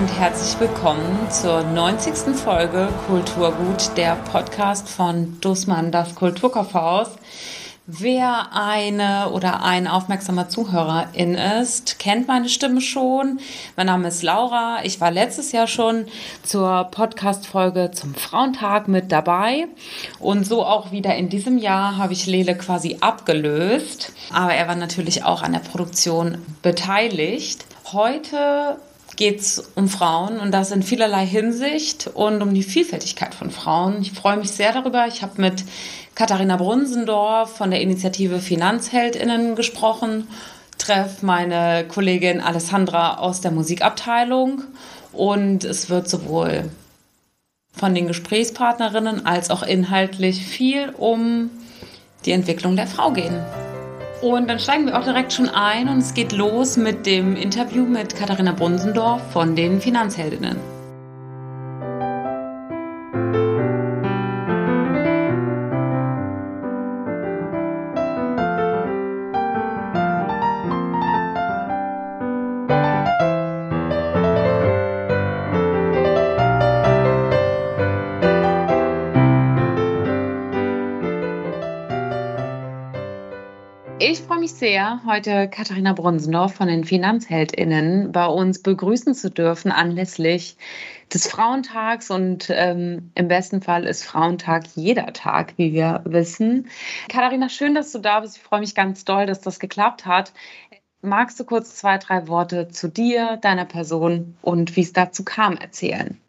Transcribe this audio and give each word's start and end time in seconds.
Und 0.00 0.18
herzlich 0.18 0.58
willkommen 0.58 1.30
zur 1.30 1.62
90. 1.62 2.34
Folge 2.34 2.88
Kulturgut, 3.06 3.94
der 3.98 4.14
Podcast 4.14 4.88
von 4.88 5.38
Dussmann, 5.42 5.92
das 5.92 6.14
Kulturkaufhaus. 6.14 7.08
Wer 7.86 8.54
eine 8.54 9.28
oder 9.28 9.62
ein 9.62 9.86
aufmerksamer 9.86 10.48
Zuhörerin 10.48 11.34
ist, 11.34 11.98
kennt 11.98 12.28
meine 12.28 12.48
Stimme 12.48 12.80
schon. 12.80 13.40
Mein 13.76 13.88
Name 13.88 14.08
ist 14.08 14.22
Laura. 14.22 14.78
Ich 14.84 15.02
war 15.02 15.10
letztes 15.10 15.52
Jahr 15.52 15.66
schon 15.66 16.06
zur 16.42 16.84
Podcast-Folge 16.84 17.90
zum 17.92 18.14
Frauentag 18.14 18.88
mit 18.88 19.12
dabei. 19.12 19.66
Und 20.18 20.46
so 20.46 20.64
auch 20.64 20.92
wieder 20.92 21.14
in 21.14 21.28
diesem 21.28 21.58
Jahr 21.58 21.98
habe 21.98 22.14
ich 22.14 22.24
Lele 22.24 22.56
quasi 22.56 22.96
abgelöst. 23.02 24.14
Aber 24.32 24.54
er 24.54 24.66
war 24.66 24.76
natürlich 24.76 25.24
auch 25.24 25.42
an 25.42 25.52
der 25.52 25.60
Produktion 25.60 26.38
beteiligt. 26.62 27.66
Heute 27.92 28.78
geht 29.20 29.40
es 29.40 29.70
um 29.74 29.86
Frauen 29.86 30.40
und 30.40 30.50
das 30.50 30.70
in 30.70 30.82
vielerlei 30.82 31.26
Hinsicht 31.26 32.08
und 32.14 32.40
um 32.40 32.54
die 32.54 32.62
Vielfältigkeit 32.62 33.34
von 33.34 33.50
Frauen. 33.50 34.00
Ich 34.00 34.12
freue 34.12 34.38
mich 34.38 34.50
sehr 34.50 34.72
darüber. 34.72 35.06
Ich 35.08 35.20
habe 35.20 35.42
mit 35.42 35.62
Katharina 36.14 36.56
Brunsendorf 36.56 37.54
von 37.54 37.70
der 37.70 37.82
Initiative 37.82 38.38
Finanzheldinnen 38.38 39.56
gesprochen, 39.56 40.26
treffe 40.78 41.26
meine 41.26 41.84
Kollegin 41.86 42.40
Alessandra 42.40 43.18
aus 43.18 43.42
der 43.42 43.50
Musikabteilung 43.50 44.62
und 45.12 45.64
es 45.64 45.90
wird 45.90 46.08
sowohl 46.08 46.70
von 47.74 47.94
den 47.94 48.06
Gesprächspartnerinnen 48.06 49.26
als 49.26 49.50
auch 49.50 49.62
inhaltlich 49.62 50.46
viel 50.46 50.94
um 50.96 51.50
die 52.24 52.32
Entwicklung 52.32 52.74
der 52.74 52.86
Frau 52.86 53.10
gehen. 53.10 53.38
Und 54.20 54.48
dann 54.48 54.58
steigen 54.58 54.86
wir 54.86 54.98
auch 54.98 55.04
direkt 55.04 55.32
schon 55.32 55.48
ein 55.48 55.88
und 55.88 55.98
es 55.98 56.12
geht 56.12 56.32
los 56.32 56.76
mit 56.76 57.06
dem 57.06 57.36
Interview 57.36 57.86
mit 57.86 58.14
Katharina 58.14 58.52
Brunsendorf 58.52 59.22
von 59.32 59.56
den 59.56 59.80
Finanzheldinnen. 59.80 60.79
Sehr, 84.58 85.00
heute 85.06 85.48
Katharina 85.48 85.92
Brunsendorf 85.92 86.54
von 86.54 86.68
den 86.68 86.84
FinanzheldInnen 86.84 88.12
bei 88.12 88.26
uns 88.26 88.62
begrüßen 88.62 89.14
zu 89.14 89.30
dürfen 89.30 89.72
anlässlich 89.72 90.56
des 91.12 91.26
Frauentags 91.26 92.10
und 92.10 92.48
ähm, 92.50 93.10
im 93.14 93.28
besten 93.28 93.62
Fall 93.62 93.84
ist 93.84 94.04
Frauentag 94.04 94.64
jeder 94.74 95.12
Tag, 95.12 95.54
wie 95.56 95.72
wir 95.72 96.02
wissen. 96.04 96.68
Katharina, 97.08 97.48
schön, 97.48 97.74
dass 97.74 97.92
du 97.92 97.98
da 97.98 98.20
bist. 98.20 98.36
Ich 98.36 98.42
freue 98.42 98.60
mich 98.60 98.74
ganz 98.74 99.04
doll, 99.04 99.26
dass 99.26 99.40
das 99.40 99.58
geklappt 99.58 100.06
hat. 100.06 100.32
Magst 101.02 101.40
du 101.40 101.44
kurz 101.44 101.76
zwei, 101.76 101.98
drei 101.98 102.28
Worte 102.28 102.68
zu 102.68 102.88
dir, 102.88 103.38
deiner 103.40 103.64
Person 103.64 104.36
und 104.42 104.76
wie 104.76 104.82
es 104.82 104.92
dazu 104.92 105.24
kam 105.24 105.56
erzählen? 105.56 106.20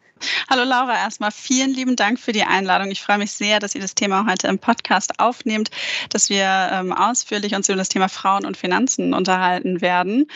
Hallo 0.48 0.64
Laura, 0.64 0.94
erstmal 0.94 1.32
vielen 1.32 1.72
lieben 1.72 1.96
Dank 1.96 2.20
für 2.20 2.32
die 2.32 2.44
Einladung. 2.44 2.90
Ich 2.90 3.02
freue 3.02 3.18
mich 3.18 3.32
sehr, 3.32 3.58
dass 3.58 3.74
ihr 3.74 3.80
das 3.80 3.94
Thema 3.94 4.26
heute 4.28 4.46
im 4.48 4.58
Podcast 4.58 5.18
aufnehmt, 5.18 5.70
dass 6.10 6.30
wir 6.30 6.70
ähm, 6.72 6.92
ausführlich 6.92 7.54
uns 7.54 7.68
über 7.68 7.76
das 7.76 7.88
Thema 7.88 8.08
Frauen 8.08 8.46
und 8.46 8.56
Finanzen 8.56 9.14
unterhalten 9.14 9.80
werden. 9.80 10.28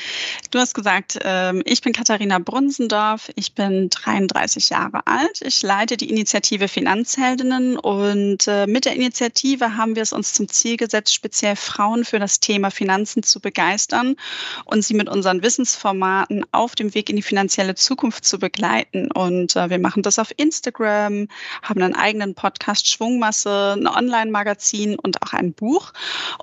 Du 0.51 0.59
hast 0.59 0.75
gesagt, 0.75 1.19
ähm, 1.23 1.63
ich 1.65 1.83
bin 1.83 1.93
Katharina 1.93 2.39
Brunsendorf, 2.39 3.31
ich 3.37 3.55
bin 3.55 3.91
33 3.91 4.71
Jahre 4.71 5.07
alt, 5.07 5.41
ich 5.43 5.63
leite 5.63 5.97
die 5.97 6.11
Initiative 6.11 6.69
Finanzheldinnen 6.69 7.79
und 7.79 8.49
äh, 8.49 8.67
mit 8.67 8.87
der 8.87 8.95
Initiative 8.95 9.77
haben 9.77 9.95
wir 9.95 10.03
es 10.03 10.13
uns 10.13 10.33
zum 10.33 10.49
Ziel 10.49 10.77
gesetzt, 10.77 11.15
speziell 11.15 11.57
Frauen 11.57 12.05
für 12.05 12.19
das 12.19 12.41
Thema 12.41 12.71
Finanzen 12.71 13.23
zu 13.23 13.41
begeistern 13.41 14.17
und 14.65 14.83
sie 14.83 14.95
mit 14.95 15.09
unseren 15.09 15.43
Wissensformaten 15.43 16.45
auf 16.53 16.75
dem 16.75 16.95
Weg 16.95 17.11
in 17.11 17.17
die 17.17 17.23
finanzielle 17.23 17.75
Zukunft 17.75 18.25
zu 18.25 18.39
begleiten. 18.39 19.11
Und 19.13 19.55
äh, 19.57 19.71
wir 19.71 19.76
wir 19.77 19.83
machen 19.83 20.03
das 20.03 20.19
auf 20.19 20.33
Instagram, 20.39 21.29
haben 21.63 21.83
einen 21.83 21.95
eigenen 21.95 22.35
Podcast 22.35 22.89
Schwungmasse, 22.89 23.75
ein 23.77 23.87
Online-Magazin 23.87 24.99
und 24.99 25.23
auch 25.23 25.35
ein 25.35 25.53
Buch. 25.53 25.93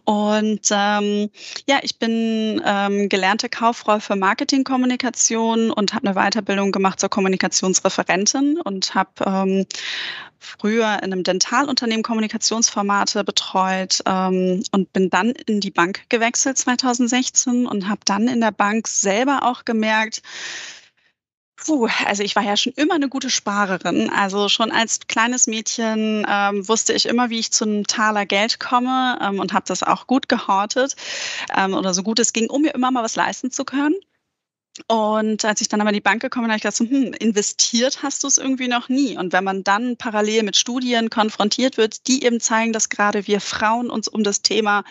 Und 0.05 0.67
ähm, 0.69 1.31
ja, 1.67 1.79
ich 1.81 1.97
bin 1.97 2.61
ähm, 2.63 3.09
gelernte 3.09 3.49
Kauffrau 3.49 3.99
für 3.99 4.16
Marketingkommunikation 4.16 5.72
und 5.72 5.95
habe 5.95 6.07
eine 6.07 6.16
Weiterbildung 6.16 6.72
gemacht 6.72 6.99
zur 6.99 7.09
Kommunikationsreferentin 7.09 8.61
und 8.61 8.93
habe 8.93 9.09
ähm, 9.25 9.66
früher 10.38 10.99
in 11.01 11.11
einem 11.11 11.23
Dentalunternehmen 11.23 12.03
Kommunikationsformate 12.03 13.23
betreut 13.23 14.03
ähm, 14.05 14.61
und 14.72 14.93
bin 14.93 15.09
dann 15.09 15.31
in 15.31 15.59
die 15.59 15.72
Bank 15.72 16.01
gewechselt 16.09 16.59
2016 16.59 17.66
und 17.66 17.89
habe 17.89 18.01
dann 18.05 18.27
in 18.27 18.41
der 18.41 18.51
Bank 18.51 18.88
selber 18.88 19.43
auch 19.43 19.66
gemerkt, 19.66 20.22
Puh, 21.66 21.88
also 22.06 22.24
ich 22.24 22.35
war 22.35 22.44
ja 22.44 22.57
schon 22.57 22.74
immer 22.74 22.96
eine 22.96 23.07
gute 23.07 23.29
Sparerin. 23.29 24.09
Also 24.09 24.50
schon 24.50 24.72
als 24.72 25.00
kleines 25.07 25.47
Mädchen 25.47 26.25
ähm, 26.29 26.68
wusste 26.68 26.91
ich 26.94 27.06
immer, 27.06 27.29
wie 27.29 27.40
ich 27.40 27.51
zu 27.53 27.63
einem 27.63 27.88
Taler 27.88 28.25
Geld 28.25 28.59
komme 28.59 29.18
ähm, 29.22 29.40
und 29.40 29.53
habe 29.53 29.63
das 29.68 29.81
auch 29.81 30.06
gut 30.07 30.28
gehortet 30.28 30.96
ähm, 31.56 31.73
oder 31.73 31.94
so 31.94 32.03
gut 32.03 32.19
es 32.19 32.34
ging, 32.34 32.50
um 32.50 32.63
mir 32.63 32.73
immer 32.73 32.91
mal 32.91 33.03
was 33.03 33.16
leisten 33.16 33.50
zu 33.50 33.63
können. 33.63 33.96
Und 34.88 35.45
als 35.45 35.61
ich 35.61 35.69
dann 35.69 35.81
aber 35.81 35.91
in 35.91 35.95
die 35.95 36.01
Bank 36.01 36.22
gekommen 36.22 36.45
bin, 36.45 36.51
habe 36.51 36.57
ich 36.57 36.63
gedacht, 36.63 36.91
hm, 36.91 37.13
investiert 37.13 38.01
hast 38.01 38.23
du 38.23 38.28
es 38.28 38.39
irgendwie 38.39 38.67
noch 38.67 38.89
nie. 38.89 39.17
Und 39.17 39.31
wenn 39.31 39.44
man 39.44 39.63
dann 39.63 39.97
parallel 39.97 40.44
mit 40.44 40.56
Studien 40.56 41.11
konfrontiert 41.11 41.78
wird, 41.78 42.07
die 42.07 42.23
eben 42.23 42.39
zeigen, 42.39 42.73
dass 42.73 42.89
gerade 42.89 43.28
wir 43.28 43.39
Frauen 43.39 43.91
uns 43.91 44.07
um 44.07 44.23
das 44.23 44.41
Thema 44.41 44.84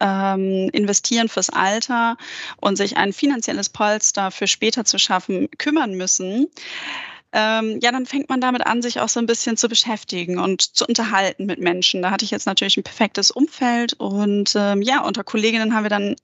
ähm, 0.00 0.68
investieren 0.72 1.28
fürs 1.28 1.48
Alter 1.48 2.18
und 2.58 2.76
sich 2.76 2.98
ein 2.98 3.14
finanzielles 3.14 3.70
Polster 3.70 4.30
für 4.30 4.46
später 4.46 4.84
zu 4.84 4.98
schaffen, 4.98 5.48
kümmern 5.56 5.94
müssen, 5.94 6.48
ähm, 7.32 7.78
ja, 7.80 7.90
dann 7.90 8.04
fängt 8.04 8.28
man 8.28 8.42
damit 8.42 8.66
an, 8.66 8.82
sich 8.82 9.00
auch 9.00 9.08
so 9.08 9.18
ein 9.18 9.26
bisschen 9.26 9.56
zu 9.56 9.68
beschäftigen 9.68 10.38
und 10.38 10.76
zu 10.76 10.84
unterhalten 10.86 11.46
mit 11.46 11.58
Menschen. 11.58 12.02
Da 12.02 12.10
hatte 12.10 12.26
ich 12.26 12.30
jetzt 12.30 12.46
natürlich 12.46 12.76
ein 12.76 12.82
perfektes 12.82 13.30
Umfeld 13.30 13.94
und 13.94 14.52
ähm, 14.54 14.82
ja, 14.82 15.00
unter 15.00 15.24
Kolleginnen 15.24 15.74
haben 15.74 15.84
wir 15.84 15.90
dann 15.90 16.16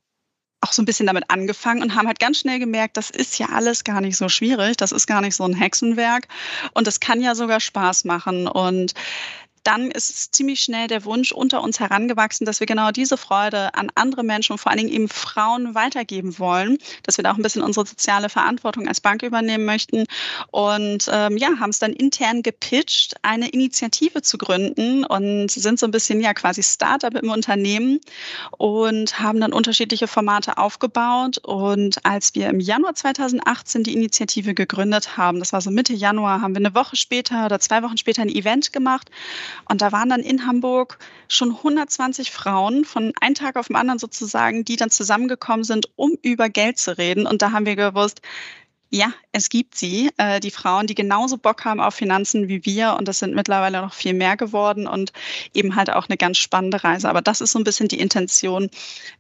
auch 0.61 0.73
so 0.73 0.83
ein 0.83 0.87
bisschen 0.87 1.07
damit 1.07 1.25
angefangen 1.29 1.83
und 1.83 1.95
haben 1.95 2.07
halt 2.07 2.19
ganz 2.19 2.41
schnell 2.41 2.59
gemerkt, 2.59 2.97
das 2.97 3.11
ist 3.11 3.39
ja 3.39 3.49
alles 3.51 3.85
gar 3.85 4.01
nicht 4.01 4.17
so 4.17 4.29
schwierig, 4.29 4.77
das 4.77 4.93
ist 4.93 5.07
gar 5.07 5.21
nicht 5.21 5.37
so 5.37 5.45
ein 5.45 5.55
Hexenwerk 5.55 6.27
und 6.75 6.87
das 6.87 7.01
kann 7.01 7.21
ja 7.21 7.35
sogar 7.35 7.61
Spaß 7.61 8.05
machen. 8.05 8.49
Und 8.49 8.95
dann 9.63 9.91
ist 9.91 10.35
ziemlich 10.35 10.61
schnell 10.61 10.89
der 10.89 11.05
Wunsch 11.05 11.33
unter 11.33 11.63
uns 11.63 11.81
herangewachsen, 11.81 12.45
dass 12.45 12.61
wir 12.61 12.67
genau 12.67 12.91
diese 12.91 13.17
Freude 13.17 13.75
an 13.75 13.91
andere 13.95 14.23
Menschen 14.23 14.53
und 14.53 14.59
vor 14.59 14.71
allen 14.71 14.79
Dingen 14.79 14.93
eben 14.93 15.09
Frauen 15.09 15.75
weitergeben 15.75 16.39
wollen, 16.39 16.79
dass 17.03 17.17
wir 17.17 17.25
da 17.25 17.33
auch 17.33 17.37
ein 17.37 17.43
bisschen 17.43 17.63
unsere 17.63 17.87
soziale 17.87 18.29
Verantwortung 18.29 18.89
als 18.89 19.01
Bank 19.01 19.23
übernehmen 19.23 19.65
möchten. 19.65 20.05
Und 20.51 21.09
ähm, 21.13 21.37
ja, 21.37 21.59
haben 21.59 21.71
es 21.71 21.79
dann 21.79 21.93
intern 21.93 22.43
gepitcht, 22.43 23.17
eine 23.23 23.49
Initiative 23.49 24.23
zu 24.23 24.39
gründen 24.39 25.05
und 25.05 25.51
sind 25.51 25.79
so 25.79 25.87
ein 25.87 25.91
bisschen 25.91 26.21
ja 26.21 26.35
quasi 26.35 26.63
Startup 26.63 27.15
im 27.15 27.31
Unternehmen 27.31 28.01
und 28.57 29.21
haben 29.21 29.41
dann 29.41 29.53
unterschiedliche 29.53 30.07
Formate 30.07 30.59
aufgebaut. 30.59 31.39
Und 31.39 32.05
als 32.05 32.35
wir 32.35 32.49
im 32.49 32.61
Januar 32.61 32.95
2018 32.95 33.83
die 33.83 33.95
Initiative 33.95 34.55
gegründet 34.55 35.17
haben, 35.17 35.39
das 35.39 35.53
war 35.53 35.61
so 35.61 35.71
Mitte 35.71 35.95
Januar, 35.95 36.41
haben 36.41 36.55
wir 36.55 36.65
eine 36.65 36.75
Woche 36.75 36.97
später 36.97 37.47
oder 37.47 37.61
zwei 37.61 37.83
Wochen 37.83 37.97
später 37.97 38.23
ein 38.23 38.29
Event 38.29 38.73
gemacht 38.73 39.11
und 39.69 39.83
da 39.83 39.93
waren 39.93 40.09
dann 40.09 40.21
in 40.21 40.47
Hamburg 40.47 40.99
schon 41.29 41.57
120 41.57 42.31
Frauen 42.31 42.85
von 42.85 43.13
einem 43.21 43.35
Tag 43.35 43.57
auf 43.57 43.69
den 43.69 43.77
anderen 43.77 43.99
sozusagen, 43.99 44.65
die 44.65 44.77
dann 44.77 44.91
zusammengekommen 44.91 45.65
sind, 45.65 45.89
um 45.97 46.17
über 46.23 46.49
Geld 46.49 46.79
zu 46.79 46.97
reden. 46.97 47.27
Und 47.27 47.43
da 47.43 47.53
haben 47.53 47.67
wir 47.67 47.77
gewusst, 47.77 48.21
ja, 48.91 49.13
es 49.33 49.51
gibt 49.51 49.75
sie, 49.75 50.11
äh, 50.17 50.41
die 50.41 50.51
Frauen, 50.51 50.87
die 50.87 50.95
genauso 50.95 51.37
Bock 51.37 51.65
haben 51.65 51.81
auf 51.81 51.95
Finanzen 51.95 52.49
wie 52.49 52.65
wir. 52.65 52.97
Und 52.99 53.07
das 53.07 53.19
sind 53.19 53.35
mittlerweile 53.35 53.83
noch 53.83 53.93
viel 53.93 54.15
mehr 54.15 54.37
geworden 54.37 54.87
und 54.87 55.13
eben 55.53 55.77
halt 55.77 55.91
auch 55.91 56.09
eine 56.09 56.17
ganz 56.17 56.39
spannende 56.39 56.83
Reise. 56.83 57.09
Aber 57.09 57.21
das 57.21 57.41
ist 57.41 57.53
so 57.53 57.59
ein 57.59 57.65
bisschen 57.65 57.89
die 57.89 58.01
Intention. 58.01 58.71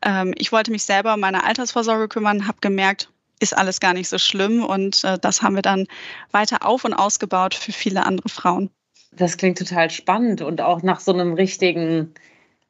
Ähm, 0.02 0.34
ich 0.38 0.52
wollte 0.52 0.70
mich 0.70 0.84
selber 0.84 1.14
um 1.14 1.20
meine 1.20 1.44
Altersvorsorge 1.44 2.08
kümmern, 2.08 2.46
habe 2.46 2.58
gemerkt, 2.60 3.10
ist 3.40 3.56
alles 3.56 3.80
gar 3.80 3.92
nicht 3.92 4.08
so 4.08 4.18
schlimm. 4.18 4.64
Und 4.64 5.04
äh, 5.04 5.18
das 5.18 5.42
haben 5.42 5.54
wir 5.54 5.62
dann 5.62 5.86
weiter 6.30 6.64
auf 6.64 6.84
und 6.84 6.94
ausgebaut 6.94 7.54
für 7.54 7.72
viele 7.72 8.06
andere 8.06 8.30
Frauen. 8.30 8.70
Das 9.12 9.36
klingt 9.36 9.58
total 9.58 9.90
spannend 9.90 10.42
und 10.42 10.60
auch 10.60 10.82
nach 10.82 11.00
so 11.00 11.12
einem 11.12 11.34
richtigen, 11.34 12.14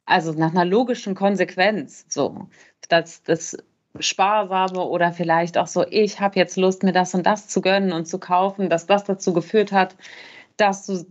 also 0.05 0.31
nach 0.33 0.51
einer 0.51 0.65
logischen 0.65 1.15
Konsequenz. 1.15 2.05
So, 2.09 2.47
dass 2.87 3.23
das 3.23 3.57
Sparsame 3.99 4.81
oder 4.81 5.11
vielleicht 5.11 5.57
auch 5.57 5.67
so, 5.67 5.85
ich 5.89 6.19
habe 6.19 6.39
jetzt 6.39 6.57
Lust, 6.57 6.83
mir 6.83 6.93
das 6.93 7.13
und 7.13 7.25
das 7.25 7.47
zu 7.47 7.61
gönnen 7.61 7.91
und 7.91 8.07
zu 8.07 8.19
kaufen, 8.19 8.69
dass 8.69 8.85
das 8.85 9.03
dazu 9.03 9.33
geführt 9.33 9.71
hat, 9.71 9.95
dass 10.57 10.85
du 10.85 11.05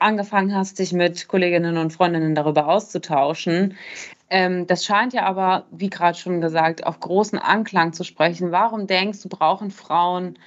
angefangen 0.00 0.54
hast, 0.54 0.78
dich 0.78 0.92
mit 0.92 1.28
Kolleginnen 1.28 1.76
und 1.76 1.92
Freundinnen 1.92 2.34
darüber 2.34 2.68
auszutauschen. 2.68 3.76
Ähm, 4.28 4.66
das 4.66 4.84
scheint 4.84 5.12
ja 5.12 5.22
aber, 5.24 5.66
wie 5.70 5.90
gerade 5.90 6.18
schon 6.18 6.40
gesagt, 6.40 6.84
auf 6.84 6.98
großen 6.98 7.38
Anklang 7.38 7.92
zu 7.92 8.02
sprechen. 8.02 8.50
Warum 8.50 8.86
denkst 8.88 9.22
du, 9.22 9.28
brauchen 9.28 9.70
Frauen 9.70 10.38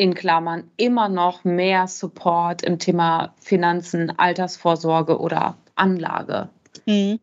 in 0.00 0.14
Klammern 0.14 0.64
immer 0.78 1.10
noch 1.10 1.44
mehr 1.44 1.86
Support 1.86 2.62
im 2.62 2.78
Thema 2.78 3.34
Finanzen, 3.38 4.18
Altersvorsorge 4.18 5.20
oder 5.20 5.58
Anlage. 5.74 6.48
Mhm. 6.86 7.20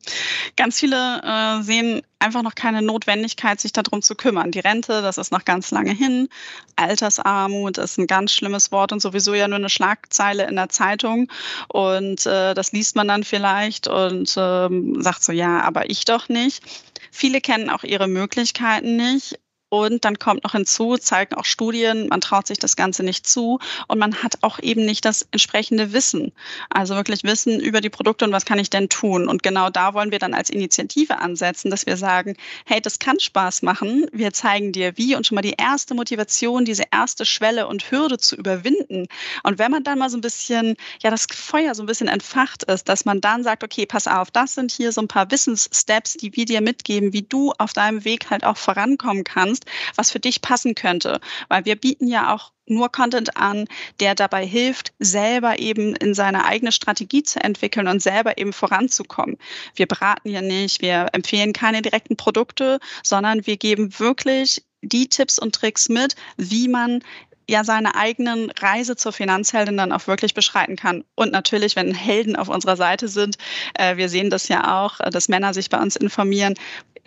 Ganz 0.55 0.79
viele 0.79 1.21
äh, 1.23 1.63
sehen 1.63 2.03
einfach 2.19 2.43
noch 2.43 2.53
keine 2.53 2.83
Notwendigkeit, 2.83 3.59
sich 3.59 3.73
darum 3.73 4.03
zu 4.03 4.13
kümmern. 4.13 4.51
Die 4.51 4.59
Rente, 4.59 5.01
das 5.01 5.17
ist 5.17 5.31
noch 5.31 5.43
ganz 5.43 5.71
lange 5.71 5.89
hin. 5.91 6.29
Altersarmut 6.75 7.79
ist 7.79 7.97
ein 7.97 8.05
ganz 8.05 8.31
schlimmes 8.31 8.71
Wort 8.71 8.91
und 8.91 9.01
sowieso 9.01 9.33
ja 9.33 9.47
nur 9.47 9.57
eine 9.57 9.71
Schlagzeile 9.71 10.47
in 10.47 10.55
der 10.55 10.69
Zeitung. 10.69 11.31
Und 11.69 12.27
äh, 12.27 12.53
das 12.53 12.73
liest 12.73 12.95
man 12.95 13.07
dann 13.07 13.23
vielleicht 13.23 13.87
und 13.87 14.35
ähm, 14.37 15.01
sagt 15.01 15.23
so, 15.23 15.31
ja, 15.31 15.61
aber 15.61 15.89
ich 15.89 16.05
doch 16.05 16.29
nicht. 16.29 16.61
Viele 17.11 17.41
kennen 17.41 17.71
auch 17.71 17.83
ihre 17.83 18.07
Möglichkeiten 18.07 18.97
nicht 18.97 19.39
und 19.69 20.05
dann 20.05 20.17
kommt 20.17 20.43
noch 20.43 20.53
hinzu, 20.53 20.97
zeigen 20.97 21.35
auch 21.35 21.43
Studien, 21.43 22.07
man 22.07 22.21
traut 22.21 22.47
sich 22.47 22.57
das 22.57 22.75
Ganze 22.77 23.03
nicht 23.03 23.27
zu 23.27 23.59
und 23.87 23.99
man 23.99 24.23
hat 24.23 24.35
auch 24.41 24.59
eben 24.59 24.85
nicht 24.85 25.03
das 25.03 25.27
entsprechende 25.31 25.91
Wissen. 25.91 26.31
Also 26.69 26.95
wirklich 26.95 27.23
Wissen 27.23 27.59
über 27.59 27.81
die 27.81 27.89
Produkte 27.89 28.23
und 28.23 28.31
was 28.31 28.45
kann 28.45 28.59
ich 28.59 28.69
denn 28.69 28.87
tun. 28.87 29.27
Und 29.27 29.43
genau 29.43 29.69
da 29.69 29.93
wollen 29.93 30.11
wir 30.11 30.19
dann 30.19 30.33
als 30.33 30.49
Initiative 30.49 31.19
ansetzen, 31.19 31.69
dass 31.69 31.85
wir 31.85 31.97
sagen, 31.97 32.37
hey, 32.65 32.79
das 32.79 32.99
kann 32.99 33.19
Spaß 33.19 33.61
machen. 33.61 34.05
Wir 34.13 34.31
zeigen 34.31 34.71
dir 34.71 34.97
wie 34.97 35.15
und 35.15 35.27
schon 35.27 35.35
mal 35.35 35.41
die 35.41 35.55
erste 35.57 35.95
Motivation, 35.95 36.63
diese 36.63 36.85
erste 36.91 37.25
Schwelle 37.25 37.67
und 37.67 37.91
Hürde 37.91 38.17
zu 38.17 38.37
überwinden. 38.37 39.07
Und 39.43 39.59
wenn 39.59 39.71
man 39.71 39.83
dann 39.83 39.99
mal 39.99 40.09
so 40.09 40.17
ein 40.17 40.21
bisschen, 40.21 40.75
ja, 41.03 41.09
das 41.09 41.27
Feuer 41.29 41.75
so 41.75 41.83
ein 41.83 41.87
bisschen 41.87 42.07
entfacht 42.07 42.63
ist, 42.63 42.87
dass 42.87 43.03
man 43.03 43.19
dann 43.19 43.43
sagt, 43.43 43.65
okay, 43.65 43.85
pass 43.85 44.07
auf, 44.07 44.31
das 44.31 44.55
sind 44.55 44.71
hier 44.71 44.93
so 44.93 45.01
ein 45.01 45.09
paar 45.09 45.29
Wissenssteps, 45.29 46.13
die 46.13 46.33
wir 46.37 46.45
dir 46.45 46.61
mitgeben, 46.61 47.11
wie 47.11 47.23
du 47.23 47.51
auf 47.57 47.73
deinem 47.73 48.05
Weg 48.05 48.29
halt 48.29 48.45
auch 48.45 48.57
vorankommen 48.57 49.25
kannst 49.25 49.56
kannst, 49.57 49.65
was 49.95 50.11
für 50.11 50.19
dich 50.19 50.41
passen 50.41 50.75
könnte. 50.75 51.19
Weil 51.49 51.65
wir 51.65 51.75
bieten 51.75 52.07
ja 52.07 52.33
auch 52.33 52.51
nur 52.65 52.91
Content 52.91 53.37
an, 53.37 53.65
der 53.99 54.13
dabei 54.13 54.45
hilft, 54.45 54.91
selber 54.99 55.59
eben 55.59 55.95
in 55.95 56.13
seine 56.13 56.45
eigene 56.45 56.71
Strategie 56.71 57.23
zu 57.23 57.41
entwickeln 57.41 57.87
und 57.87 58.01
selber 58.01 58.37
eben 58.37 58.51
voranzukommen. 58.51 59.37
Wir 59.75 59.87
beraten 59.87 60.29
ja 60.29 60.41
nicht, 60.41 60.81
wir 60.81 61.07
empfehlen 61.13 61.53
keine 61.53 61.81
direkten 61.81 62.17
Produkte, 62.17 62.79
sondern 63.03 63.47
wir 63.47 63.57
geben 63.57 63.97
wirklich 63.99 64.63
die 64.81 65.07
Tipps 65.07 65.39
und 65.39 65.55
Tricks 65.55 65.87
mit, 65.87 66.15
wie 66.35 66.67
man 66.67 67.01
ja 67.49 67.63
seine 67.63 67.95
eigenen 67.95 68.51
Reise 68.51 68.97
zur 68.97 69.13
Finanzheldin 69.13 69.77
dann 69.77 69.93
auch 69.93 70.05
wirklich 70.07 70.33
beschreiten 70.33 70.75
kann. 70.75 71.05
Und 71.15 71.31
natürlich, 71.31 71.77
wenn 71.77 71.93
Helden 71.93 72.35
auf 72.35 72.49
unserer 72.49 72.75
Seite 72.75 73.07
sind, 73.07 73.37
äh, 73.75 73.95
wir 73.95 74.09
sehen 74.09 74.29
das 74.29 74.49
ja 74.49 74.83
auch, 74.83 74.99
äh, 74.99 75.09
dass 75.09 75.29
Männer 75.29 75.53
sich 75.53 75.69
bei 75.69 75.79
uns 75.79 75.95
informieren, 75.95 76.55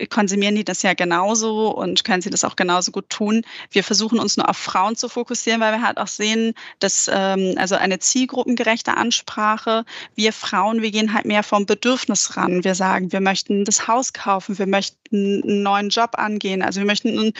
konsumieren 0.09 0.55
die 0.55 0.63
das 0.63 0.81
ja 0.81 0.93
genauso 0.93 1.69
und 1.69 2.03
können 2.03 2.21
sie 2.21 2.29
das 2.29 2.43
auch 2.43 2.55
genauso 2.55 2.91
gut 2.91 3.09
tun. 3.09 3.43
Wir 3.69 3.83
versuchen 3.83 4.19
uns 4.19 4.37
nur 4.37 4.49
auf 4.49 4.57
Frauen 4.57 4.95
zu 4.95 5.09
fokussieren, 5.09 5.61
weil 5.61 5.73
wir 5.73 5.81
halt 5.81 5.97
auch 5.97 6.07
sehen, 6.07 6.53
dass 6.79 7.09
ähm, 7.11 7.55
also 7.57 7.75
eine 7.75 7.99
zielgruppengerechte 7.99 8.95
Ansprache, 8.97 9.85
wir 10.15 10.33
Frauen, 10.33 10.81
wir 10.81 10.91
gehen 10.91 11.13
halt 11.13 11.25
mehr 11.25 11.43
vom 11.43 11.65
Bedürfnis 11.65 12.37
ran. 12.37 12.63
Wir 12.63 12.75
sagen, 12.75 13.11
wir 13.11 13.21
möchten 13.21 13.65
das 13.65 13.87
Haus 13.87 14.13
kaufen, 14.13 14.57
wir 14.57 14.67
möchten 14.67 14.97
einen 15.13 15.63
neuen 15.63 15.89
Job 15.89 16.11
angehen. 16.17 16.61
Also 16.61 16.79
wir 16.79 16.87
möchten, 16.87 17.33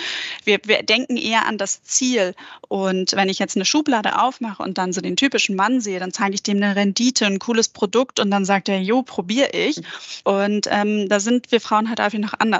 wir, 0.43 0.59
wir 0.65 0.83
denken 0.83 1.17
eher 1.17 1.45
an 1.47 1.57
das 1.57 1.83
Ziel. 1.83 2.35
Und 2.67 3.13
wenn 3.13 3.29
ich 3.29 3.39
jetzt 3.39 3.55
eine 3.55 3.65
Schublade 3.65 4.21
aufmache 4.21 4.63
und 4.63 4.77
dann 4.77 4.93
so 4.93 5.01
den 5.01 5.15
typischen 5.15 5.55
Mann 5.55 5.81
sehe, 5.81 5.99
dann 5.99 6.11
zeige 6.11 6.35
ich 6.35 6.43
dem 6.43 6.57
eine 6.57 6.75
Rendite, 6.75 7.25
ein 7.25 7.39
cooles 7.39 7.69
Produkt 7.69 8.19
und 8.19 8.31
dann 8.31 8.45
sagt 8.45 8.69
er, 8.69 8.81
jo, 8.81 9.03
probiere 9.03 9.51
ich. 9.51 9.81
Und 10.23 10.67
ähm, 10.69 11.09
da 11.09 11.19
sind 11.19 11.51
wir 11.51 11.61
Frauen 11.61 11.89
halt 11.89 11.99
einfach 11.99 12.19
noch 12.19 12.33
anders. 12.39 12.50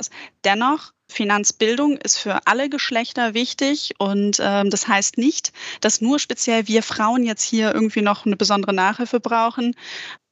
Dennoch 0.44 0.92
Finanzbildung 1.12 1.98
ist 1.98 2.18
für 2.18 2.48
alle 2.48 2.70
Geschlechter 2.70 3.34
wichtig 3.34 3.94
und 4.00 4.38
ähm, 4.40 4.70
das 4.70 4.88
heißt 4.88 5.18
nicht, 5.18 5.52
dass 5.82 6.02
nur 6.02 6.20
speziell 6.20 6.68
wir 6.68 6.84
Frauen 6.84 7.24
jetzt 7.24 7.44
hier 7.44 7.74
irgendwie 7.74 8.02
noch 8.02 8.26
eine 8.26 8.38
besondere 8.38 8.74
Nachhilfe 8.74 9.20
brauchen. 9.20 9.76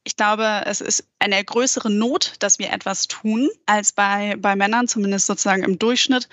Ich 0.02 0.16
glaube, 0.16 0.62
es 0.64 0.80
ist 0.80 1.04
eine 1.18 1.44
größere 1.44 1.90
Not, 1.90 2.34
dass 2.38 2.58
wir 2.58 2.72
etwas 2.72 3.06
tun, 3.06 3.50
als 3.66 3.92
bei, 3.92 4.36
bei 4.38 4.56
Männern, 4.56 4.88
zumindest 4.88 5.26
sozusagen 5.26 5.62
im 5.62 5.78
Durchschnitt. 5.78 6.28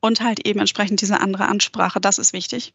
Und 0.00 0.20
halt 0.20 0.46
eben 0.46 0.60
entsprechend 0.60 1.00
diese 1.00 1.20
andere 1.20 1.46
Ansprache, 1.46 2.00
das 2.00 2.18
ist 2.18 2.32
wichtig. 2.34 2.74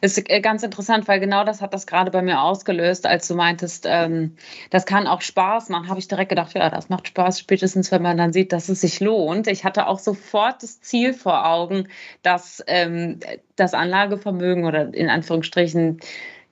Das 0.00 0.16
ist 0.16 0.30
äh, 0.30 0.40
ganz 0.40 0.62
interessant, 0.62 1.08
weil 1.08 1.20
genau 1.20 1.44
das 1.44 1.60
hat 1.60 1.74
das 1.74 1.86
gerade 1.86 2.10
bei 2.10 2.22
mir 2.22 2.40
ausgelöst, 2.40 3.06
als 3.06 3.28
du 3.28 3.34
meintest, 3.34 3.86
ähm, 3.88 4.36
das 4.70 4.86
kann 4.86 5.06
auch 5.06 5.20
Spaß 5.20 5.68
machen. 5.68 5.88
Habe 5.88 5.98
ich 5.98 6.08
direkt 6.08 6.30
gedacht, 6.30 6.54
ja, 6.54 6.68
das 6.70 6.88
macht 6.88 7.08
Spaß, 7.08 7.40
spätestens 7.40 7.90
wenn 7.92 8.02
man 8.02 8.16
dann 8.16 8.32
sieht, 8.32 8.52
dass 8.52 8.68
es 8.68 8.80
sich 8.80 9.00
lohnt. 9.00 9.46
Ich 9.46 9.64
hatte 9.64 9.86
auch 9.86 9.98
sofort 9.98 10.62
das 10.62 10.80
Ziel 10.80 11.14
vor 11.14 11.46
Augen, 11.46 11.88
dass 12.22 12.62
ähm, 12.66 13.20
das 13.56 13.74
Anlagevermögen 13.74 14.64
oder 14.64 14.92
in 14.94 15.08
Anführungsstrichen, 15.08 16.00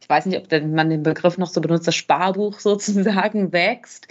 ich 0.01 0.09
weiß 0.09 0.27
nicht, 0.27 0.39
ob 0.39 0.63
man 0.67 0.91
den 0.91 1.03
Begriff 1.03 1.39
noch 1.39 1.49
so 1.49 1.61
benutzt, 1.61 1.87
das 1.87 1.95
Sparbuch 1.95 2.59
sozusagen 2.61 3.53
wächst. 3.53 4.09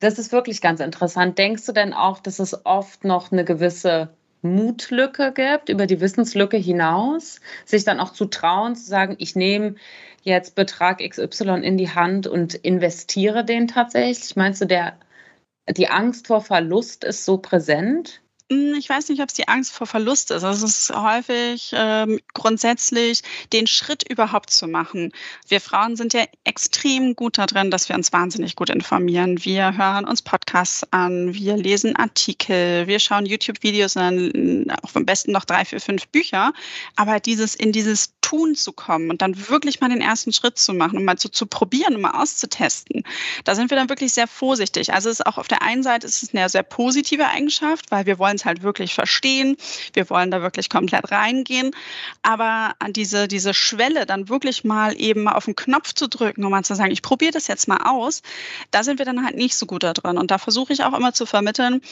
Das 0.00 0.18
ist 0.18 0.32
wirklich 0.32 0.60
ganz 0.60 0.80
interessant. 0.80 1.38
Denkst 1.38 1.64
du 1.66 1.72
denn 1.72 1.94
auch, 1.94 2.18
dass 2.18 2.38
es 2.38 2.66
oft 2.66 3.04
noch 3.04 3.32
eine 3.32 3.44
gewisse 3.44 4.10
Mutlücke 4.44 5.32
gibt, 5.32 5.68
über 5.68 5.86
die 5.86 6.00
Wissenslücke 6.00 6.56
hinaus, 6.56 7.40
sich 7.64 7.84
dann 7.84 8.00
auch 8.00 8.12
zu 8.12 8.26
trauen, 8.26 8.76
zu 8.76 8.84
sagen, 8.84 9.16
ich 9.18 9.34
nehme 9.36 9.76
jetzt 10.22 10.54
Betrag 10.54 11.00
XY 11.00 11.60
in 11.62 11.76
die 11.76 11.90
Hand 11.90 12.26
und 12.26 12.54
investiere 12.54 13.44
den 13.44 13.68
tatsächlich? 13.68 14.36
Meinst 14.36 14.60
du, 14.60 14.66
der, 14.66 14.98
die 15.68 15.88
Angst 15.88 16.26
vor 16.28 16.40
Verlust 16.42 17.04
ist 17.04 17.24
so 17.24 17.38
präsent? 17.38 18.23
Hm, 18.50 18.74
ich 18.74 18.90
weiß 18.90 19.08
nicht, 19.08 19.22
ob 19.22 19.28
es 19.28 19.34
die 19.34 19.48
Angst 19.48 19.72
vor 19.72 19.86
Verlust 19.86 20.30
ist. 20.30 20.44
Also 20.44 20.66
es 20.66 20.90
ist 20.90 20.94
häufig 20.94 21.70
ähm, 21.74 22.20
grundsätzlich 22.34 23.22
den 23.54 23.66
Schritt 23.66 24.06
überhaupt 24.06 24.50
zu 24.50 24.68
machen. 24.68 25.12
Wir 25.48 25.62
Frauen 25.62 25.96
sind 25.96 26.12
ja 26.12 26.24
extrem 26.44 27.16
gut 27.16 27.38
darin, 27.38 27.70
dass 27.70 27.88
wir 27.88 27.96
uns 27.96 28.12
wahnsinnig 28.12 28.54
gut 28.54 28.68
informieren. 28.68 29.42
Wir 29.44 29.78
hören 29.78 30.04
uns 30.04 30.20
Podcasts 30.20 30.86
an, 30.92 31.32
wir 31.32 31.56
lesen 31.56 31.96
Artikel, 31.96 32.86
wir 32.86 33.00
schauen 33.00 33.24
YouTube-Videos 33.24 33.96
und 33.96 34.02
dann 34.02 34.70
auch 34.82 34.94
am 34.94 35.06
besten 35.06 35.32
noch 35.32 35.46
drei, 35.46 35.64
vier, 35.64 35.80
fünf 35.80 36.06
Bücher. 36.08 36.52
Aber 36.96 37.20
dieses 37.20 37.54
in 37.54 37.72
dieses 37.72 38.12
Tun 38.34 38.56
zu 38.56 38.72
kommen 38.72 39.10
und 39.10 39.22
dann 39.22 39.48
wirklich 39.48 39.80
mal 39.80 39.88
den 39.88 40.00
ersten 40.00 40.32
Schritt 40.32 40.58
zu 40.58 40.72
machen 40.72 40.98
und 40.98 41.04
mal 41.04 41.16
zu, 41.16 41.28
zu 41.28 41.46
probieren 41.46 41.94
und 41.94 42.00
mal 42.00 42.20
auszutesten, 42.20 43.04
da 43.44 43.54
sind 43.54 43.70
wir 43.70 43.76
dann 43.76 43.88
wirklich 43.88 44.12
sehr 44.12 44.26
vorsichtig. 44.26 44.92
Also 44.92 45.08
es 45.08 45.20
ist 45.20 45.26
auch 45.26 45.38
auf 45.38 45.46
der 45.46 45.62
einen 45.62 45.84
Seite 45.84 46.06
ist 46.06 46.22
es 46.22 46.34
eine 46.34 46.48
sehr 46.48 46.64
positive 46.64 47.28
Eigenschaft, 47.28 47.92
weil 47.92 48.06
wir 48.06 48.18
wollen 48.18 48.34
es 48.34 48.44
halt 48.44 48.62
wirklich 48.62 48.92
verstehen, 48.92 49.56
wir 49.92 50.10
wollen 50.10 50.32
da 50.32 50.42
wirklich 50.42 50.68
komplett 50.68 51.12
reingehen, 51.12 51.70
aber 52.22 52.74
an 52.80 52.92
diese, 52.92 53.28
diese 53.28 53.54
Schwelle 53.54 54.04
dann 54.04 54.28
wirklich 54.28 54.64
mal 54.64 55.00
eben 55.00 55.28
auf 55.28 55.44
den 55.44 55.54
Knopf 55.54 55.92
zu 55.92 56.08
drücken 56.08 56.44
und 56.44 56.50
mal 56.50 56.64
zu 56.64 56.74
sagen, 56.74 56.90
ich 56.90 57.02
probiere 57.02 57.32
das 57.32 57.46
jetzt 57.46 57.68
mal 57.68 57.82
aus, 57.84 58.22
da 58.72 58.82
sind 58.82 58.98
wir 58.98 59.06
dann 59.06 59.24
halt 59.24 59.36
nicht 59.36 59.54
so 59.54 59.66
gut 59.66 59.84
da 59.84 59.92
drin. 59.92 60.18
Und 60.18 60.32
da 60.32 60.38
versuche 60.38 60.72
ich 60.72 60.82
auch 60.82 60.94
immer 60.94 61.12
zu 61.12 61.24
vermitteln, 61.24 61.82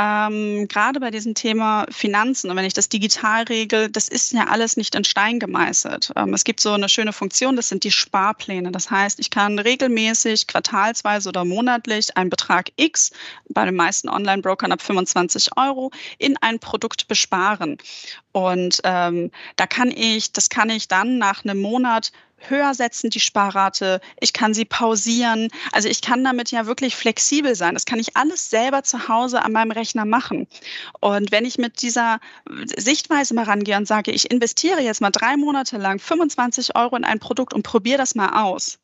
ähm, 0.00 0.66
gerade 0.66 0.98
bei 0.98 1.10
diesem 1.10 1.34
Thema 1.34 1.84
Finanzen 1.90 2.50
und 2.50 2.56
wenn 2.56 2.64
ich 2.64 2.72
das 2.72 2.88
digital 2.88 3.42
regel, 3.42 3.90
das 3.90 4.08
ist 4.08 4.32
ja 4.32 4.46
alles 4.46 4.78
nicht 4.78 4.94
in 4.94 5.04
Stein 5.04 5.38
gemeißelt. 5.38 6.12
Ähm, 6.16 6.32
es 6.32 6.44
gibt 6.44 6.60
so 6.60 6.72
eine 6.72 6.88
schöne 6.88 7.12
Funktion, 7.12 7.54
das 7.54 7.68
sind 7.68 7.84
die 7.84 7.90
Sparpläne. 7.90 8.72
Das 8.72 8.90
heißt, 8.90 9.20
ich 9.20 9.28
kann 9.28 9.58
regelmäßig, 9.58 10.46
quartalsweise 10.46 11.28
oder 11.28 11.44
monatlich 11.44 12.16
einen 12.16 12.30
Betrag 12.30 12.70
X, 12.76 13.10
bei 13.50 13.66
den 13.66 13.76
meisten 13.76 14.08
Online-Brokern 14.08 14.72
ab 14.72 14.80
25 14.80 15.50
Euro, 15.58 15.90
in 16.16 16.38
ein 16.38 16.60
Produkt 16.60 17.06
besparen. 17.06 17.76
Und 18.32 18.80
ähm, 18.84 19.30
da 19.56 19.66
kann 19.66 19.90
ich, 19.90 20.32
das 20.32 20.48
kann 20.48 20.70
ich 20.70 20.88
dann 20.88 21.18
nach 21.18 21.44
einem 21.44 21.60
Monat 21.60 22.10
höher 22.40 22.74
setzen, 22.74 23.10
die 23.10 23.20
Sparrate. 23.20 24.00
Ich 24.20 24.32
kann 24.32 24.54
sie 24.54 24.64
pausieren. 24.64 25.48
Also 25.72 25.88
ich 25.88 26.00
kann 26.00 26.24
damit 26.24 26.50
ja 26.50 26.66
wirklich 26.66 26.96
flexibel 26.96 27.54
sein. 27.54 27.74
Das 27.74 27.84
kann 27.84 27.98
ich 27.98 28.16
alles 28.16 28.50
selber 28.50 28.82
zu 28.82 29.08
Hause 29.08 29.42
an 29.42 29.52
meinem 29.52 29.70
Rechner 29.70 30.04
machen. 30.04 30.46
Und 31.00 31.32
wenn 31.32 31.44
ich 31.44 31.58
mit 31.58 31.82
dieser 31.82 32.20
Sichtweise 32.76 33.34
mal 33.34 33.44
rangehe 33.44 33.76
und 33.76 33.86
sage, 33.86 34.10
ich 34.10 34.30
investiere 34.30 34.80
jetzt 34.80 35.00
mal 35.00 35.10
drei 35.10 35.36
Monate 35.36 35.76
lang 35.76 35.98
25 35.98 36.76
Euro 36.76 36.96
in 36.96 37.04
ein 37.04 37.18
Produkt 37.18 37.54
und 37.54 37.62
probiere 37.62 37.98
das 37.98 38.14
mal 38.14 38.42
aus, 38.42 38.78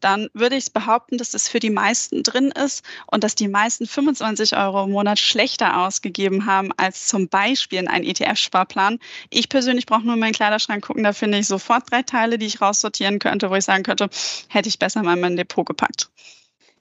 dann 0.00 0.28
würde 0.32 0.56
ich 0.56 0.72
behaupten, 0.72 1.18
dass 1.18 1.30
das 1.30 1.48
für 1.48 1.60
die 1.60 1.70
meisten 1.70 2.22
drin 2.22 2.52
ist 2.52 2.84
und 3.06 3.24
dass 3.24 3.34
die 3.34 3.48
meisten 3.48 3.86
25 3.86 4.56
Euro 4.56 4.84
im 4.84 4.90
Monat 4.90 5.18
schlechter 5.18 5.78
ausgegeben 5.78 6.46
haben 6.46 6.70
als 6.76 7.06
zum 7.06 7.28
Beispiel 7.28 7.78
in 7.78 7.88
einen 7.88 8.04
ETF-Sparplan. 8.04 8.98
Ich 9.30 9.48
persönlich 9.48 9.86
brauche 9.86 10.04
nur 10.04 10.14
in 10.14 10.20
meinen 10.20 10.32
Kleiderschrank 10.32 10.84
gucken, 10.84 11.04
da 11.04 11.12
finde 11.12 11.38
ich 11.38 11.46
sofort 11.46 11.90
drei 11.90 12.02
Teile, 12.02 12.38
die 12.38 12.46
ich 12.46 12.60
raussortieren 12.60 13.18
könnte, 13.18 13.50
wo 13.50 13.54
ich 13.54 13.64
sagen 13.64 13.82
könnte, 13.82 14.08
hätte 14.48 14.68
ich 14.68 14.78
besser 14.78 15.02
mal 15.02 15.14
in 15.14 15.20
mein 15.20 15.36
Depot 15.36 15.66
gepackt. 15.66 16.10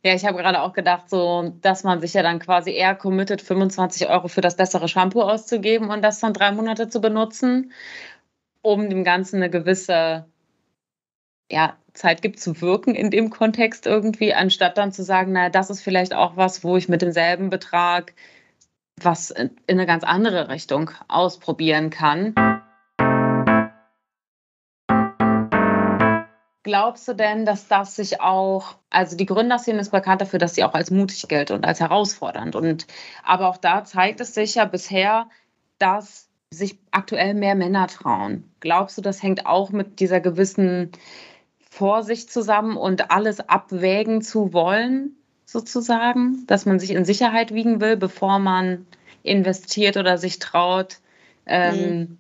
Ja, 0.04 0.14
ich 0.14 0.26
habe 0.26 0.38
gerade 0.38 0.62
auch 0.62 0.74
gedacht, 0.74 1.10
so, 1.10 1.54
dass 1.62 1.84
man 1.84 2.00
sich 2.00 2.14
ja 2.14 2.24
dann 2.24 2.40
quasi 2.40 2.72
eher 2.72 2.96
committet, 2.96 3.42
25 3.42 4.08
Euro 4.08 4.28
für 4.28 4.42
das 4.42 4.56
bessere 4.56 4.88
Shampoo 4.88 5.22
auszugeben 5.22 5.90
und 5.90 6.02
das 6.02 6.20
dann 6.20 6.34
drei 6.34 6.52
Monate 6.52 6.88
zu 6.88 7.02
benutzen, 7.02 7.74
um 8.62 8.90
dem 8.90 9.04
Ganzen 9.04 9.38
eine 9.38 9.50
gewisse 9.50 10.26
ja, 11.50 11.78
Zeit 11.98 12.22
gibt 12.22 12.40
zu 12.40 12.62
wirken 12.62 12.96
in 12.96 13.12
dem 13.12 13.30
Kontext 13.30 13.86
irgendwie, 13.86 14.34
anstatt 14.34 14.78
dann 14.78 14.92
zu 14.92 15.04
sagen, 15.04 15.34
naja, 15.34 15.50
das 15.50 15.70
ist 15.70 15.82
vielleicht 15.82 16.14
auch 16.14 16.38
was, 16.38 16.64
wo 16.64 16.78
ich 16.78 16.90
mit 16.90 17.02
demselben 17.02 17.50
Betrag 17.50 18.14
was 19.00 19.30
in 19.30 19.52
eine 19.68 19.86
ganz 19.86 20.04
andere 20.04 20.50
Richtung 20.50 20.90
ausprobieren 21.08 21.92
kann. 21.92 22.34
glaubst 26.68 27.08
du 27.08 27.14
denn, 27.14 27.46
dass 27.46 27.70
das 27.70 27.96
sich 27.96 28.20
auch, 28.20 28.76
also 28.90 29.16
die 29.16 29.26
Gründerszene 29.26 29.80
ist 29.80 29.92
bekannt 29.92 30.20
dafür, 30.20 30.38
dass 30.38 30.54
sie 30.54 30.66
auch 30.66 30.74
als 30.74 30.92
mutig 30.92 31.26
gilt 31.30 31.50
und 31.50 31.66
als 31.66 31.80
herausfordernd. 31.80 32.58
Und 32.58 32.88
aber 33.24 33.48
auch 33.48 33.56
da 33.56 33.86
zeigt 33.86 34.20
es 34.20 34.34
sich 34.34 34.56
ja 34.56 34.66
bisher, 34.66 35.30
dass 35.80 36.28
sich 36.52 36.78
aktuell 36.92 37.36
mehr 37.36 37.56
Männer 37.56 37.88
trauen. 37.88 38.52
Glaubst 38.60 38.98
du, 38.98 39.02
das 39.02 39.24
hängt 39.24 39.46
auch 39.46 39.70
mit 39.70 40.02
dieser 40.02 40.20
gewissen 40.20 40.92
Vorsicht 41.78 42.32
zusammen 42.32 42.76
und 42.76 43.12
alles 43.12 43.40
abwägen 43.40 44.22
zu 44.22 44.52
wollen, 44.52 45.16
sozusagen, 45.46 46.46
dass 46.48 46.66
man 46.66 46.80
sich 46.80 46.92
in 46.92 47.06
Sicherheit 47.06 47.54
wiegen 47.54 47.80
will, 47.80 47.98
bevor 47.98 48.40
man 48.40 48.88
investiert 49.22 49.96
oder 49.96 50.18
sich 50.18 50.40
traut, 50.40 50.98
ähm, 51.46 52.18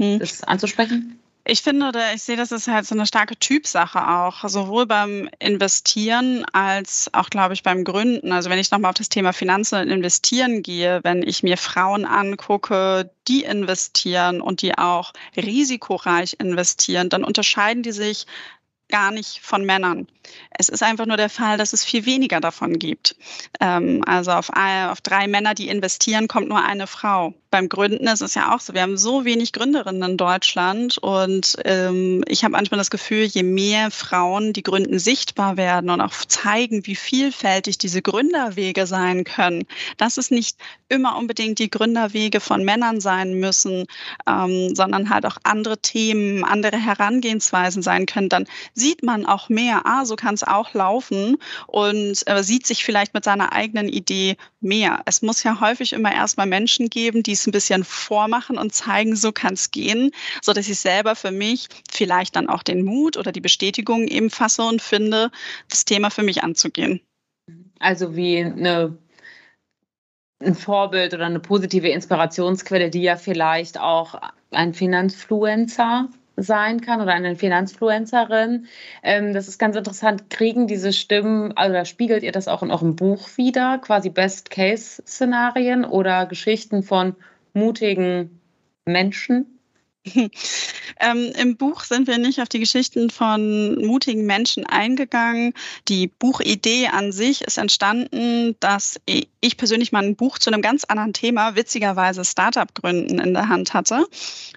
hm. 0.00 0.18
das 0.18 0.42
anzusprechen? 0.42 1.18
Ich 1.48 1.62
finde 1.62 1.86
oder 1.86 2.12
ich 2.12 2.24
sehe, 2.24 2.36
das 2.36 2.50
ist 2.50 2.66
halt 2.66 2.86
so 2.86 2.96
eine 2.96 3.06
starke 3.06 3.36
Typsache 3.36 4.08
auch, 4.08 4.48
sowohl 4.48 4.84
beim 4.84 5.30
Investieren 5.38 6.44
als 6.52 7.08
auch, 7.14 7.30
glaube 7.30 7.54
ich, 7.54 7.62
beim 7.62 7.84
Gründen. 7.84 8.32
Also 8.32 8.50
wenn 8.50 8.58
ich 8.58 8.72
nochmal 8.72 8.88
auf 8.88 8.96
das 8.96 9.08
Thema 9.08 9.32
Finanzen 9.32 9.80
und 9.80 9.88
Investieren 9.88 10.64
gehe, 10.64 10.98
wenn 11.04 11.22
ich 11.22 11.44
mir 11.44 11.56
Frauen 11.56 12.04
angucke, 12.04 13.10
die 13.28 13.44
investieren 13.44 14.40
und 14.40 14.60
die 14.60 14.76
auch 14.76 15.12
risikoreich 15.36 16.36
investieren, 16.40 17.10
dann 17.10 17.22
unterscheiden 17.22 17.84
die 17.84 17.92
sich 17.92 18.26
gar 18.88 19.10
nicht 19.10 19.40
von 19.40 19.64
Männern. 19.64 20.06
Es 20.50 20.68
ist 20.68 20.82
einfach 20.82 21.06
nur 21.06 21.16
der 21.16 21.30
Fall, 21.30 21.58
dass 21.58 21.72
es 21.72 21.84
viel 21.84 22.06
weniger 22.06 22.40
davon 22.40 22.78
gibt. 22.78 23.16
Ähm, 23.60 24.02
also 24.06 24.32
auf, 24.32 24.50
auf 24.50 25.00
drei 25.00 25.28
Männer, 25.28 25.54
die 25.54 25.68
investieren, 25.68 26.28
kommt 26.28 26.48
nur 26.48 26.64
eine 26.64 26.86
Frau 26.86 27.34
beim 27.56 27.70
Gründen 27.70 28.06
ist 28.06 28.20
es 28.20 28.34
ja 28.34 28.54
auch 28.54 28.60
so. 28.60 28.74
Wir 28.74 28.82
haben 28.82 28.98
so 28.98 29.24
wenig 29.24 29.54
Gründerinnen 29.54 30.10
in 30.10 30.16
Deutschland 30.18 30.98
und 30.98 31.56
ähm, 31.64 32.22
ich 32.28 32.44
habe 32.44 32.52
manchmal 32.52 32.76
das 32.76 32.90
Gefühl, 32.90 33.24
je 33.24 33.44
mehr 33.44 33.90
Frauen, 33.90 34.52
die 34.52 34.62
gründen, 34.62 34.98
sichtbar 34.98 35.56
werden 35.56 35.88
und 35.88 36.02
auch 36.02 36.12
zeigen, 36.12 36.86
wie 36.86 36.94
vielfältig 36.94 37.78
diese 37.78 38.02
Gründerwege 38.02 38.86
sein 38.86 39.24
können, 39.24 39.64
dass 39.96 40.18
es 40.18 40.30
nicht 40.30 40.58
immer 40.90 41.16
unbedingt 41.16 41.58
die 41.58 41.70
Gründerwege 41.70 42.40
von 42.40 42.62
Männern 42.62 43.00
sein 43.00 43.40
müssen, 43.40 43.86
ähm, 44.28 44.74
sondern 44.74 45.08
halt 45.08 45.24
auch 45.24 45.38
andere 45.42 45.78
Themen, 45.78 46.44
andere 46.44 46.76
Herangehensweisen 46.76 47.82
sein 47.82 48.04
können, 48.04 48.28
dann 48.28 48.44
sieht 48.74 49.02
man 49.02 49.24
auch 49.24 49.48
mehr, 49.48 49.86
ah, 49.86 50.04
so 50.04 50.14
kann 50.14 50.34
es 50.34 50.44
auch 50.44 50.74
laufen 50.74 51.38
und 51.68 52.22
äh, 52.26 52.42
sieht 52.42 52.66
sich 52.66 52.84
vielleicht 52.84 53.14
mit 53.14 53.24
seiner 53.24 53.54
eigenen 53.54 53.88
Idee 53.88 54.36
mehr. 54.66 55.02
Es 55.06 55.22
muss 55.22 55.42
ja 55.42 55.60
häufig 55.60 55.92
immer 55.92 56.12
erstmal 56.12 56.46
Menschen 56.46 56.90
geben, 56.90 57.22
die 57.22 57.32
es 57.32 57.46
ein 57.46 57.52
bisschen 57.52 57.84
vormachen 57.84 58.58
und 58.58 58.74
zeigen, 58.74 59.16
so 59.16 59.32
kann 59.32 59.54
es 59.54 59.70
gehen, 59.70 60.10
so 60.42 60.52
dass 60.52 60.68
ich 60.68 60.78
selber 60.78 61.16
für 61.16 61.30
mich 61.30 61.68
vielleicht 61.90 62.36
dann 62.36 62.48
auch 62.48 62.62
den 62.62 62.84
Mut 62.84 63.16
oder 63.16 63.32
die 63.32 63.40
Bestätigung 63.40 64.06
eben 64.06 64.30
fasse 64.30 64.62
und 64.62 64.82
finde, 64.82 65.30
das 65.70 65.84
Thema 65.84 66.10
für 66.10 66.22
mich 66.22 66.42
anzugehen. 66.42 67.00
Also 67.78 68.16
wie 68.16 68.44
eine 68.44 68.98
ein 70.38 70.54
Vorbild 70.54 71.14
oder 71.14 71.26
eine 71.26 71.40
positive 71.40 71.88
Inspirationsquelle, 71.88 72.90
die 72.90 73.02
ja 73.02 73.16
vielleicht 73.16 73.80
auch 73.80 74.20
ein 74.50 74.74
Finanzfluencer 74.74 76.10
sein 76.36 76.80
kann 76.80 77.00
oder 77.00 77.12
eine 77.12 77.36
Finanzfluencerin. 77.36 78.66
Ähm, 79.02 79.32
das 79.32 79.48
ist 79.48 79.58
ganz 79.58 79.76
interessant. 79.76 80.30
Kriegen 80.30 80.66
diese 80.66 80.92
Stimmen, 80.92 81.56
also 81.56 81.84
spiegelt 81.84 82.22
ihr 82.22 82.32
das 82.32 82.48
auch 82.48 82.62
in 82.62 82.70
eurem 82.70 82.96
Buch 82.96 83.28
wieder, 83.36 83.78
quasi 83.78 84.10
Best-Case-Szenarien 84.10 85.84
oder 85.84 86.26
Geschichten 86.26 86.82
von 86.82 87.16
mutigen 87.54 88.40
Menschen? 88.84 89.55
Ähm, 91.00 91.32
Im 91.38 91.56
Buch 91.56 91.84
sind 91.84 92.06
wir 92.06 92.18
nicht 92.18 92.40
auf 92.40 92.48
die 92.48 92.58
Geschichten 92.58 93.10
von 93.10 93.76
mutigen 93.84 94.26
Menschen 94.26 94.66
eingegangen. 94.66 95.52
Die 95.88 96.06
Buchidee 96.06 96.88
an 96.88 97.12
sich 97.12 97.42
ist 97.42 97.58
entstanden, 97.58 98.56
dass 98.60 99.00
ich 99.06 99.56
persönlich 99.56 99.92
mal 99.92 100.04
ein 100.04 100.16
Buch 100.16 100.38
zu 100.38 100.50
einem 100.50 100.62
ganz 100.62 100.84
anderen 100.84 101.12
Thema, 101.12 101.56
witzigerweise 101.56 102.24
Startup 102.24 102.72
gründen, 102.74 103.18
in 103.18 103.34
der 103.34 103.48
Hand 103.48 103.74
hatte, 103.74 104.06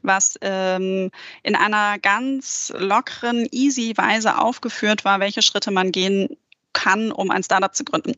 was 0.01 0.35
ähm, 0.41 1.11
in 1.43 1.55
einer 1.55 1.99
ganz 1.99 2.73
lockeren, 2.77 3.47
easy 3.51 3.93
Weise 3.95 4.37
aufgeführt 4.37 5.05
war, 5.05 5.19
welche 5.19 5.41
Schritte 5.41 5.71
man 5.71 5.91
gehen 5.91 6.37
kann, 6.73 7.11
um 7.11 7.31
ein 7.31 7.43
Startup 7.43 7.73
zu 7.73 7.83
gründen. 7.83 8.13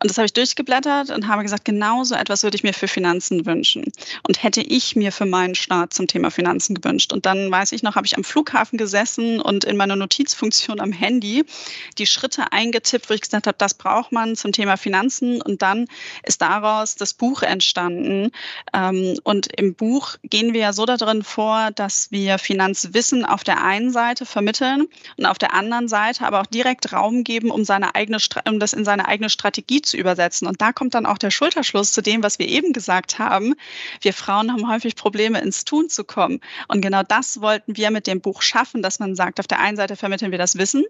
Und 0.00 0.10
das 0.10 0.18
habe 0.18 0.26
ich 0.26 0.32
durchgeblättert 0.32 1.10
und 1.10 1.28
habe 1.28 1.42
gesagt, 1.42 1.64
genau 1.64 2.04
so 2.04 2.14
etwas 2.14 2.42
würde 2.42 2.56
ich 2.56 2.62
mir 2.62 2.74
für 2.74 2.88
Finanzen 2.88 3.46
wünschen. 3.46 3.84
Und 4.26 4.42
hätte 4.42 4.60
ich 4.60 4.96
mir 4.96 5.12
für 5.12 5.24
meinen 5.24 5.54
Start 5.54 5.94
zum 5.94 6.06
Thema 6.06 6.30
Finanzen 6.30 6.74
gewünscht. 6.74 7.12
Und 7.12 7.24
dann 7.24 7.50
weiß 7.50 7.72
ich 7.72 7.82
noch, 7.82 7.94
habe 7.94 8.06
ich 8.06 8.16
am 8.16 8.24
Flughafen 8.24 8.76
gesessen 8.76 9.40
und 9.40 9.64
in 9.64 9.76
meiner 9.76 9.96
Notizfunktion 9.96 10.80
am 10.80 10.92
Handy 10.92 11.44
die 11.96 12.06
Schritte 12.06 12.52
eingetippt, 12.52 13.08
wo 13.08 13.14
ich 13.14 13.22
gesagt 13.22 13.46
habe, 13.46 13.56
das 13.56 13.74
braucht 13.74 14.12
man 14.12 14.36
zum 14.36 14.52
Thema 14.52 14.76
Finanzen. 14.76 15.40
Und 15.40 15.62
dann 15.62 15.86
ist 16.24 16.42
daraus 16.42 16.96
das 16.96 17.14
Buch 17.14 17.42
entstanden. 17.42 18.30
Ähm, 18.74 19.18
und 19.22 19.46
im 19.58 19.74
Buch 19.74 20.16
gehen 20.24 20.52
wir 20.52 20.60
ja 20.60 20.72
so 20.72 20.84
darin 20.84 21.22
vor, 21.22 21.70
dass 21.70 22.10
wir 22.10 22.38
Finanzwissen 22.38 23.24
auf 23.24 23.44
der 23.44 23.64
einen 23.64 23.90
Seite 23.90 24.26
vermitteln 24.26 24.88
und 25.16 25.26
auf 25.26 25.38
der 25.38 25.54
anderen 25.54 25.88
Seite 25.88 26.26
aber 26.26 26.40
auch 26.40 26.46
direkt 26.46 26.92
Raum 26.92 27.24
geben, 27.24 27.50
um 27.50 27.64
seine 27.64 27.83
seine 27.84 27.94
eigene, 27.94 28.18
um 28.48 28.60
das 28.60 28.72
in 28.72 28.84
seine 28.84 29.06
eigene 29.06 29.28
Strategie 29.28 29.82
zu 29.82 29.96
übersetzen. 29.96 30.46
Und 30.48 30.60
da 30.60 30.72
kommt 30.72 30.94
dann 30.94 31.06
auch 31.06 31.18
der 31.18 31.30
Schulterschluss 31.30 31.92
zu 31.92 32.02
dem, 32.02 32.22
was 32.22 32.38
wir 32.38 32.48
eben 32.48 32.72
gesagt 32.72 33.18
haben. 33.18 33.54
Wir 34.00 34.12
Frauen 34.12 34.52
haben 34.52 34.68
häufig 34.68 34.96
Probleme, 34.96 35.40
ins 35.40 35.64
Tun 35.64 35.88
zu 35.88 36.04
kommen. 36.04 36.40
Und 36.68 36.80
genau 36.80 37.02
das 37.02 37.40
wollten 37.40 37.76
wir 37.76 37.90
mit 37.90 38.06
dem 38.06 38.20
Buch 38.20 38.42
schaffen, 38.42 38.82
dass 38.82 38.98
man 38.98 39.14
sagt, 39.14 39.40
auf 39.40 39.46
der 39.46 39.60
einen 39.60 39.76
Seite 39.76 39.96
vermitteln 39.96 40.30
wir 40.30 40.38
das 40.38 40.56
Wissen. 40.56 40.84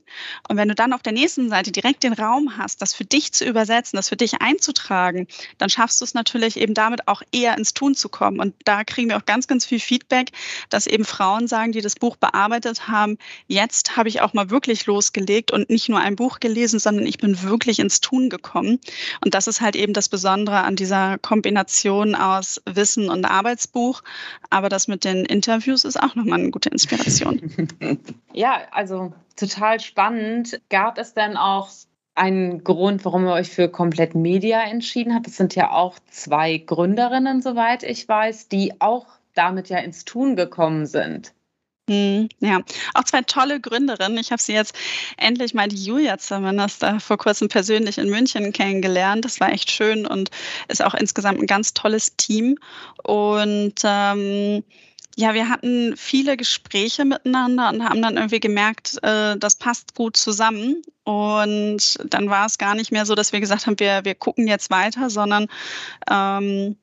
Und 0.48 0.56
wenn 0.56 0.68
du 0.68 0.74
dann 0.74 0.92
auf 0.92 1.02
der 1.02 1.12
nächsten 1.12 1.48
Seite 1.48 1.72
direkt 1.72 2.02
den 2.02 2.12
Raum 2.12 2.56
hast, 2.56 2.82
das 2.82 2.94
für 2.94 3.04
dich 3.04 3.32
zu 3.32 3.44
übersetzen, 3.44 3.96
das 3.96 4.08
für 4.08 4.16
dich 4.16 4.40
einzutragen, 4.40 5.26
dann 5.58 5.70
schaffst 5.70 6.00
du 6.00 6.04
es 6.04 6.14
natürlich 6.14 6.58
eben 6.58 6.74
damit 6.74 7.08
auch 7.08 7.22
eher 7.32 7.56
ins 7.56 7.74
Tun 7.74 7.94
zu 7.94 8.08
kommen. 8.08 8.40
Und 8.40 8.54
da 8.64 8.84
kriegen 8.84 9.08
wir 9.08 9.16
auch 9.16 9.26
ganz, 9.26 9.46
ganz 9.46 9.66
viel 9.66 9.80
Feedback, 9.80 10.30
dass 10.68 10.86
eben 10.86 11.04
Frauen 11.04 11.48
sagen, 11.48 11.72
die 11.72 11.80
das 11.80 11.94
Buch 11.94 12.16
bearbeitet 12.16 12.88
haben, 12.88 13.18
jetzt 13.46 13.96
habe 13.96 14.08
ich 14.08 14.20
auch 14.20 14.34
mal 14.34 14.50
wirklich 14.50 14.86
losgelegt 14.86 15.50
und 15.50 15.70
nicht 15.70 15.88
nur 15.88 16.00
ein 16.00 16.16
Buch 16.16 16.40
gelesen, 16.40 16.78
sondern 16.84 17.06
ich 17.06 17.18
bin 17.18 17.42
wirklich 17.42 17.80
ins 17.80 18.00
Tun 18.00 18.30
gekommen. 18.30 18.78
Und 19.24 19.34
das 19.34 19.48
ist 19.48 19.60
halt 19.60 19.74
eben 19.74 19.92
das 19.92 20.08
Besondere 20.08 20.62
an 20.62 20.76
dieser 20.76 21.18
Kombination 21.18 22.14
aus 22.14 22.62
Wissen 22.66 23.10
und 23.10 23.24
Arbeitsbuch. 23.24 24.02
Aber 24.50 24.68
das 24.68 24.86
mit 24.86 25.04
den 25.04 25.24
Interviews 25.24 25.84
ist 25.84 26.00
auch 26.00 26.14
nochmal 26.14 26.38
eine 26.38 26.50
gute 26.50 26.68
Inspiration. 26.68 27.40
ja, 28.32 28.62
also 28.70 29.12
total 29.34 29.80
spannend. 29.80 30.60
Gab 30.70 30.98
es 30.98 31.14
denn 31.14 31.36
auch 31.36 31.70
einen 32.14 32.62
Grund, 32.62 33.04
warum 33.04 33.26
ihr 33.26 33.32
euch 33.32 33.50
für 33.50 33.68
komplett 33.68 34.14
Media 34.14 34.62
entschieden 34.62 35.14
habt? 35.14 35.26
Es 35.26 35.36
sind 35.36 35.54
ja 35.56 35.72
auch 35.72 35.98
zwei 36.10 36.58
Gründerinnen, 36.58 37.42
soweit 37.42 37.82
ich 37.82 38.08
weiß, 38.08 38.48
die 38.48 38.80
auch 38.80 39.06
damit 39.34 39.68
ja 39.68 39.78
ins 39.78 40.04
Tun 40.04 40.36
gekommen 40.36 40.86
sind. 40.86 41.34
Hm, 41.88 42.30
ja, 42.40 42.60
auch 42.94 43.04
zwei 43.04 43.20
tolle 43.22 43.60
Gründerinnen. 43.60 44.16
Ich 44.16 44.32
habe 44.32 44.40
sie 44.40 44.54
jetzt 44.54 44.74
endlich 45.18 45.52
mal 45.52 45.68
die 45.68 45.84
Julia 45.84 46.16
zumindest 46.16 46.82
da 46.82 46.98
vor 46.98 47.18
kurzem 47.18 47.48
persönlich 47.48 47.98
in 47.98 48.08
München 48.08 48.52
kennengelernt. 48.52 49.24
Das 49.24 49.38
war 49.38 49.52
echt 49.52 49.70
schön 49.70 50.06
und 50.06 50.30
ist 50.68 50.82
auch 50.82 50.94
insgesamt 50.94 51.40
ein 51.40 51.46
ganz 51.46 51.74
tolles 51.74 52.16
Team. 52.16 52.56
Und 53.02 53.74
ähm, 53.84 54.64
ja, 55.16 55.34
wir 55.34 55.50
hatten 55.50 55.94
viele 55.96 56.38
Gespräche 56.38 57.04
miteinander 57.04 57.68
und 57.68 57.84
haben 57.84 58.00
dann 58.00 58.16
irgendwie 58.16 58.40
gemerkt, 58.40 58.98
äh, 59.02 59.36
das 59.36 59.56
passt 59.56 59.94
gut 59.94 60.16
zusammen. 60.16 60.82
Und 61.04 61.98
dann 62.08 62.30
war 62.30 62.46
es 62.46 62.56
gar 62.56 62.74
nicht 62.74 62.92
mehr 62.92 63.04
so, 63.04 63.14
dass 63.14 63.32
wir 63.32 63.40
gesagt 63.40 63.66
haben, 63.66 63.78
wir, 63.78 64.06
wir 64.06 64.14
gucken 64.14 64.48
jetzt 64.48 64.70
weiter, 64.70 65.10
sondern 65.10 65.48
ähm, 66.10 66.76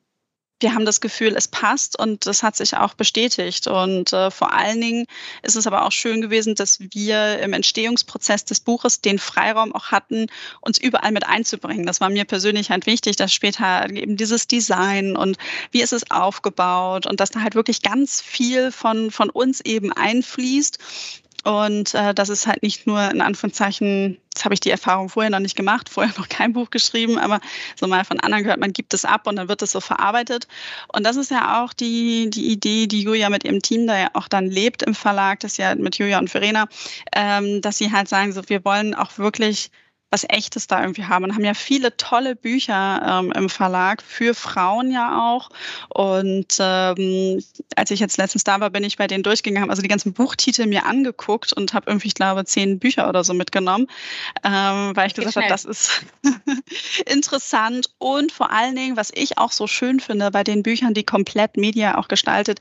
wir 0.62 0.74
haben 0.74 0.84
das 0.84 1.00
Gefühl, 1.00 1.34
es 1.36 1.48
passt 1.48 1.98
und 1.98 2.26
das 2.26 2.42
hat 2.42 2.56
sich 2.56 2.76
auch 2.76 2.94
bestätigt. 2.94 3.66
Und 3.66 4.12
äh, 4.12 4.30
vor 4.30 4.52
allen 4.52 4.80
Dingen 4.80 5.06
ist 5.42 5.56
es 5.56 5.66
aber 5.66 5.84
auch 5.84 5.92
schön 5.92 6.20
gewesen, 6.20 6.54
dass 6.54 6.78
wir 6.80 7.38
im 7.40 7.52
Entstehungsprozess 7.52 8.44
des 8.44 8.60
Buches 8.60 9.00
den 9.00 9.18
Freiraum 9.18 9.74
auch 9.74 9.90
hatten, 9.90 10.26
uns 10.60 10.78
überall 10.78 11.12
mit 11.12 11.26
einzubringen. 11.26 11.86
Das 11.86 12.00
war 12.00 12.08
mir 12.08 12.24
persönlich 12.24 12.70
halt 12.70 12.86
wichtig, 12.86 13.16
dass 13.16 13.32
später 13.32 13.90
eben 13.90 14.16
dieses 14.16 14.46
Design 14.46 15.16
und 15.16 15.36
wie 15.70 15.82
ist 15.82 15.92
es 15.92 16.10
aufgebaut 16.10 17.06
und 17.06 17.20
dass 17.20 17.30
da 17.30 17.40
halt 17.40 17.54
wirklich 17.54 17.82
ganz 17.82 18.20
viel 18.20 18.72
von, 18.72 19.10
von 19.10 19.30
uns 19.30 19.60
eben 19.60 19.92
einfließt 19.92 20.78
und 21.44 21.94
äh, 21.94 22.14
das 22.14 22.28
ist 22.28 22.46
halt 22.46 22.62
nicht 22.62 22.86
nur 22.86 23.10
in 23.10 23.20
Anführungszeichen, 23.20 24.18
das 24.32 24.44
habe 24.44 24.54
ich 24.54 24.60
die 24.60 24.70
Erfahrung 24.70 25.08
vorher 25.08 25.30
noch 25.30 25.40
nicht 25.40 25.56
gemacht, 25.56 25.88
vorher 25.88 26.14
noch 26.18 26.28
kein 26.28 26.52
Buch 26.52 26.70
geschrieben, 26.70 27.18
aber 27.18 27.40
so 27.76 27.86
mal 27.88 28.04
von 28.04 28.20
anderen 28.20 28.44
gehört, 28.44 28.60
man 28.60 28.72
gibt 28.72 28.94
es 28.94 29.04
ab 29.04 29.26
und 29.26 29.36
dann 29.36 29.48
wird 29.48 29.62
es 29.62 29.72
so 29.72 29.80
verarbeitet. 29.80 30.46
Und 30.92 31.04
das 31.04 31.16
ist 31.16 31.30
ja 31.30 31.62
auch 31.62 31.72
die, 31.72 32.30
die 32.30 32.52
Idee, 32.52 32.86
die 32.86 33.02
Julia 33.02 33.28
mit 33.28 33.44
ihrem 33.44 33.60
Team 33.60 33.86
da 33.86 33.98
ja 33.98 34.08
auch 34.14 34.28
dann 34.28 34.46
lebt 34.46 34.82
im 34.82 34.94
Verlag, 34.94 35.40
das 35.40 35.56
ja 35.56 35.74
mit 35.74 35.98
Julia 35.98 36.18
und 36.18 36.30
Verena, 36.30 36.68
ähm, 37.12 37.60
dass 37.60 37.78
sie 37.78 37.92
halt 37.92 38.08
sagen, 38.08 38.32
so 38.32 38.48
wir 38.48 38.64
wollen 38.64 38.94
auch 38.94 39.18
wirklich 39.18 39.70
was 40.12 40.24
Echtes 40.28 40.66
da 40.66 40.82
irgendwie 40.82 41.04
haben 41.04 41.24
und 41.24 41.34
haben 41.34 41.44
ja 41.44 41.54
viele 41.54 41.96
tolle 41.96 42.36
Bücher 42.36 43.02
ähm, 43.04 43.32
im 43.32 43.48
Verlag 43.48 44.02
für 44.02 44.34
Frauen 44.34 44.92
ja 44.92 45.32
auch. 45.32 45.48
Und 45.88 46.56
ähm, 46.58 47.42
als 47.76 47.90
ich 47.90 47.98
jetzt 47.98 48.18
letztens 48.18 48.44
da 48.44 48.60
war, 48.60 48.68
bin 48.68 48.84
ich 48.84 48.98
bei 48.98 49.06
denen 49.06 49.22
durchgegangen, 49.22 49.70
also 49.70 49.80
die 49.80 49.88
ganzen 49.88 50.12
Buchtitel 50.12 50.66
mir 50.66 50.84
angeguckt 50.84 51.54
und 51.54 51.72
habe 51.72 51.90
irgendwie, 51.90 52.08
ich 52.08 52.14
glaube, 52.14 52.44
zehn 52.44 52.78
Bücher 52.78 53.08
oder 53.08 53.24
so 53.24 53.32
mitgenommen, 53.32 53.86
ähm, 54.44 54.94
weil 54.94 55.06
ich 55.06 55.14
gesagt 55.14 55.36
habe, 55.36 55.48
das 55.48 55.64
ist 55.64 56.04
interessant 57.06 57.88
und 57.98 58.32
vor 58.32 58.50
allen 58.52 58.76
Dingen, 58.76 58.98
was 58.98 59.10
ich 59.14 59.38
auch 59.38 59.50
so 59.50 59.66
schön 59.66 59.98
finde 59.98 60.30
bei 60.30 60.44
den 60.44 60.62
Büchern, 60.62 60.92
die 60.92 61.04
komplett 61.04 61.56
Media 61.56 61.96
auch 61.96 62.08
gestaltet, 62.08 62.60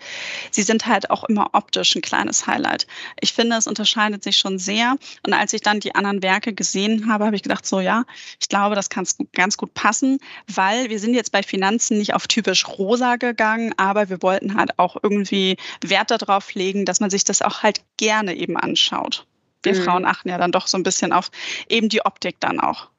sie 0.51 0.63
sind 0.63 0.85
halt 0.85 1.09
auch 1.09 1.25
immer 1.25 1.49
optisch 1.51 1.95
ein 1.95 2.01
kleines 2.01 2.47
Highlight. 2.47 2.87
Ich 3.19 3.33
finde, 3.33 3.57
es 3.57 3.67
unterscheidet 3.67 4.23
sich 4.23 4.37
schon 4.37 4.57
sehr. 4.57 4.95
Und 5.25 5.33
als 5.33 5.51
ich 5.51 5.61
dann 5.61 5.81
die 5.81 5.95
anderen 5.95 6.23
Werke 6.23 6.53
gesehen 6.53 7.11
habe, 7.11 7.25
habe 7.25 7.35
ich 7.35 7.40
gedacht, 7.43 7.65
so 7.65 7.79
ja, 7.79 8.03
ich 8.39 8.49
glaube, 8.49 8.75
das 8.75 8.89
kann 8.89 9.05
ganz 9.33 9.57
gut 9.57 9.73
passen, 9.73 10.19
weil 10.47 10.89
wir 10.89 10.99
sind 10.99 11.13
jetzt 11.13 11.31
bei 11.31 11.43
Finanzen 11.43 11.97
nicht 11.97 12.13
auf 12.13 12.27
typisch 12.27 12.67
rosa 12.67 13.15
gegangen, 13.15 13.73
aber 13.77 14.09
wir 14.09 14.21
wollten 14.21 14.55
halt 14.55 14.77
auch 14.77 14.97
irgendwie 15.01 15.57
Wert 15.83 16.11
darauf 16.11 16.53
legen, 16.53 16.85
dass 16.85 16.99
man 16.99 17.09
sich 17.09 17.23
das 17.23 17.41
auch 17.41 17.63
halt 17.63 17.81
gerne 17.97 18.33
eben 18.35 18.57
anschaut. 18.57 19.25
Wir 19.63 19.75
mhm. 19.75 19.83
Frauen 19.83 20.05
achten 20.05 20.29
ja 20.29 20.37
dann 20.37 20.51
doch 20.51 20.67
so 20.67 20.77
ein 20.77 20.83
bisschen 20.83 21.13
auf 21.13 21.29
eben 21.69 21.89
die 21.89 22.05
Optik 22.05 22.39
dann 22.39 22.59
auch. 22.59 22.89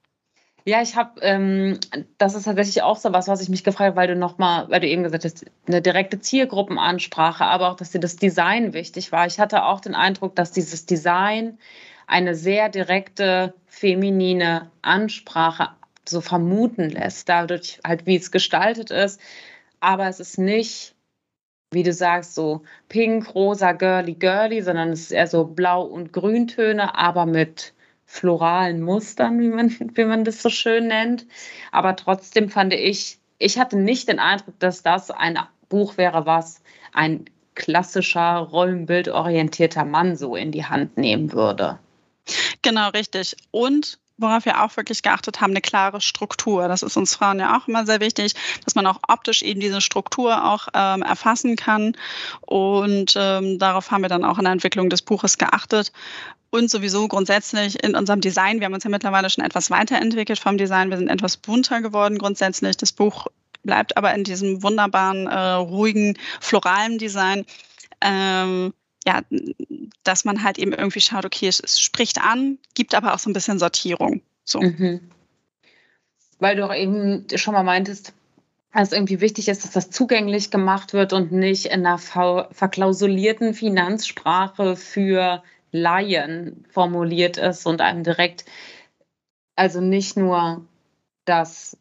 Ja, 0.64 0.80
ich 0.80 0.94
habe, 0.94 1.20
ähm, 1.22 1.80
das 2.18 2.36
ist 2.36 2.44
tatsächlich 2.44 2.82
auch 2.82 2.96
so 2.96 3.12
was, 3.12 3.26
was 3.26 3.40
ich 3.40 3.48
mich 3.48 3.64
gefragt 3.64 3.88
habe, 3.88 3.96
weil 3.96 4.06
du 4.06 4.14
nochmal, 4.14 4.70
weil 4.70 4.80
du 4.80 4.86
eben 4.86 5.02
gesagt 5.02 5.24
hast, 5.24 5.44
eine 5.66 5.82
direkte 5.82 6.20
Zielgruppenansprache, 6.20 7.44
aber 7.44 7.70
auch, 7.70 7.76
dass 7.76 7.90
dir 7.90 7.98
das 7.98 8.14
Design 8.14 8.72
wichtig 8.72 9.10
war. 9.10 9.26
Ich 9.26 9.40
hatte 9.40 9.64
auch 9.64 9.80
den 9.80 9.96
Eindruck, 9.96 10.36
dass 10.36 10.52
dieses 10.52 10.86
Design 10.86 11.58
eine 12.12 12.34
sehr 12.34 12.68
direkte 12.68 13.54
feminine 13.66 14.70
Ansprache 14.82 15.70
so 16.06 16.20
vermuten 16.20 16.90
lässt, 16.90 17.26
dadurch 17.30 17.80
halt, 17.86 18.04
wie 18.04 18.16
es 18.16 18.30
gestaltet 18.30 18.90
ist. 18.90 19.18
Aber 19.80 20.06
es 20.08 20.20
ist 20.20 20.38
nicht, 20.38 20.94
wie 21.70 21.82
du 21.82 21.92
sagst, 21.94 22.34
so 22.34 22.64
pink, 22.90 23.34
rosa, 23.34 23.72
girly, 23.72 24.12
girly, 24.12 24.60
sondern 24.60 24.90
es 24.90 25.00
ist 25.00 25.12
eher 25.12 25.26
so 25.26 25.44
blau- 25.46 25.84
und 25.84 26.12
grüntöne, 26.12 26.94
aber 26.98 27.24
mit 27.24 27.72
floralen 28.04 28.82
Mustern, 28.82 29.40
wie 29.40 29.48
man, 29.48 29.70
wie 29.94 30.04
man 30.04 30.24
das 30.24 30.42
so 30.42 30.50
schön 30.50 30.88
nennt. 30.88 31.26
Aber 31.70 31.96
trotzdem 31.96 32.50
fand 32.50 32.74
ich, 32.74 33.18
ich 33.38 33.58
hatte 33.58 33.78
nicht 33.78 34.08
den 34.08 34.18
Eindruck, 34.18 34.58
dass 34.58 34.82
das 34.82 35.10
ein 35.10 35.38
Buch 35.70 35.96
wäre, 35.96 36.26
was 36.26 36.62
ein 36.92 37.24
klassischer, 37.54 38.36
rollenbildorientierter 38.36 39.86
Mann 39.86 40.14
so 40.14 40.36
in 40.36 40.52
die 40.52 40.66
Hand 40.66 40.98
nehmen 40.98 41.32
würde. 41.32 41.78
Genau, 42.62 42.88
richtig. 42.90 43.36
Und 43.50 43.98
worauf 44.18 44.44
wir 44.44 44.62
auch 44.62 44.76
wirklich 44.76 45.02
geachtet 45.02 45.40
haben, 45.40 45.50
eine 45.50 45.60
klare 45.60 46.00
Struktur. 46.00 46.68
Das 46.68 46.82
ist 46.82 46.96
uns 46.96 47.16
Frauen 47.16 47.40
ja 47.40 47.56
auch 47.58 47.68
immer 47.68 47.84
sehr 47.84 48.00
wichtig, 48.00 48.34
dass 48.64 48.74
man 48.74 48.86
auch 48.86 49.00
optisch 49.08 49.42
eben 49.42 49.60
diese 49.60 49.80
Struktur 49.80 50.44
auch 50.44 50.68
ähm, 50.74 51.02
erfassen 51.02 51.56
kann. 51.56 51.96
Und 52.42 53.14
ähm, 53.16 53.58
darauf 53.58 53.90
haben 53.90 54.02
wir 54.02 54.08
dann 54.08 54.24
auch 54.24 54.38
in 54.38 54.44
der 54.44 54.52
Entwicklung 54.52 54.88
des 54.88 55.02
Buches 55.02 55.38
geachtet. 55.38 55.92
Und 56.50 56.70
sowieso 56.70 57.08
grundsätzlich 57.08 57.82
in 57.82 57.96
unserem 57.96 58.20
Design. 58.20 58.60
Wir 58.60 58.66
haben 58.66 58.74
uns 58.74 58.84
ja 58.84 58.90
mittlerweile 58.90 59.30
schon 59.30 59.44
etwas 59.44 59.70
weiterentwickelt 59.70 60.38
vom 60.38 60.58
Design. 60.58 60.90
Wir 60.90 60.98
sind 60.98 61.08
etwas 61.08 61.38
bunter 61.38 61.80
geworden 61.80 62.18
grundsätzlich. 62.18 62.76
Das 62.76 62.92
Buch 62.92 63.26
bleibt 63.62 63.96
aber 63.96 64.14
in 64.14 64.24
diesem 64.24 64.62
wunderbaren, 64.62 65.26
äh, 65.26 65.52
ruhigen, 65.52 66.18
floralen 66.40 66.98
Design. 66.98 67.46
Ähm, 68.02 68.74
ja, 69.06 69.22
dass 70.04 70.24
man 70.24 70.42
halt 70.42 70.58
eben 70.58 70.72
irgendwie 70.72 71.00
schaut, 71.00 71.24
okay, 71.24 71.48
es, 71.48 71.60
es, 71.60 71.80
spricht 71.80 72.20
an, 72.20 72.58
gibt 72.74 72.94
aber 72.94 73.14
auch 73.14 73.18
so 73.18 73.30
ein 73.30 73.32
bisschen 73.32 73.58
Sortierung. 73.58 74.22
So. 74.44 74.60
Mhm. 74.60 75.00
Weil 76.38 76.56
du 76.56 76.64
auch 76.64 76.74
eben 76.74 77.26
schon 77.36 77.54
mal 77.54 77.62
meintest, 77.62 78.12
dass 78.72 78.88
es 78.88 78.92
irgendwie 78.92 79.20
wichtig 79.20 79.48
ist, 79.48 79.64
dass 79.64 79.72
das 79.72 79.90
zugänglich 79.90 80.50
gemacht 80.50 80.92
wird 80.92 81.12
und 81.12 81.30
nicht 81.30 81.66
in 81.66 81.86
einer 81.86 81.98
verklausulierten 81.98 83.54
Finanzsprache 83.54 84.76
für 84.76 85.42
Laien 85.72 86.64
formuliert 86.70 87.36
ist 87.36 87.66
und 87.66 87.80
einem 87.80 88.02
direkt, 88.02 88.44
also 89.56 89.80
nicht 89.80 90.16
nur 90.16 90.66
das, 91.24 91.76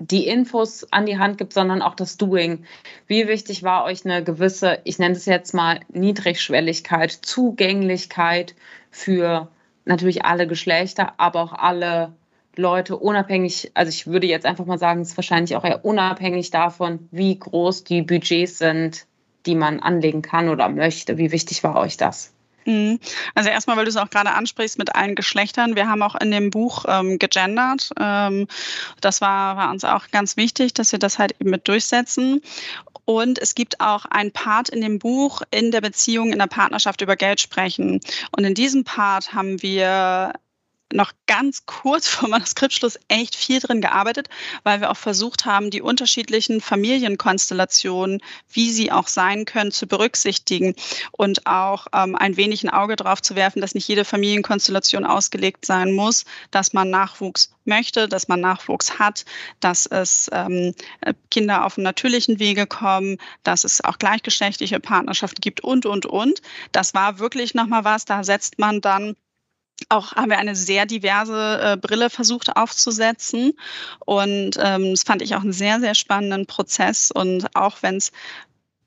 die 0.00 0.26
Infos 0.26 0.86
an 0.92 1.06
die 1.06 1.18
Hand 1.18 1.38
gibt, 1.38 1.52
sondern 1.52 1.82
auch 1.82 1.94
das 1.94 2.16
Doing. 2.16 2.64
Wie 3.06 3.26
wichtig 3.28 3.62
war 3.62 3.84
euch 3.84 4.04
eine 4.04 4.22
gewisse, 4.22 4.78
ich 4.84 4.98
nenne 4.98 5.14
es 5.14 5.26
jetzt 5.26 5.54
mal 5.54 5.80
Niedrigschwelligkeit, 5.88 7.10
Zugänglichkeit 7.10 8.54
für 8.90 9.48
natürlich 9.84 10.24
alle 10.24 10.46
Geschlechter, 10.46 11.14
aber 11.16 11.42
auch 11.42 11.52
alle 11.52 12.12
Leute 12.56 12.96
unabhängig, 12.96 13.70
also 13.74 13.88
ich 13.88 14.06
würde 14.06 14.26
jetzt 14.26 14.46
einfach 14.46 14.66
mal 14.66 14.78
sagen, 14.78 15.00
es 15.00 15.10
ist 15.10 15.16
wahrscheinlich 15.16 15.56
auch 15.56 15.64
eher 15.64 15.84
unabhängig 15.84 16.50
davon, 16.50 17.08
wie 17.10 17.38
groß 17.38 17.84
die 17.84 18.02
Budgets 18.02 18.58
sind, 18.58 19.06
die 19.46 19.54
man 19.54 19.80
anlegen 19.80 20.22
kann 20.22 20.48
oder 20.48 20.68
möchte. 20.68 21.18
Wie 21.18 21.32
wichtig 21.32 21.62
war 21.62 21.76
euch 21.76 21.96
das? 21.96 22.34
Mhm. 22.68 23.00
Also 23.34 23.48
erstmal, 23.48 23.78
weil 23.78 23.86
du 23.86 23.90
es 23.90 23.96
auch 23.96 24.10
gerade 24.10 24.32
ansprichst 24.32 24.78
mit 24.78 24.94
allen 24.94 25.14
Geschlechtern. 25.14 25.74
Wir 25.74 25.88
haben 25.88 26.02
auch 26.02 26.14
in 26.14 26.30
dem 26.30 26.50
Buch 26.50 26.84
ähm, 26.86 27.18
gegendert. 27.18 27.90
Ähm, 27.98 28.46
das 29.00 29.22
war, 29.22 29.56
war 29.56 29.70
uns 29.70 29.84
auch 29.84 30.08
ganz 30.10 30.36
wichtig, 30.36 30.74
dass 30.74 30.92
wir 30.92 30.98
das 30.98 31.18
halt 31.18 31.34
eben 31.40 31.48
mit 31.48 31.66
durchsetzen. 31.66 32.42
Und 33.06 33.38
es 33.38 33.54
gibt 33.54 33.80
auch 33.80 34.04
ein 34.04 34.32
Part 34.32 34.68
in 34.68 34.82
dem 34.82 34.98
Buch 34.98 35.40
in 35.50 35.70
der 35.70 35.80
Beziehung, 35.80 36.30
in 36.30 36.38
der 36.38 36.46
Partnerschaft 36.46 37.00
über 37.00 37.16
Geld 37.16 37.40
sprechen. 37.40 38.00
Und 38.36 38.44
in 38.44 38.52
diesem 38.52 38.84
Part 38.84 39.32
haben 39.32 39.62
wir 39.62 40.34
noch 40.92 41.12
ganz 41.26 41.66
kurz 41.66 42.08
vor 42.08 42.28
Manuskriptschluss 42.28 42.98
echt 43.08 43.36
viel 43.36 43.60
drin 43.60 43.80
gearbeitet, 43.80 44.28
weil 44.62 44.80
wir 44.80 44.90
auch 44.90 44.96
versucht 44.96 45.44
haben, 45.44 45.70
die 45.70 45.82
unterschiedlichen 45.82 46.60
Familienkonstellationen, 46.60 48.20
wie 48.50 48.70
sie 48.70 48.90
auch 48.90 49.08
sein 49.08 49.44
können, 49.44 49.70
zu 49.70 49.86
berücksichtigen 49.86 50.74
und 51.12 51.46
auch 51.46 51.86
ähm, 51.92 52.16
ein 52.16 52.36
wenig 52.36 52.64
ein 52.64 52.70
Auge 52.70 52.96
drauf 52.96 53.22
zu 53.22 53.34
werfen, 53.34 53.60
dass 53.60 53.74
nicht 53.74 53.88
jede 53.88 54.04
Familienkonstellation 54.04 55.04
ausgelegt 55.04 55.66
sein 55.66 55.92
muss, 55.92 56.24
dass 56.50 56.72
man 56.72 56.90
Nachwuchs 56.90 57.52
möchte, 57.64 58.08
dass 58.08 58.28
man 58.28 58.40
Nachwuchs 58.40 58.98
hat, 58.98 59.24
dass 59.60 59.86
es 59.86 60.30
ähm, 60.32 60.74
Kinder 61.30 61.64
auf 61.64 61.74
dem 61.74 61.84
natürlichen 61.84 62.38
Wege 62.38 62.66
kommen, 62.66 63.18
dass 63.42 63.64
es 63.64 63.84
auch 63.84 63.98
gleichgeschlechtliche 63.98 64.80
Partnerschaften 64.80 65.40
gibt 65.40 65.60
und, 65.60 65.86
und, 65.86 66.06
und. 66.06 66.40
Das 66.72 66.94
war 66.94 67.18
wirklich 67.18 67.54
nochmal 67.54 67.84
was, 67.84 68.04
da 68.04 68.24
setzt 68.24 68.58
man 68.58 68.80
dann 68.80 69.14
auch 69.88 70.12
haben 70.12 70.30
wir 70.30 70.38
eine 70.38 70.56
sehr 70.56 70.86
diverse 70.86 71.60
äh, 71.62 71.76
Brille 71.76 72.10
versucht 72.10 72.56
aufzusetzen. 72.56 73.52
Und 74.04 74.58
ähm, 74.60 74.90
das 74.90 75.02
fand 75.02 75.22
ich 75.22 75.34
auch 75.34 75.42
einen 75.42 75.52
sehr, 75.52 75.80
sehr 75.80 75.94
spannenden 75.94 76.46
Prozess. 76.46 77.10
Und 77.10 77.54
auch 77.54 77.78
wenn 77.82 77.96
es 77.96 78.12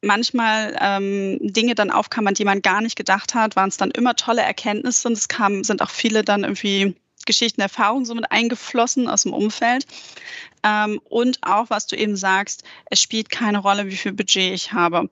manchmal 0.02 0.76
ähm, 0.80 1.38
Dinge 1.42 1.76
dann 1.76 1.92
aufkamen, 1.92 2.30
an 2.30 2.34
die 2.34 2.46
man 2.46 2.62
gar 2.62 2.82
nicht 2.82 2.96
gedacht 2.96 3.36
hat, 3.36 3.56
waren 3.56 3.70
es 3.70 3.78
dann 3.78 3.92
immer 3.92 4.16
tolle 4.16 4.42
Erkenntnisse 4.42 5.08
und 5.08 5.14
es 5.14 5.28
kam, 5.28 5.64
sind 5.64 5.82
auch 5.82 5.92
viele 5.92 6.24
dann 6.24 6.44
irgendwie 6.44 6.96
Geschichten, 7.26 7.62
Erfahrungen 7.62 8.06
somit 8.06 8.32
eingeflossen 8.32 9.08
aus 9.08 9.24
dem 9.24 9.34
Umfeld. 9.34 9.86
Ähm, 10.64 11.00
und 11.06 11.40
auch, 11.42 11.70
was 11.70 11.88
du 11.88 11.96
eben 11.96 12.16
sagst, 12.16 12.64
es 12.90 13.02
spielt 13.02 13.30
keine 13.30 13.60
Rolle, 13.60 13.88
wie 13.88 13.96
viel 13.96 14.14
Budget 14.14 14.54
ich 14.54 14.74
habe. 14.74 15.10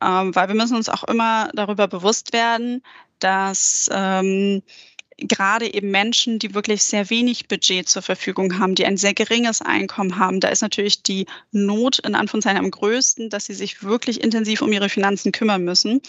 Ähm, 0.00 0.34
weil 0.34 0.48
wir 0.48 0.54
müssen 0.54 0.76
uns 0.76 0.88
auch 0.88 1.04
immer 1.04 1.50
darüber 1.54 1.86
bewusst 1.88 2.32
werden, 2.32 2.82
dass 3.20 3.88
ähm, 3.92 4.62
gerade 5.26 5.72
eben 5.72 5.90
Menschen, 5.90 6.38
die 6.38 6.54
wirklich 6.54 6.82
sehr 6.82 7.10
wenig 7.10 7.48
Budget 7.48 7.88
zur 7.88 8.02
Verfügung 8.02 8.58
haben, 8.58 8.74
die 8.74 8.86
ein 8.86 8.96
sehr 8.96 9.14
geringes 9.14 9.62
Einkommen 9.62 10.18
haben, 10.18 10.40
da 10.40 10.48
ist 10.48 10.62
natürlich 10.62 11.02
die 11.02 11.26
Not 11.50 11.98
in 12.00 12.14
Anführungszeichen 12.14 12.58
am 12.58 12.70
größten, 12.70 13.30
dass 13.30 13.46
sie 13.46 13.54
sich 13.54 13.82
wirklich 13.82 14.22
intensiv 14.22 14.62
um 14.62 14.72
ihre 14.72 14.88
Finanzen 14.88 15.32
kümmern 15.32 15.64
müssen. 15.64 16.00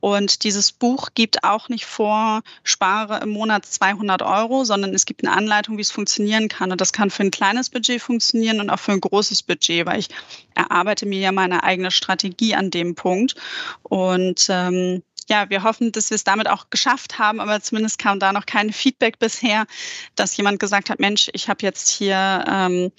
Und 0.00 0.44
dieses 0.44 0.72
Buch 0.72 1.10
gibt 1.14 1.44
auch 1.44 1.68
nicht 1.68 1.86
vor, 1.86 2.42
spare 2.62 3.20
im 3.22 3.30
Monat 3.30 3.66
200 3.66 4.22
Euro, 4.22 4.64
sondern 4.64 4.94
es 4.94 5.06
gibt 5.06 5.24
eine 5.24 5.36
Anleitung, 5.36 5.76
wie 5.76 5.82
es 5.82 5.90
funktionieren 5.90 6.48
kann. 6.48 6.72
Und 6.72 6.80
das 6.80 6.92
kann 6.92 7.10
für 7.10 7.22
ein 7.22 7.30
kleines 7.30 7.70
Budget 7.70 8.00
funktionieren 8.00 8.60
und 8.60 8.70
auch 8.70 8.78
für 8.78 8.92
ein 8.92 9.00
großes 9.00 9.42
Budget, 9.42 9.86
weil 9.86 10.00
ich 10.00 10.08
erarbeite 10.54 11.06
mir 11.06 11.20
ja 11.20 11.32
meine 11.32 11.62
eigene 11.62 11.90
Strategie 11.90 12.54
an 12.54 12.70
dem 12.70 12.94
Punkt. 12.94 13.34
Und 13.82 14.46
ähm, 14.50 15.02
ja, 15.28 15.50
wir 15.50 15.62
hoffen, 15.62 15.92
dass 15.92 16.10
wir 16.10 16.14
es 16.14 16.24
damit 16.24 16.48
auch 16.48 16.70
geschafft 16.70 17.18
haben, 17.18 17.40
aber 17.40 17.60
zumindest 17.60 17.98
kam 17.98 18.18
da 18.18 18.32
noch 18.32 18.46
kein 18.46 18.72
Feedback 18.72 19.18
bisher, 19.18 19.66
dass 20.14 20.36
jemand 20.36 20.60
gesagt 20.60 20.90
hat, 20.90 21.00
Mensch, 21.00 21.28
ich 21.32 21.48
habe 21.48 21.62
jetzt 21.62 21.88
hier 21.88 22.44
ähm, 22.48 22.92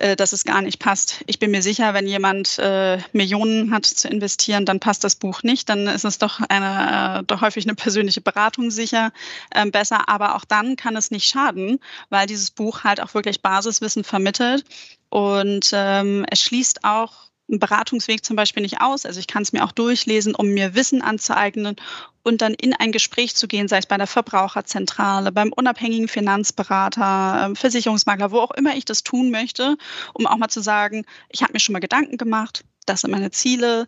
äh, 0.00 0.16
dass 0.16 0.32
es 0.32 0.44
gar 0.44 0.62
nicht 0.62 0.78
passt. 0.78 1.22
Ich 1.26 1.38
bin 1.38 1.50
mir 1.50 1.62
sicher, 1.62 1.92
wenn 1.94 2.06
jemand 2.06 2.58
äh, 2.58 2.98
Millionen 3.12 3.72
hat 3.72 3.84
zu 3.84 4.08
investieren, 4.08 4.64
dann 4.64 4.80
passt 4.80 5.04
das 5.04 5.14
Buch 5.16 5.42
nicht. 5.42 5.68
Dann 5.68 5.86
ist 5.88 6.04
es 6.04 6.18
doch 6.18 6.40
eine, 6.48 7.20
äh, 7.20 7.24
doch 7.24 7.42
häufig 7.42 7.66
eine 7.66 7.74
persönliche 7.74 8.22
Beratung 8.22 8.70
sicher 8.70 9.12
äh, 9.50 9.66
besser. 9.66 10.08
Aber 10.08 10.36
auch 10.36 10.46
dann 10.46 10.76
kann 10.76 10.96
es 10.96 11.10
nicht 11.10 11.26
schaden, 11.28 11.80
weil 12.08 12.26
dieses 12.26 12.50
Buch 12.50 12.84
halt 12.84 13.00
auch 13.00 13.12
wirklich 13.12 13.42
Basiswissen 13.42 14.02
vermittelt 14.02 14.64
und 15.10 15.70
ähm, 15.74 16.24
es 16.30 16.40
schließt 16.40 16.84
auch 16.84 17.29
einen 17.50 17.58
Beratungsweg 17.58 18.24
zum 18.24 18.36
Beispiel 18.36 18.62
nicht 18.62 18.80
aus. 18.80 19.04
Also 19.04 19.20
ich 19.20 19.26
kann 19.26 19.42
es 19.42 19.52
mir 19.52 19.64
auch 19.64 19.72
durchlesen, 19.72 20.34
um 20.34 20.48
mir 20.48 20.74
Wissen 20.74 21.02
anzueignen 21.02 21.76
und 22.22 22.42
dann 22.42 22.54
in 22.54 22.74
ein 22.74 22.92
Gespräch 22.92 23.34
zu 23.34 23.48
gehen, 23.48 23.68
sei 23.68 23.78
es 23.78 23.86
bei 23.86 23.96
der 23.96 24.06
Verbraucherzentrale, 24.06 25.32
beim 25.32 25.52
unabhängigen 25.52 26.08
Finanzberater, 26.08 27.46
ähm, 27.46 27.56
Versicherungsmakler, 27.56 28.30
wo 28.30 28.38
auch 28.38 28.52
immer 28.52 28.76
ich 28.76 28.84
das 28.84 29.02
tun 29.02 29.30
möchte, 29.30 29.76
um 30.14 30.26
auch 30.26 30.36
mal 30.36 30.48
zu 30.48 30.60
sagen, 30.60 31.04
ich 31.28 31.42
habe 31.42 31.52
mir 31.52 31.60
schon 31.60 31.72
mal 31.72 31.80
Gedanken 31.80 32.16
gemacht, 32.16 32.64
das 32.86 33.02
sind 33.02 33.10
meine 33.10 33.30
Ziele 33.30 33.86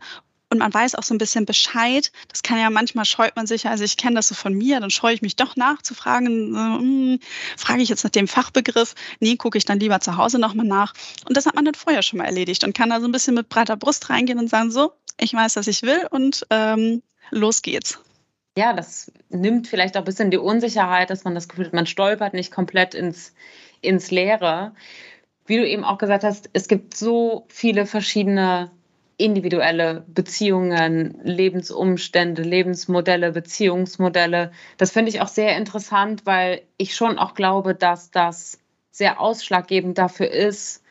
und 0.53 0.59
man 0.59 0.73
weiß 0.73 0.95
auch 0.95 1.03
so 1.03 1.15
ein 1.15 1.19
bisschen 1.19 1.47
Bescheid. 1.47 2.12
Das 2.29 2.43
kann 2.43 2.59
ja 2.59 2.71
manchmal 2.71 3.07
scheut 3.07 3.35
man 3.37 3.47
sich, 3.47 3.67
also 3.67 3.83
ich 3.83 3.97
kenne 3.97 4.17
das 4.17 4.29
so 4.29 4.35
von 4.35 4.53
mir, 4.53 4.79
dann 4.81 4.91
scheue 4.91 5.15
ich 5.15 5.23
mich 5.23 5.35
doch 5.35 5.57
nachzufragen, 5.57 6.55
hm, 6.55 7.19
frage 7.57 7.83
ich 7.83 7.88
jetzt 7.88 8.05
nach 8.05 8.11
dem 8.11 8.29
Fachbegriff, 8.29 8.95
nee, 9.19 9.37
gucke 9.37 9.57
ich 9.59 9.65
dann 9.65 9.81
lieber 9.81 9.99
zu 10.01 10.17
Hause 10.17 10.38
nochmal 10.38 10.67
nach. 10.67 10.93
Und 11.27 11.37
das 11.37 11.47
hat 11.47 11.55
man 11.55 11.65
dann 11.65 11.75
vorher 11.75 12.03
schon 12.03 12.19
mal 12.19 12.27
erledigt 12.27 12.65
und 12.65 12.77
kann 12.77 12.91
da 12.91 13.01
so 13.01 13.09
ein 13.09 13.12
bisschen 13.12 13.35
mit 13.35 13.49
breiter 13.49 13.77
Brust 13.77 14.11
reingehen 14.11 14.38
und 14.38 14.51
sagen, 14.51 14.71
so, 14.71 14.93
ich 15.19 15.33
weiß, 15.33 15.57
was 15.57 15.67
ich 15.67 15.83
will 15.83 16.07
und 16.11 16.47
ähm, 16.51 17.03
los 17.31 17.62
geht's. 17.62 17.99
Ja, 18.57 18.75
das 18.75 19.11
nimmt 19.31 19.67
vielleicht 19.67 19.97
auch 19.97 20.03
ein 20.03 20.05
bisschen 20.05 20.31
die 20.31 20.37
Unsicherheit, 20.37 21.09
dass 21.09 21.25
man 21.25 21.35
das 21.35 21.49
Gefühl 21.49 21.67
hat, 21.67 21.73
man 21.73 21.87
stolpert 21.87 22.35
nicht 22.35 22.53
komplett 22.53 22.95
ins, 22.95 23.33
ins 23.81 24.11
Leere. 24.11 24.75
Wie 25.47 25.57
du 25.57 25.67
eben 25.67 25.85
auch 25.85 25.97
gesagt 25.97 26.25
hast, 26.25 26.51
es 26.53 26.69
gibt 26.69 26.95
so 26.95 27.47
viele 27.49 27.87
verschiedene 27.87 28.71
individuelle 29.16 30.05
Beziehungen, 30.09 31.20
Lebensumstände, 31.22 32.42
Lebensmodelle, 32.42 33.33
Beziehungsmodelle. 33.33 34.53
Das 34.77 34.90
finde 34.90 35.11
ich 35.11 35.20
auch 35.20 35.29
sehr 35.29 35.57
interessant, 35.57 36.27
weil 36.27 36.62
ich 36.77 36.94
schon 36.94 37.18
auch 37.18 37.35
glaube, 37.35 37.75
dass 37.75 38.11
das 38.11 38.59
sehr 38.90 39.20
ausschlaggebend 39.20 39.98
dafür 39.98 40.31
ist, 40.31 40.83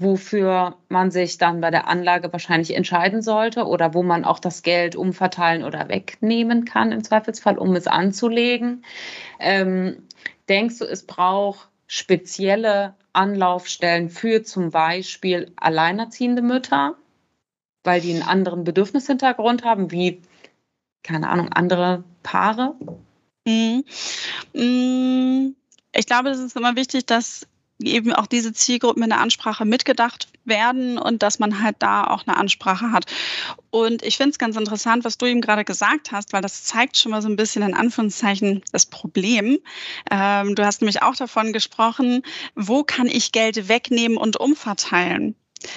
wofür 0.00 0.76
man 0.88 1.10
sich 1.10 1.38
dann 1.38 1.60
bei 1.60 1.70
der 1.70 1.88
Anlage 1.88 2.32
wahrscheinlich 2.32 2.74
entscheiden 2.74 3.20
sollte 3.20 3.66
oder 3.66 3.94
wo 3.94 4.02
man 4.02 4.24
auch 4.24 4.38
das 4.38 4.62
Geld 4.62 4.94
umverteilen 4.94 5.64
oder 5.64 5.88
wegnehmen 5.88 6.64
kann 6.64 6.92
im 6.92 7.02
Zweifelsfall, 7.02 7.58
um 7.58 7.74
es 7.74 7.88
anzulegen. 7.88 8.84
Ähm, 9.40 10.06
denkst 10.48 10.78
du, 10.78 10.84
es 10.84 11.04
braucht 11.04 11.68
spezielle 11.88 12.94
Anlaufstellen 13.12 14.08
für 14.08 14.44
zum 14.44 14.70
Beispiel 14.70 15.50
alleinerziehende 15.56 16.42
Mütter? 16.42 16.94
Weil 17.88 18.02
die 18.02 18.12
einen 18.12 18.22
anderen 18.22 18.64
Bedürfnishintergrund 18.64 19.64
haben, 19.64 19.90
wie, 19.90 20.20
keine 21.02 21.30
Ahnung, 21.30 21.48
andere 21.54 22.04
Paare? 22.22 22.74
Mhm. 23.46 23.82
Mm, 24.52 25.56
ich 25.94 26.04
glaube, 26.04 26.28
es 26.28 26.38
ist 26.38 26.54
immer 26.54 26.76
wichtig, 26.76 27.06
dass 27.06 27.46
eben 27.82 28.12
auch 28.12 28.26
diese 28.26 28.52
Zielgruppen 28.52 29.02
in 29.02 29.08
der 29.08 29.20
Ansprache 29.20 29.64
mitgedacht 29.64 30.28
werden 30.44 30.98
und 30.98 31.22
dass 31.22 31.38
man 31.38 31.62
halt 31.62 31.76
da 31.78 32.04
auch 32.04 32.26
eine 32.26 32.36
Ansprache 32.36 32.92
hat. 32.92 33.06
Und 33.70 34.02
ich 34.02 34.18
finde 34.18 34.32
es 34.32 34.38
ganz 34.38 34.58
interessant, 34.58 35.06
was 35.06 35.16
du 35.16 35.24
eben 35.24 35.40
gerade 35.40 35.64
gesagt 35.64 36.12
hast, 36.12 36.34
weil 36.34 36.42
das 36.42 36.64
zeigt 36.64 36.98
schon 36.98 37.12
mal 37.12 37.22
so 37.22 37.28
ein 37.28 37.36
bisschen 37.36 37.62
in 37.62 37.72
Anführungszeichen 37.72 38.60
das 38.70 38.84
Problem. 38.84 39.56
Ähm, 40.10 40.54
du 40.54 40.66
hast 40.66 40.82
nämlich 40.82 41.00
auch 41.00 41.16
davon 41.16 41.54
gesprochen, 41.54 42.22
wo 42.54 42.84
kann 42.84 43.06
ich 43.06 43.32
Geld 43.32 43.70
wegnehmen 43.70 44.18
und 44.18 44.38
umverteilen? 44.38 45.36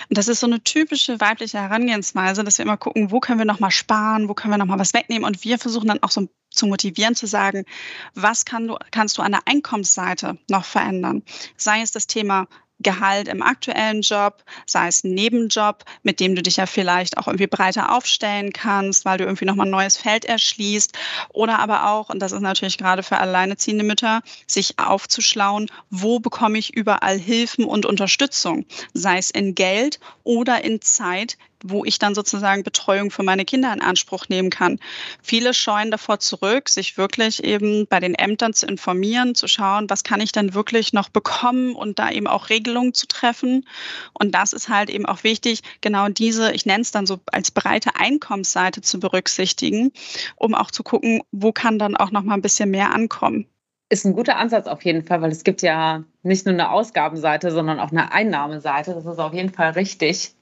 Und 0.10 0.18
das 0.18 0.28
ist 0.28 0.40
so 0.40 0.48
eine 0.48 0.64
typische 0.64 1.20
weibliche 1.20 1.60
Herangehensweise, 1.60 2.44
dass 2.44 2.58
wir 2.58 2.66
immer 2.66 2.78
gucken, 2.78 3.12
wo 3.12 3.20
können 3.20 3.40
wir 3.40 3.46
nochmal 3.46 3.72
sparen, 3.72 4.30
wo 4.30 4.34
können 4.34 4.54
wir 4.54 4.58
nochmal 4.58 4.80
was 4.80 4.94
wegnehmen. 4.94 5.26
Und 5.26 5.44
wir 5.44 5.58
versuchen 5.58 5.88
dann 5.88 6.04
auch 6.04 6.12
so 6.12 6.28
zu 6.50 6.68
motivieren, 6.68 7.16
zu 7.16 7.28
sagen, 7.28 7.66
was 8.14 8.46
kann 8.46 8.68
du, 8.68 8.78
kannst 8.92 9.18
du 9.18 9.22
an 9.22 9.32
der 9.32 9.42
Einkommensseite 9.46 10.38
noch 10.50 10.66
verändern? 10.66 11.24
Sei 11.58 11.82
es 11.82 11.92
das 11.92 12.08
Thema 12.08 12.48
Gehalt 12.82 13.28
im 13.28 13.42
aktuellen 13.42 14.02
Job, 14.02 14.44
sei 14.66 14.88
es 14.88 15.04
ein 15.04 15.14
Nebenjob, 15.14 15.84
mit 16.04 16.20
dem 16.20 16.36
du 16.36 16.42
dich 16.42 16.58
ja 16.58 16.66
vielleicht 16.66 17.18
auch 17.18 17.28
irgendwie 17.28 17.48
breiter 17.48 17.96
aufstellen 17.96 18.54
kannst, 18.54 19.06
weil 19.06 19.18
du 19.18 19.26
irgendwie 19.26 19.46
nochmal 19.46 19.68
ein 19.68 19.72
neues 19.72 19.98
Feld 19.98 20.26
erschließt. 20.26 20.98
Oder 21.30 21.60
aber 21.60 21.90
auch, 21.90 22.10
und 22.10 22.20
das 22.20 22.32
ist 22.32 22.42
natürlich 22.42 22.78
gerade 22.78 23.04
für 23.04 23.18
alleineziehende 23.18 23.84
Mütter, 23.84 24.22
sich 24.48 24.80
aufzuschlauen, 24.80 25.70
wo 25.90 26.20
bekomme 26.20 26.58
ich 26.58 26.76
überall 26.76 27.18
Hilfen 27.18 27.66
und 27.66 27.86
Unterstützung, 27.86 28.66
sei 28.94 29.18
es 29.18 29.32
in 29.32 29.56
Geld 29.56 30.00
oder 30.24 30.64
in 30.64 30.82
Zeit, 30.82 31.38
wo 31.64 31.86
ich 31.86 32.00
dann 32.00 32.16
sozusagen 32.16 32.64
Betreuung 32.64 33.12
für 33.12 33.24
meine 33.24 33.46
Kinder 33.46 33.74
in 33.74 33.82
Anspruch 33.82 34.30
nehmen 34.30 34.50
kann. 34.50 34.80
Viele 35.22 35.54
scheuen 35.54 35.92
davor 35.92 36.20
zurück, 36.20 36.70
sich 36.70 36.98
wirklich 36.98 37.44
eben 37.44 37.88
bei 37.88 38.00
den 38.00 38.16
Ämtern 38.16 38.54
zu 38.54 38.66
informieren, 38.66 39.36
zu 39.36 39.48
schauen, 39.48 39.90
was 39.90 40.04
kann 40.04 40.22
ich 40.22 40.32
dann 40.32 40.54
wirklich 40.54 40.94
noch 40.94 41.10
bekommen 41.10 41.76
und 41.76 42.00
da 42.00 42.10
eben 42.10 42.28
auch 42.28 42.50
Regelungen 42.50 42.94
zu 42.94 43.08
treffen. 43.08 43.66
Und 44.14 44.34
das 44.34 44.54
ist 44.54 44.70
halt 44.70 44.90
eben 44.90 45.06
auch 45.06 45.24
wichtig, 45.24 45.62
genau 45.82 46.08
diese, 46.10 46.52
ich 46.52 46.66
nenne 46.66 46.82
es 46.82 46.92
dann 46.92 47.06
so 47.06 47.20
als 47.32 47.52
breite 47.52 47.96
Einkommensseite 47.96 48.82
zu 48.82 49.00
berücksichtigen, 49.00 49.92
um 50.36 50.56
auch 50.56 50.72
zu 50.72 50.84
gucken, 50.84 51.22
wo 51.32 51.52
kann 51.52 51.80
dann 51.80 51.96
auch 51.96 52.12
noch 52.12 52.24
mal 52.24 52.36
ein 52.36 52.42
bisschen 52.42 52.72
mehr 52.72 52.94
ankommen. 52.94 53.46
Ist 53.90 54.06
ein 54.06 54.14
guter 54.14 54.38
Ansatz 54.38 54.68
auf 54.68 54.86
jeden 54.86 55.04
Fall, 55.04 55.22
weil 55.22 55.32
es 55.32 55.44
gibt 55.44 55.62
ja 55.62 56.06
nicht 56.24 56.46
nur 56.46 56.54
eine 56.54 56.72
Ausgabenseite, 56.72 57.52
sondern 57.52 57.80
auch 57.80 57.92
eine 57.92 58.14
Einnahmeseite. 58.14 58.94
Das 58.94 59.06
ist 59.06 59.20
auf 59.20 59.34
jeden 59.34 59.52
Fall 59.52 59.72
richtig. 59.72 60.34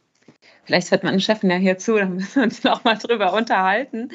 Vielleicht 0.66 0.92
hört 0.92 1.04
meine 1.04 1.20
Chefin 1.20 1.50
ja 1.50 1.58
hier 1.58 1.80
zu, 1.80 1.96
dann 1.96 2.16
müssen 2.16 2.36
wir 2.36 2.44
uns 2.44 2.64
noch 2.64 2.84
mal 2.84 2.96
drüber 2.96 3.34
unterhalten. 3.34 4.10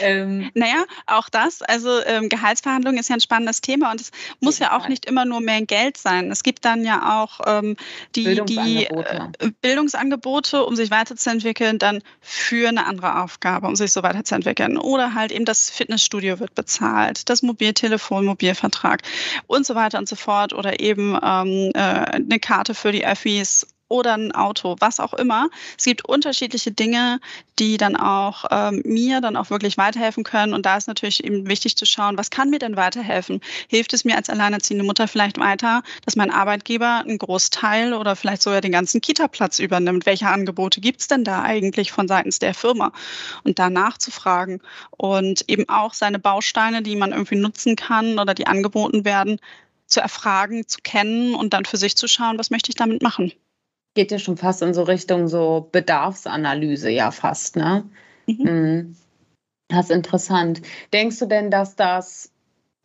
Ähm, 0.00 0.50
naja, 0.54 0.84
auch 1.06 1.28
das. 1.28 1.60
Also 1.62 2.02
ähm, 2.04 2.28
Gehaltsverhandlungen 2.28 3.00
ist 3.00 3.08
ja 3.08 3.16
ein 3.16 3.20
spannendes 3.20 3.60
Thema 3.60 3.90
und 3.90 4.00
es 4.00 4.10
muss 4.40 4.60
ja 4.60 4.76
auch 4.76 4.88
nicht 4.88 5.06
immer 5.06 5.24
nur 5.24 5.40
mehr 5.40 5.60
Geld 5.62 5.96
sein. 5.96 6.30
Es 6.30 6.42
gibt 6.42 6.64
dann 6.64 6.84
ja 6.84 7.20
auch 7.20 7.40
ähm, 7.46 7.76
die, 8.14 8.24
Bildungsangebote. 8.24 9.32
die 9.40 9.46
äh, 9.46 9.50
Bildungsangebote, 9.60 10.64
um 10.64 10.76
sich 10.76 10.90
weiterzuentwickeln, 10.90 11.78
dann 11.78 12.02
für 12.20 12.68
eine 12.68 12.86
andere 12.86 13.20
Aufgabe, 13.20 13.66
um 13.66 13.74
sich 13.74 13.92
so 13.92 14.02
weiterzuentwickeln. 14.02 14.78
Oder 14.78 15.14
halt 15.14 15.32
eben 15.32 15.44
das 15.44 15.68
Fitnessstudio 15.68 16.38
wird 16.38 16.54
bezahlt, 16.54 17.28
das 17.28 17.42
Mobiltelefon, 17.42 18.24
Mobilvertrag 18.24 19.02
und 19.46 19.66
so 19.66 19.74
weiter 19.74 19.98
und 19.98 20.08
so 20.08 20.16
fort. 20.16 20.52
Oder 20.52 20.78
eben 20.80 21.18
ähm, 21.22 21.72
äh, 21.74 21.78
eine 21.78 22.38
Karte 22.38 22.74
für 22.74 22.92
die 22.92 23.04
Öffis 23.04 23.66
oder 23.88 24.14
ein 24.14 24.32
Auto, 24.32 24.76
was 24.80 25.00
auch 25.00 25.14
immer. 25.14 25.48
Es 25.76 25.84
gibt 25.84 26.04
unterschiedliche 26.04 26.70
Dinge, 26.70 27.20
die 27.58 27.76
dann 27.76 27.96
auch 27.96 28.44
ähm, 28.50 28.82
mir 28.84 29.20
dann 29.20 29.36
auch 29.36 29.50
wirklich 29.50 29.78
weiterhelfen 29.78 30.24
können. 30.24 30.52
Und 30.52 30.66
da 30.66 30.76
ist 30.76 30.88
natürlich 30.88 31.24
eben 31.24 31.48
wichtig 31.48 31.76
zu 31.76 31.86
schauen, 31.86 32.18
was 32.18 32.30
kann 32.30 32.50
mir 32.50 32.58
denn 32.58 32.76
weiterhelfen? 32.76 33.40
Hilft 33.68 33.94
es 33.94 34.04
mir 34.04 34.16
als 34.16 34.28
alleinerziehende 34.28 34.84
Mutter 34.84 35.08
vielleicht 35.08 35.38
weiter, 35.38 35.82
dass 36.04 36.16
mein 36.16 36.30
Arbeitgeber 36.30 36.98
einen 36.98 37.18
Großteil 37.18 37.94
oder 37.94 38.14
vielleicht 38.14 38.42
sogar 38.42 38.60
den 38.60 38.72
ganzen 38.72 39.00
Kita-Platz 39.00 39.58
übernimmt? 39.58 40.06
Welche 40.06 40.28
Angebote 40.28 40.80
gibt 40.80 41.00
es 41.00 41.08
denn 41.08 41.24
da 41.24 41.42
eigentlich 41.42 41.90
von 41.90 42.08
seitens 42.08 42.38
der 42.38 42.54
Firma? 42.54 42.92
Und 43.44 43.58
da 43.58 43.70
nachzufragen 43.70 44.60
und 44.90 45.44
eben 45.48 45.68
auch 45.68 45.94
seine 45.94 46.18
Bausteine, 46.18 46.82
die 46.82 46.96
man 46.96 47.12
irgendwie 47.12 47.36
nutzen 47.36 47.76
kann 47.76 48.18
oder 48.18 48.34
die 48.34 48.46
angeboten 48.46 49.04
werden, 49.04 49.40
zu 49.86 50.00
erfragen, 50.00 50.68
zu 50.68 50.80
kennen 50.82 51.34
und 51.34 51.54
dann 51.54 51.64
für 51.64 51.78
sich 51.78 51.96
zu 51.96 52.08
schauen, 52.08 52.38
was 52.38 52.50
möchte 52.50 52.70
ich 52.70 52.76
damit 52.76 53.02
machen 53.02 53.32
geht 53.98 54.12
ja 54.12 54.20
schon 54.20 54.36
fast 54.36 54.62
in 54.62 54.74
so 54.74 54.84
Richtung 54.84 55.26
so 55.26 55.68
Bedarfsanalyse, 55.72 56.88
ja 56.88 57.10
fast, 57.10 57.56
ne? 57.56 57.82
Mhm. 58.26 58.44
mhm. 58.44 58.96
Das 59.66 59.86
ist 59.86 59.90
interessant. 59.90 60.62
Denkst 60.92 61.18
du 61.18 61.26
denn, 61.26 61.50
dass 61.50 61.74
das 61.74 62.32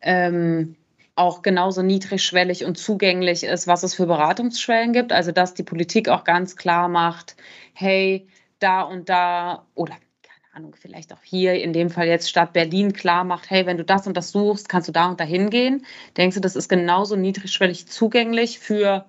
ähm, 0.00 0.74
auch 1.14 1.42
genauso 1.42 1.82
niedrigschwellig 1.82 2.64
und 2.64 2.76
zugänglich 2.76 3.44
ist, 3.44 3.68
was 3.68 3.84
es 3.84 3.94
für 3.94 4.06
Beratungsschwellen 4.06 4.92
gibt? 4.92 5.12
Also, 5.12 5.30
dass 5.30 5.54
die 5.54 5.62
Politik 5.62 6.08
auch 6.08 6.24
ganz 6.24 6.56
klar 6.56 6.88
macht, 6.88 7.36
hey, 7.74 8.26
da 8.58 8.82
und 8.82 9.08
da 9.08 9.66
oder 9.76 9.94
keine 9.94 10.54
Ahnung, 10.56 10.74
vielleicht 10.76 11.12
auch 11.12 11.22
hier, 11.22 11.54
in 11.54 11.72
dem 11.72 11.90
Fall 11.90 12.08
jetzt 12.08 12.28
Stadt 12.28 12.52
Berlin 12.52 12.92
klar 12.92 13.22
macht, 13.22 13.50
hey, 13.50 13.66
wenn 13.66 13.78
du 13.78 13.84
das 13.84 14.08
und 14.08 14.16
das 14.16 14.32
suchst, 14.32 14.68
kannst 14.68 14.88
du 14.88 14.92
da 14.92 15.10
und 15.10 15.20
da 15.20 15.24
hingehen. 15.24 15.86
Denkst 16.16 16.34
du, 16.34 16.40
das 16.40 16.56
ist 16.56 16.68
genauso 16.68 17.14
niedrigschwellig 17.14 17.86
zugänglich 17.86 18.58
für 18.58 19.06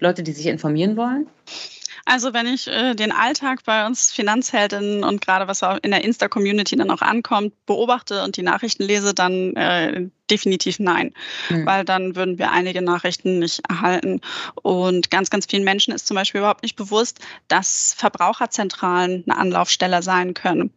Leute, 0.00 0.22
die 0.22 0.32
sich 0.32 0.46
informieren 0.46 0.96
wollen? 0.96 1.26
Also 2.04 2.34
wenn 2.34 2.46
ich 2.46 2.66
äh, 2.66 2.94
den 2.94 3.12
Alltag 3.12 3.60
bei 3.64 3.86
uns 3.86 4.10
Finanzheldinnen 4.10 5.04
und 5.04 5.20
gerade 5.20 5.46
was 5.46 5.62
in 5.82 5.92
der 5.92 6.02
Insta-Community 6.02 6.76
dann 6.76 6.90
auch 6.90 7.00
ankommt, 7.00 7.54
beobachte 7.64 8.24
und 8.24 8.36
die 8.36 8.42
Nachrichten 8.42 8.82
lese, 8.82 9.14
dann 9.14 9.54
äh, 9.54 10.08
definitiv 10.28 10.80
nein, 10.80 11.14
mhm. 11.48 11.64
weil 11.64 11.84
dann 11.84 12.16
würden 12.16 12.38
wir 12.38 12.50
einige 12.50 12.82
Nachrichten 12.82 13.38
nicht 13.38 13.62
erhalten. 13.68 14.20
Und 14.62 15.10
ganz, 15.10 15.30
ganz 15.30 15.46
vielen 15.46 15.64
Menschen 15.64 15.94
ist 15.94 16.06
zum 16.06 16.16
Beispiel 16.16 16.40
überhaupt 16.40 16.64
nicht 16.64 16.76
bewusst, 16.76 17.20
dass 17.46 17.94
Verbraucherzentralen 17.96 19.22
eine 19.26 19.38
Anlaufstelle 19.38 20.02
sein 20.02 20.34
können. 20.34 20.72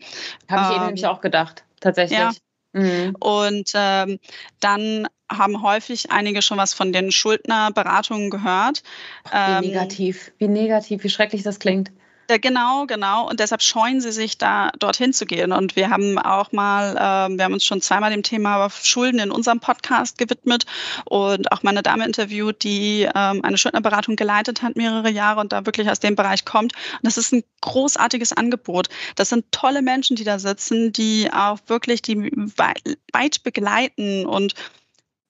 Habe 0.48 0.62
ich 0.62 0.70
ähm, 0.70 0.76
eben 0.76 0.86
nämlich 0.86 1.08
auch 1.08 1.22
gedacht, 1.22 1.64
tatsächlich. 1.80 2.20
Ja. 2.20 2.32
Mhm. 2.76 3.16
Und 3.20 3.72
ähm, 3.74 4.20
dann 4.60 5.08
haben 5.32 5.64
häufig 5.64 6.12
einige 6.12 6.42
schon 6.42 6.58
was 6.58 6.74
von 6.74 6.92
den 6.92 7.12
Schuldnerberatungen 7.12 8.30
gehört. 8.30 8.84
Wie 9.24 9.32
ähm, 9.34 9.62
negativ, 9.62 10.32
wie 10.38 10.48
negativ, 10.48 11.04
wie 11.04 11.10
schrecklich 11.10 11.42
das 11.42 11.60
klingt. 11.60 11.92
Ja, 12.28 12.38
genau, 12.38 12.88
genau. 12.88 13.30
Und 13.30 13.40
deshalb 13.40 13.62
scheuen 13.62 14.02
sie 14.02 14.12
sich 14.12 14.40
da 14.40 14.72
dorthin 14.80 15.14
zu 15.14 15.28
gehen. 15.28 15.52
Und 15.52 15.76
wir 15.76 15.92
haben 15.92 16.18
auch 16.18 16.52
mal, 16.52 16.96
äh, 16.96 17.38
wir 17.38 17.46
haben 17.46 17.54
uns 17.54 17.64
schon 17.66 17.82
zweimal 17.82 18.10
dem 18.10 18.24
Thema 18.24 18.68
Schulden 18.70 19.20
in 19.20 19.30
unserem 19.30 19.60
Podcast 19.60 20.18
gewidmet 20.18 20.66
und 21.06 21.52
auch 21.52 21.62
mal 21.62 21.70
eine 21.70 21.84
Dame 21.84 22.04
interviewt, 22.04 22.64
die 22.64 23.04
ähm, 23.04 23.44
eine 23.44 23.60
Schuldnerberatung 23.60 24.16
geleitet 24.16 24.64
hat 24.64 24.76
mehrere 24.76 25.12
Jahre 25.12 25.40
und 25.40 25.54
da 25.54 25.68
wirklich 25.68 25.88
aus 25.90 26.00
dem 26.00 26.16
Bereich 26.16 26.46
kommt. 26.46 26.74
Und 26.74 27.04
das 27.04 27.18
ist 27.18 27.32
ein 27.32 27.44
großartiges 27.62 28.34
Angebot. 28.34 28.88
Das 29.16 29.30
sind 29.30 29.52
tolle 29.52 29.84
Menschen, 29.84 30.16
die 30.16 30.24
da 30.24 30.40
sitzen, 30.40 30.94
die 30.94 31.30
auch 31.32 31.60
wirklich 31.68 32.02
die 32.02 32.18
weit 32.18 33.44
begleiten 33.44 34.26
und 34.26 34.56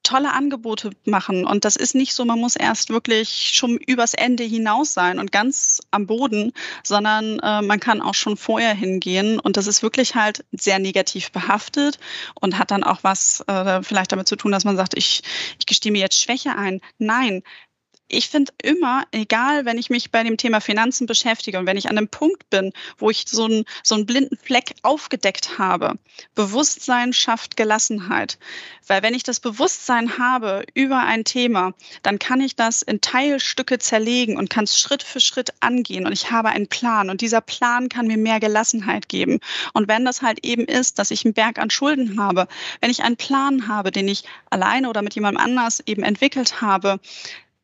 tolle 0.06 0.32
Angebote 0.32 0.92
machen. 1.04 1.46
Und 1.46 1.66
das 1.66 1.76
ist 1.76 1.96
nicht 1.96 2.14
so, 2.14 2.24
man 2.24 2.40
muss 2.40 2.56
erst 2.56 2.90
wirklich 2.90 3.52
schon 3.54 3.78
übers 3.78 4.14
Ende 4.14 4.44
hinaus 4.44 4.94
sein 4.94 5.20
und 5.20 5.32
ganz 5.32 5.82
am 5.92 6.08
Boden, 6.08 6.54
sondern 6.84 7.40
äh, 7.40 7.62
man 7.62 7.80
kann 7.80 8.02
auch 8.02 8.14
schon 8.14 8.38
vorher 8.38 8.74
hingehen. 8.74 9.40
Und 9.40 9.58
das 9.58 9.68
ist 9.68 9.84
wirklich 9.84 10.16
halt 10.16 10.46
sehr 10.52 10.80
negativ 10.80 11.32
behaftet 11.32 12.00
und 12.40 12.58
hat 12.58 12.72
dann 12.72 12.84
auch 12.84 13.04
was 13.04 13.44
äh, 13.48 13.82
vielleicht 13.82 14.12
damit 14.12 14.28
zu 14.28 14.36
tun, 14.36 14.52
dass 14.52 14.64
man 14.64 14.78
sagt, 14.78 14.96
ich, 14.96 15.24
ich 15.60 15.66
gestehe 15.66 15.92
mir 15.92 16.00
jetzt 16.00 16.22
Schwäche 16.22 16.56
ein. 16.56 16.80
Nein, 17.00 17.42
ich 18.08 18.30
finde 18.30 18.54
immer, 18.62 19.04
egal, 19.12 19.66
wenn 19.66 19.78
ich 19.78 19.90
mich 19.90 20.12
bei 20.12 20.24
dem 20.24 20.38
Thema 20.38 20.62
Finanzen 20.62 21.08
beschäftige 21.08 21.58
und 21.58 21.66
wenn 21.66 21.78
ich 21.78 21.90
an 21.90 21.98
einem 21.98 22.08
Punkt 22.08 22.50
bin, 22.50 22.72
wo 22.98 23.10
ich 23.10 23.26
so 23.28 23.46
einen, 23.46 23.66
so 23.84 23.96
einen 23.96 24.06
blinden 24.06 24.38
Fleck 24.38 24.76
aufgedeckt 24.84 25.58
habe, 25.58 25.98
Bewusstsein 26.36 27.14
schafft 27.14 27.58
Gelassenheit. 27.58 28.38
Weil 28.88 29.02
wenn 29.02 29.16
ich 29.16 29.24
das 29.24 29.40
Bewusstsein 29.40 30.20
habe 30.20 30.66
über 30.76 31.00
ein 31.00 31.24
Thema, 31.24 31.74
dann 32.04 32.20
kann 32.20 32.42
ich 32.42 32.56
das 32.56 32.84
in 32.84 33.02
Teilstücke 33.02 33.80
zerlegen 33.80 34.38
und 34.38 34.52
kann 34.52 34.66
es 34.66 34.80
Schritt 34.80 35.02
für 35.02 35.20
Schritt 35.20 35.52
angehen 35.62 36.06
und 36.06 36.14
ich 36.14 36.30
habe 36.30 36.50
einen 36.50 36.68
Plan 36.68 37.10
und 37.10 37.22
dieser 37.22 37.42
Plan 37.42 37.90
kann 37.90 38.06
mir 38.06 38.18
mehr 38.18 38.40
Gelassenheit 38.40 39.10
geben. 39.10 39.40
Und 39.74 39.88
wenn 39.88 40.06
das 40.06 40.22
halt 40.22 40.46
eben 40.46 40.66
ist, 40.66 41.00
dass 41.00 41.10
ich 41.10 41.26
einen 41.26 41.34
Berg 41.34 41.58
an 41.58 41.72
Schulden 41.72 42.20
habe, 42.20 42.48
wenn 42.82 42.92
ich 42.92 43.02
einen 43.02 43.18
Plan 43.18 43.68
habe, 43.68 43.92
den 43.92 44.08
ich 44.08 44.24
alleine 44.52 44.90
oder 44.90 45.02
mit 45.02 45.16
jemandem 45.16 45.42
anders 45.44 45.82
eben 45.88 46.04
entwickelt 46.04 46.62
habe, 46.62 47.00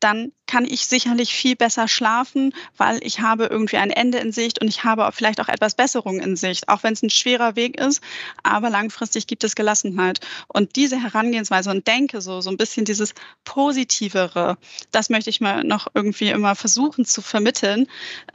dann 0.02 0.32
kann 0.46 0.64
ich 0.66 0.86
sicherlich 0.86 1.32
viel 1.32 1.56
besser 1.56 1.88
schlafen, 1.88 2.52
weil 2.76 2.98
ich 3.02 3.20
habe 3.20 3.46
irgendwie 3.46 3.78
ein 3.78 3.90
Ende 3.90 4.18
in 4.18 4.32
Sicht 4.32 4.60
und 4.60 4.68
ich 4.68 4.84
habe 4.84 5.08
vielleicht 5.12 5.40
auch 5.40 5.48
etwas 5.48 5.74
Besserung 5.74 6.20
in 6.20 6.36
Sicht, 6.36 6.68
auch 6.68 6.82
wenn 6.82 6.92
es 6.92 7.02
ein 7.02 7.08
schwerer 7.08 7.56
Weg 7.56 7.80
ist, 7.80 8.02
aber 8.42 8.68
langfristig 8.68 9.26
gibt 9.26 9.44
es 9.44 9.54
Gelassenheit. 9.54 10.20
Und 10.48 10.76
diese 10.76 11.02
Herangehensweise 11.02 11.70
und 11.70 11.86
Denke, 11.86 12.20
so, 12.20 12.42
so 12.42 12.50
ein 12.50 12.58
bisschen 12.58 12.84
dieses 12.84 13.14
Positivere, 13.44 14.58
das 14.90 15.08
möchte 15.08 15.30
ich 15.30 15.40
mal 15.40 15.64
noch 15.64 15.86
irgendwie 15.94 16.28
immer 16.28 16.54
versuchen 16.54 17.06
zu 17.06 17.22
vermitteln, 17.22 17.86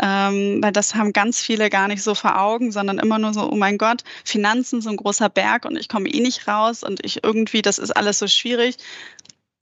ähm, 0.01 0.59
weil 0.63 0.71
das 0.71 0.95
haben 0.95 1.13
ganz 1.13 1.39
viele 1.39 1.69
gar 1.69 1.87
nicht 1.87 2.01
so 2.01 2.15
vor 2.15 2.39
Augen, 2.39 2.71
sondern 2.71 2.97
immer 2.97 3.19
nur 3.19 3.33
so, 3.33 3.47
oh 3.51 3.55
mein 3.55 3.77
Gott, 3.77 4.03
Finanzen 4.23 4.81
so 4.81 4.89
ein 4.89 4.97
großer 4.97 5.29
Berg 5.29 5.65
und 5.65 5.77
ich 5.77 5.87
komme 5.87 6.09
eh 6.09 6.19
nicht 6.19 6.47
raus 6.47 6.83
und 6.83 7.05
ich 7.05 7.23
irgendwie, 7.23 7.61
das 7.61 7.77
ist 7.77 7.91
alles 7.91 8.17
so 8.17 8.27
schwierig 8.27 8.77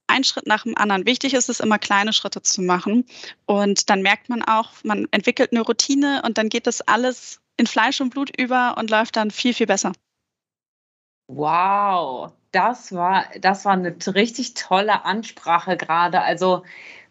ein 0.06 0.24
Schritt 0.24 0.46
nach 0.46 0.62
dem 0.64 0.76
anderen. 0.76 1.06
Wichtig 1.06 1.34
ist 1.34 1.48
es 1.48 1.60
immer, 1.60 1.78
kleine 1.78 2.12
Schritte 2.12 2.42
zu 2.42 2.62
machen. 2.62 3.06
Und 3.46 3.90
dann 3.90 4.02
merkt 4.02 4.28
man 4.28 4.42
auch, 4.42 4.70
man 4.84 5.06
entwickelt 5.10 5.52
eine 5.52 5.62
Routine 5.62 6.22
und 6.24 6.38
dann 6.38 6.48
geht 6.48 6.66
das 6.66 6.80
alles 6.82 7.40
in 7.56 7.66
Fleisch 7.66 8.00
und 8.00 8.10
Blut 8.10 8.30
über 8.38 8.76
und 8.78 8.90
läuft 8.90 9.16
dann 9.16 9.30
viel, 9.30 9.54
viel 9.54 9.66
besser. 9.66 9.92
Wow, 11.28 12.32
das 12.56 12.94
war, 12.94 13.26
das 13.38 13.66
war 13.66 13.74
eine 13.74 13.94
richtig 14.06 14.54
tolle 14.54 15.04
Ansprache 15.04 15.76
gerade. 15.76 16.22
Also 16.22 16.62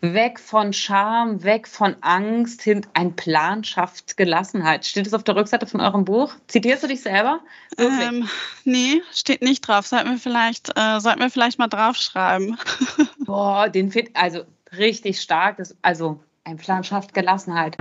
weg 0.01 0.39
von 0.39 0.73
Scham, 0.73 1.43
weg 1.43 1.67
von 1.67 1.95
Angst, 2.01 2.63
hin 2.63 2.84
ein 2.95 3.15
Plan 3.15 3.63
schafft 3.63 4.17
Gelassenheit. 4.17 4.88
Steht 4.88 5.05
das 5.05 5.13
auf 5.13 5.23
der 5.23 5.36
Rückseite 5.36 5.67
von 5.67 5.81
eurem 5.81 6.03
Buch? 6.03 6.34
Zitierst 6.47 6.81
du 6.81 6.88
dich 6.88 7.01
selber? 7.01 7.41
Ähm, 7.77 8.27
nee, 8.63 9.03
steht 9.13 9.43
nicht 9.43 9.62
drauf. 9.62 9.86
Sollten 9.86 10.10
wir 10.10 10.17
vielleicht, 10.17 10.69
äh, 10.75 10.99
sollten 10.99 11.19
wir 11.19 11.29
vielleicht 11.29 11.60
mal 11.60 11.67
draufschreiben. 11.67 12.58
Boah, 13.19 13.69
den 13.69 13.91
fit, 13.91 14.10
also 14.15 14.45
richtig 14.75 15.21
stark. 15.21 15.58
Das, 15.58 15.75
also 15.84 16.23
ein 16.43 16.58
Plan 16.58 16.84
schafft 16.84 17.13
Gelassenheit. 17.13 17.77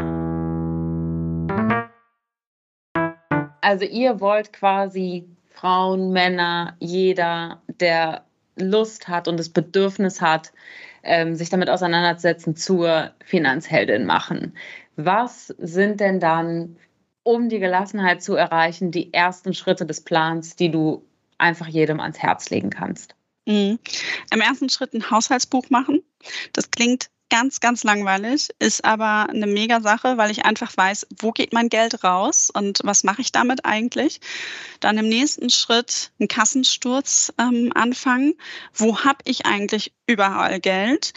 Also 3.62 3.87
ihr 3.87 4.20
wollt 4.20 4.53
quasi 4.53 5.34
Frauen, 5.55 6.11
Männer, 6.11 6.77
jeder, 6.81 7.62
der 7.69 8.25
Lust 8.57 9.09
hat 9.09 9.29
und 9.29 9.38
das 9.38 9.49
Bedürfnis 9.49 10.21
hat, 10.21 10.53
ähm, 11.05 11.37
sich 11.37 11.49
damit 11.49 11.71
auseinandersetzen, 11.71 12.57
zur 12.57 13.12
Finanzheldin 13.25 14.05
machen. 14.05 14.57
Was 14.97 15.49
sind 15.59 16.01
denn 16.01 16.19
dann, 16.19 16.77
um 17.23 17.49
die 17.49 17.61
Gelassenheit 17.61 18.23
zu 18.23 18.35
erreichen, 18.35 18.90
die 18.90 19.14
ersten 19.14 19.55
Schritte 19.55 19.87
des 19.87 20.03
Plans, 20.03 20.57
die 20.57 20.71
du 20.71 21.05
einfach 21.38 21.69
jedem 21.69 22.01
ans 22.01 22.19
Herz 22.19 22.51
legen 22.51 22.71
kannst? 22.71 23.14
Mhm. 23.47 23.79
Im 24.33 24.40
ersten 24.40 24.69
Schritt 24.69 24.93
ein 24.93 25.11
Haushaltsbuch 25.11 25.71
machen. 25.71 26.03
Das 26.53 26.71
klingt 26.71 27.11
ganz, 27.35 27.59
ganz 27.59 27.83
langweilig, 27.83 28.51
ist 28.61 28.85
aber 28.85 29.29
eine 29.29 29.49
mega 29.49 29.81
Sache, 29.81 30.18
weil 30.18 30.31
ich 30.31 30.44
einfach 30.44 30.77
weiß, 30.77 31.09
wo 31.18 31.33
geht 31.33 31.53
mein 31.53 31.68
Geld 31.68 32.05
raus 32.05 32.49
und 32.49 32.79
was 32.85 33.03
mache 33.03 33.23
ich 33.23 33.33
damit 33.33 33.64
eigentlich. 33.64 34.20
Dann 34.79 34.99
im 34.99 35.09
nächsten 35.09 35.51
Schritt 35.51 36.12
einen 36.20 36.29
Kassensturz 36.29 37.33
ähm, 37.37 37.73
anfangen. 37.75 38.35
Wo 38.73 39.01
habe 39.01 39.18
ich 39.25 39.47
eigentlich 39.47 39.92
überall 40.07 40.61
Geld? 40.61 41.12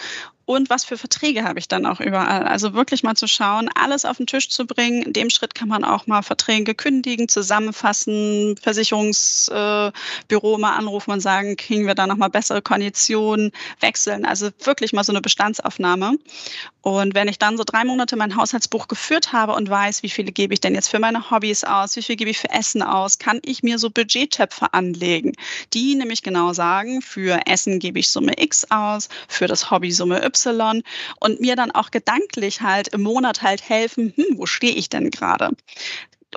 Und 0.47 0.69
was 0.69 0.85
für 0.85 0.97
Verträge 0.97 1.43
habe 1.43 1.59
ich 1.59 1.67
dann 1.67 1.85
auch 1.85 1.99
überall. 1.99 2.47
Also 2.47 2.73
wirklich 2.73 3.03
mal 3.03 3.15
zu 3.15 3.27
schauen, 3.27 3.69
alles 3.75 4.05
auf 4.05 4.15
den 4.15 4.27
Tisch 4.27 4.47
zu 4.47 4.65
bringen. 4.65 5.01
In 5.01 5.11
dem 5.11 5.29
Schritt 5.29 5.53
kann 5.53 5.67
man 5.67 5.83
auch 5.83 6.07
mal 6.07 6.21
Verträge 6.21 6.73
kündigen, 6.73 7.27
zusammenfassen, 7.27 8.55
Versicherungsbüro 8.55 10.55
äh, 10.55 10.57
mal 10.57 10.77
anrufen 10.77 11.11
und 11.11 11.19
sagen, 11.19 11.57
kriegen 11.57 11.85
wir 11.85 11.95
da 11.95 12.07
nochmal 12.07 12.29
bessere 12.29 12.61
Konditionen, 12.61 13.51
wechseln. 13.81 14.23
Also 14.23 14.49
wirklich 14.63 14.93
mal 14.93 15.03
so 15.03 15.11
eine 15.11 15.19
Bestandsaufnahme. 15.19 16.17
Und 16.81 17.13
wenn 17.13 17.27
ich 17.27 17.39
dann 17.39 17.57
so 17.57 17.65
drei 17.65 17.83
Monate 17.83 18.15
mein 18.15 18.37
Haushaltsbuch 18.37 18.87
geführt 18.87 19.33
habe 19.33 19.53
und 19.53 19.69
weiß, 19.69 20.01
wie 20.01 20.09
viele 20.09 20.31
gebe 20.31 20.53
ich 20.53 20.61
denn 20.61 20.75
jetzt 20.75 20.87
für 20.87 20.99
meine 20.99 21.29
Hobbys 21.29 21.65
aus, 21.65 21.97
wie 21.97 22.01
viel 22.01 22.15
gebe 22.15 22.29
ich 22.29 22.37
für 22.37 22.51
Essen 22.51 22.81
aus, 22.81 23.19
kann 23.19 23.41
ich 23.43 23.63
mir 23.63 23.79
so 23.79 23.89
Budgettöpfe 23.89 24.73
anlegen, 24.73 25.33
die 25.73 25.95
nämlich 25.95 26.23
genau 26.23 26.53
sagen, 26.53 27.01
für 27.01 27.41
Essen 27.45 27.79
gebe 27.79 27.99
ich 27.99 28.09
Summe 28.09 28.41
X 28.41 28.65
aus, 28.71 29.09
für 29.27 29.47
das 29.47 29.69
Hobby 29.69 29.91
Summe 29.91 30.23
Y 30.23 30.36
und 30.45 31.39
mir 31.39 31.55
dann 31.55 31.71
auch 31.71 31.91
gedanklich 31.91 32.61
halt 32.61 32.89
im 32.89 33.01
Monat 33.01 33.41
halt 33.41 33.67
helfen, 33.67 34.13
hm, 34.15 34.37
wo 34.37 34.45
stehe 34.45 34.73
ich 34.73 34.89
denn 34.89 35.09
gerade? 35.09 35.51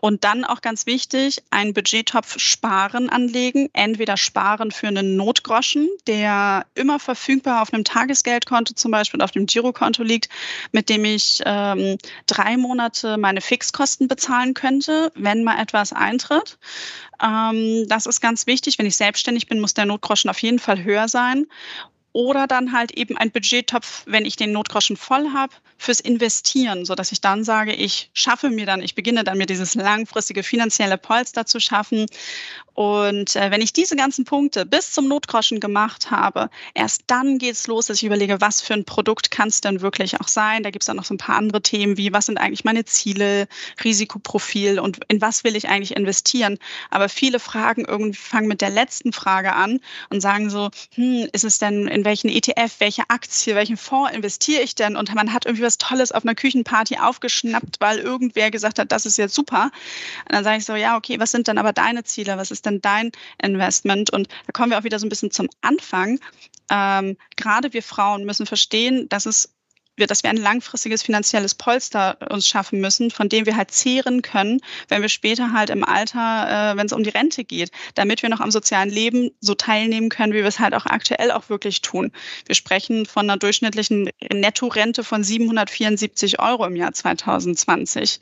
Und 0.01 0.23
dann 0.25 0.45
auch 0.45 0.61
ganz 0.61 0.87
wichtig, 0.87 1.43
einen 1.51 1.75
Budgettopf 1.75 2.39
Sparen 2.39 3.11
anlegen. 3.11 3.69
Entweder 3.73 4.17
Sparen 4.17 4.71
für 4.71 4.87
einen 4.87 5.17
Notgroschen, 5.17 5.89
der 6.07 6.65
immer 6.75 7.01
verfügbar 7.01 7.61
auf 7.61 7.73
einem 7.73 7.85
Tagesgeldkonto 7.85 8.75
zum 8.75 8.93
Beispiel 8.93 9.21
auf 9.21 9.33
dem 9.33 9.47
Girokonto 9.47 10.03
liegt, 10.05 10.29
mit 10.71 10.89
dem 10.89 11.05
ich 11.05 11.43
ähm, 11.45 11.99
drei 12.27 12.57
Monate 12.57 13.19
meine 13.19 13.41
Fixkosten 13.41 14.07
bezahlen 14.07 14.55
könnte, 14.55 15.11
wenn 15.17 15.43
mal 15.43 15.61
etwas 15.61 15.93
eintritt. 15.93 16.59
Ähm, 17.23 17.87
das 17.89 18.07
ist 18.07 18.21
ganz 18.21 18.47
wichtig. 18.47 18.79
Wenn 18.79 18.87
ich 18.87 18.97
selbstständig 18.97 19.49
bin, 19.49 19.61
muss 19.61 19.75
der 19.75 19.87
Notgroschen 19.87 20.31
auf 20.31 20.39
jeden 20.39 20.61
Fall 20.61 20.85
höher 20.85 21.09
sein 21.09 21.47
oder 22.13 22.47
dann 22.47 22.73
halt 22.73 22.93
eben 22.93 23.17
ein 23.17 23.31
Budgettopf, 23.31 24.03
wenn 24.07 24.25
ich 24.25 24.37
den 24.37 24.53
Notgroschen 24.53 24.97
voll 24.97 25.33
habe, 25.33 25.53
fürs 25.79 26.01
Investieren, 26.01 26.85
so 26.85 26.95
dass 26.95 27.13
ich 27.13 27.21
dann 27.21 27.45
sage, 27.45 27.73
ich 27.73 28.11
schaffe 28.13 28.51
mir 28.51 28.67
dann, 28.67 28.83
ich 28.83 28.95
beginne 28.95 29.25
dann 29.25 29.39
mir 29.39 29.47
dieses 29.47 29.75
langfristige 29.75 30.43
finanzielle 30.43 30.99
Polster 30.99 31.47
zu 31.47 31.61
schaffen 31.61 32.07
und 32.81 33.37
äh, 33.37 33.51
wenn 33.51 33.61
ich 33.61 33.75
diese 33.75 33.95
ganzen 33.95 34.25
Punkte 34.25 34.65
bis 34.65 34.93
zum 34.93 35.07
Notgroschen 35.07 35.61
gemacht 35.61 36.11
habe, 36.11 36.49
erst 36.73 37.03
dann 37.09 37.37
geht 37.37 37.53
es 37.53 37.67
los, 37.67 37.89
dass 37.89 37.99
ich 37.99 38.05
überlege, 38.05 38.41
was 38.41 38.63
für 38.63 38.73
ein 38.73 38.87
Produkt 38.87 39.31
kann 39.31 39.49
es 39.49 39.61
denn 39.61 39.83
wirklich 39.83 40.19
auch 40.19 40.29
sein. 40.29 40.63
Da 40.63 40.71
gibt 40.71 40.85
es 40.85 40.87
dann 40.87 40.97
noch 40.97 41.05
so 41.05 41.13
ein 41.13 41.19
paar 41.19 41.37
andere 41.37 41.61
Themen 41.61 41.99
wie, 41.99 42.15
was 42.15 42.25
sind 42.25 42.39
eigentlich 42.39 42.65
meine 42.65 42.87
Ziele, 42.87 43.49
Risikoprofil 43.85 44.79
und 44.79 45.01
in 45.09 45.21
was 45.21 45.45
will 45.45 45.57
ich 45.57 45.69
eigentlich 45.69 45.95
investieren. 45.95 46.59
Aber 46.89 47.11
viele 47.11 47.39
Fragen 47.39 47.85
irgendwie 47.85 48.19
fangen 48.19 48.49
mit 48.49 48.63
der 48.63 48.71
letzten 48.71 49.13
Frage 49.13 49.53
an 49.53 49.81
und 50.09 50.23
sagen 50.23 50.49
so, 50.49 50.71
hm, 50.95 51.29
ist 51.33 51.45
es 51.45 51.59
denn, 51.59 51.87
in 51.87 52.00
welchen 52.05 52.29
ETF, 52.29 52.77
welche 52.79 53.03
Aktie, 53.09 53.55
welchen 53.55 53.77
Fonds 53.77 54.13
investiere 54.13 54.63
ich 54.63 54.75
denn? 54.75 54.97
Und 54.97 55.15
man 55.15 55.33
hat 55.33 55.45
irgendwie 55.45 55.65
was 55.65 55.79
Tolles 55.79 56.13
auf 56.13 56.25
einer 56.25 56.35
Küchenparty 56.35 56.99
aufgeschnappt, 56.99 57.77
weil 57.81 57.99
irgendwer 57.99 58.51
gesagt 58.51 58.79
hat, 58.79 58.91
das 58.91 59.07
ist 59.07 59.19
jetzt 59.19 59.35
super. 59.35 59.71
Und 60.25 60.33
dann 60.33 60.45
sage 60.45 60.59
ich 60.59 60.65
so, 60.65 60.75
ja, 60.75 60.97
okay, 60.97 61.21
was 61.21 61.31
sind 61.31 61.47
denn 61.47 61.59
aber 61.59 61.73
deine 61.73 62.05
Ziele? 62.05 62.37
Was 62.37 62.51
ist 62.51 62.65
denn 62.65 62.71
denn 62.71 62.81
dein 62.81 63.13
Investment? 63.43 64.11
Und 64.11 64.29
da 64.47 64.53
kommen 64.53 64.71
wir 64.71 64.79
auch 64.79 64.85
wieder 64.85 64.99
so 64.99 65.07
ein 65.07 65.11
bisschen 65.11 65.31
zum 65.31 65.49
Anfang. 65.61 66.19
Ähm, 66.71 67.17
gerade 67.37 67.73
wir 67.73 67.83
Frauen 67.83 68.25
müssen 68.25 68.47
verstehen, 68.47 69.09
dass 69.09 69.27
es 69.27 69.53
wir, 69.97 70.07
dass 70.07 70.23
wir 70.23 70.31
ein 70.31 70.37
langfristiges 70.37 71.03
finanzielles 71.03 71.55
Polster 71.55 72.19
uns 72.31 72.49
schaffen 72.49 72.81
müssen, 72.81 73.11
von 73.11 73.29
dem 73.29 73.47
wir 73.47 73.57
halt 73.57 73.71
zehren 73.71 74.23
können, 74.23 74.61
wenn 74.89 75.03
wir 75.03 75.09
später 75.09 75.53
halt 75.53 75.71
im 75.71 75.85
Alter, 75.85 76.73
äh, 76.73 76.77
wenn 76.77 76.87
es 76.87 76.93
um 76.93 77.05
die 77.05 77.11
Rente 77.11 77.45
geht, 77.45 77.71
damit 77.95 78.23
wir 78.23 78.29
noch 78.29 78.41
am 78.41 78.51
sozialen 78.51 78.91
Leben 78.91 79.31
so 79.41 79.55
teilnehmen 79.55 80.09
können, 80.09 80.33
wie 80.33 80.39
wir 80.39 80.47
es 80.47 80.59
halt 80.59 80.75
auch 80.75 80.87
aktuell 80.87 81.31
auch 81.31 81.49
wirklich 81.49 81.83
tun. 81.83 82.13
Wir 82.47 82.55
sprechen 82.55 83.07
von 83.07 83.29
einer 83.29 83.39
durchschnittlichen 83.39 84.11
Nettorente 84.33 85.05
von 85.05 85.23
774 85.23 86.41
Euro 86.41 86.67
im 86.67 86.77
Jahr 86.77 86.93
2020. 86.93 88.21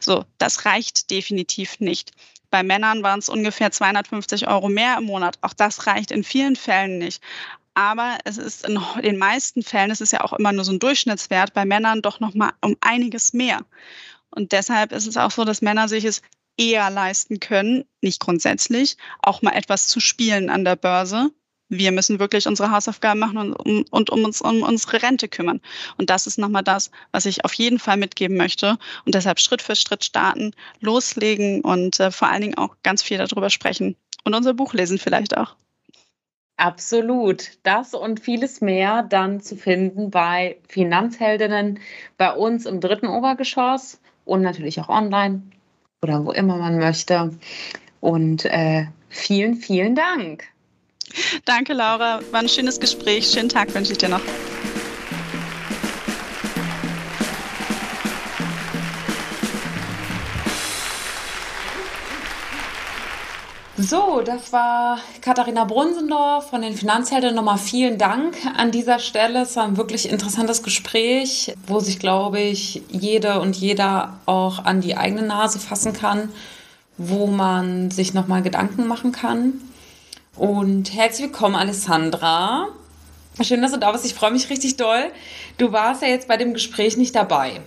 So, 0.00 0.24
das 0.38 0.64
reicht 0.64 1.10
definitiv 1.10 1.80
nicht. 1.80 2.12
Bei 2.50 2.62
Männern 2.62 3.02
waren 3.02 3.18
es 3.18 3.28
ungefähr 3.28 3.70
250 3.70 4.48
Euro 4.48 4.70
mehr 4.70 4.96
im 4.96 5.04
Monat. 5.04 5.36
Auch 5.42 5.52
das 5.52 5.86
reicht 5.86 6.10
in 6.10 6.24
vielen 6.24 6.56
Fällen 6.56 6.98
nicht 6.98 7.22
aber 7.78 8.18
es 8.24 8.38
ist 8.38 8.66
in 8.66 8.76
den 9.04 9.18
meisten 9.18 9.62
Fällen, 9.62 9.92
es 9.92 10.00
ist 10.00 10.12
ja 10.12 10.24
auch 10.24 10.32
immer 10.32 10.50
nur 10.50 10.64
so 10.64 10.72
ein 10.72 10.80
Durchschnittswert, 10.80 11.54
bei 11.54 11.64
Männern 11.64 12.02
doch 12.02 12.18
noch 12.18 12.34
mal 12.34 12.50
um 12.60 12.76
einiges 12.80 13.32
mehr. 13.32 13.60
Und 14.30 14.50
deshalb 14.50 14.90
ist 14.90 15.06
es 15.06 15.16
auch 15.16 15.30
so, 15.30 15.44
dass 15.44 15.62
Männer 15.62 15.86
sich 15.86 16.04
es 16.04 16.20
eher 16.56 16.90
leisten 16.90 17.38
können, 17.38 17.84
nicht 18.00 18.18
grundsätzlich, 18.18 18.96
auch 19.22 19.42
mal 19.42 19.52
etwas 19.52 19.86
zu 19.86 20.00
spielen 20.00 20.50
an 20.50 20.64
der 20.64 20.74
Börse. 20.74 21.30
Wir 21.68 21.92
müssen 21.92 22.18
wirklich 22.18 22.48
unsere 22.48 22.72
Hausaufgaben 22.72 23.20
machen 23.20 23.38
und 23.38 23.52
um, 23.54 23.84
und 23.90 24.10
um 24.10 24.24
uns 24.24 24.40
um 24.40 24.64
unsere 24.64 25.00
Rente 25.00 25.28
kümmern. 25.28 25.60
Und 25.98 26.10
das 26.10 26.26
ist 26.26 26.36
nochmal 26.36 26.64
das, 26.64 26.90
was 27.12 27.26
ich 27.26 27.44
auf 27.44 27.52
jeden 27.52 27.78
Fall 27.78 27.96
mitgeben 27.96 28.36
möchte. 28.36 28.76
Und 29.04 29.14
deshalb 29.14 29.38
Schritt 29.38 29.62
für 29.62 29.76
Schritt 29.76 30.04
starten, 30.04 30.50
loslegen 30.80 31.60
und 31.60 32.00
äh, 32.00 32.10
vor 32.10 32.28
allen 32.28 32.42
Dingen 32.42 32.58
auch 32.58 32.74
ganz 32.82 33.04
viel 33.04 33.18
darüber 33.18 33.50
sprechen. 33.50 33.94
Und 34.24 34.34
unser 34.34 34.54
Buch 34.54 34.74
lesen 34.74 34.98
vielleicht 34.98 35.36
auch. 35.36 35.54
Absolut. 36.58 37.52
Das 37.62 37.94
und 37.94 38.18
vieles 38.18 38.60
mehr 38.60 39.04
dann 39.04 39.40
zu 39.40 39.56
finden 39.56 40.10
bei 40.10 40.58
Finanzheldinnen 40.68 41.78
bei 42.16 42.32
uns 42.32 42.66
im 42.66 42.80
dritten 42.80 43.06
Obergeschoss 43.06 44.00
und 44.24 44.42
natürlich 44.42 44.80
auch 44.80 44.88
online 44.88 45.42
oder 46.02 46.24
wo 46.24 46.32
immer 46.32 46.56
man 46.56 46.78
möchte. 46.78 47.30
Und 48.00 48.44
äh, 48.44 48.86
vielen, 49.08 49.54
vielen 49.54 49.94
Dank. 49.94 50.44
Danke, 51.44 51.74
Laura. 51.74 52.20
War 52.32 52.40
ein 52.40 52.48
schönes 52.48 52.80
Gespräch. 52.80 53.30
Schönen 53.30 53.48
Tag 53.48 53.72
wünsche 53.72 53.92
ich 53.92 53.98
dir 53.98 54.08
noch. 54.08 54.22
So, 63.80 64.22
das 64.24 64.52
war 64.52 64.98
Katharina 65.20 65.62
Brunsendorf 65.62 66.50
von 66.50 66.62
den 66.62 66.74
Finanzhelden. 66.74 67.32
Nochmal 67.32 67.58
vielen 67.58 67.96
Dank 67.96 68.36
an 68.56 68.72
dieser 68.72 68.98
Stelle. 68.98 69.42
Es 69.42 69.54
war 69.54 69.62
ein 69.62 69.76
wirklich 69.76 70.10
interessantes 70.10 70.64
Gespräch, 70.64 71.54
wo 71.68 71.78
sich, 71.78 72.00
glaube 72.00 72.40
ich, 72.40 72.82
jede 72.88 73.38
und 73.38 73.54
jeder 73.54 74.18
auch 74.26 74.64
an 74.64 74.80
die 74.80 74.96
eigene 74.96 75.22
Nase 75.22 75.60
fassen 75.60 75.92
kann, 75.92 76.30
wo 76.96 77.28
man 77.28 77.92
sich 77.92 78.14
nochmal 78.14 78.42
Gedanken 78.42 78.88
machen 78.88 79.12
kann. 79.12 79.52
Und 80.34 80.92
herzlich 80.92 81.28
willkommen, 81.28 81.54
Alessandra. 81.54 82.66
Schön, 83.40 83.62
dass 83.62 83.70
du 83.70 83.78
da 83.78 83.92
bist. 83.92 84.04
Ich 84.04 84.14
freue 84.14 84.32
mich 84.32 84.50
richtig 84.50 84.76
doll. 84.76 85.04
Du 85.56 85.70
warst 85.70 86.02
ja 86.02 86.08
jetzt 86.08 86.26
bei 86.26 86.36
dem 86.36 86.52
Gespräch 86.52 86.96
nicht 86.96 87.14
dabei. 87.14 87.60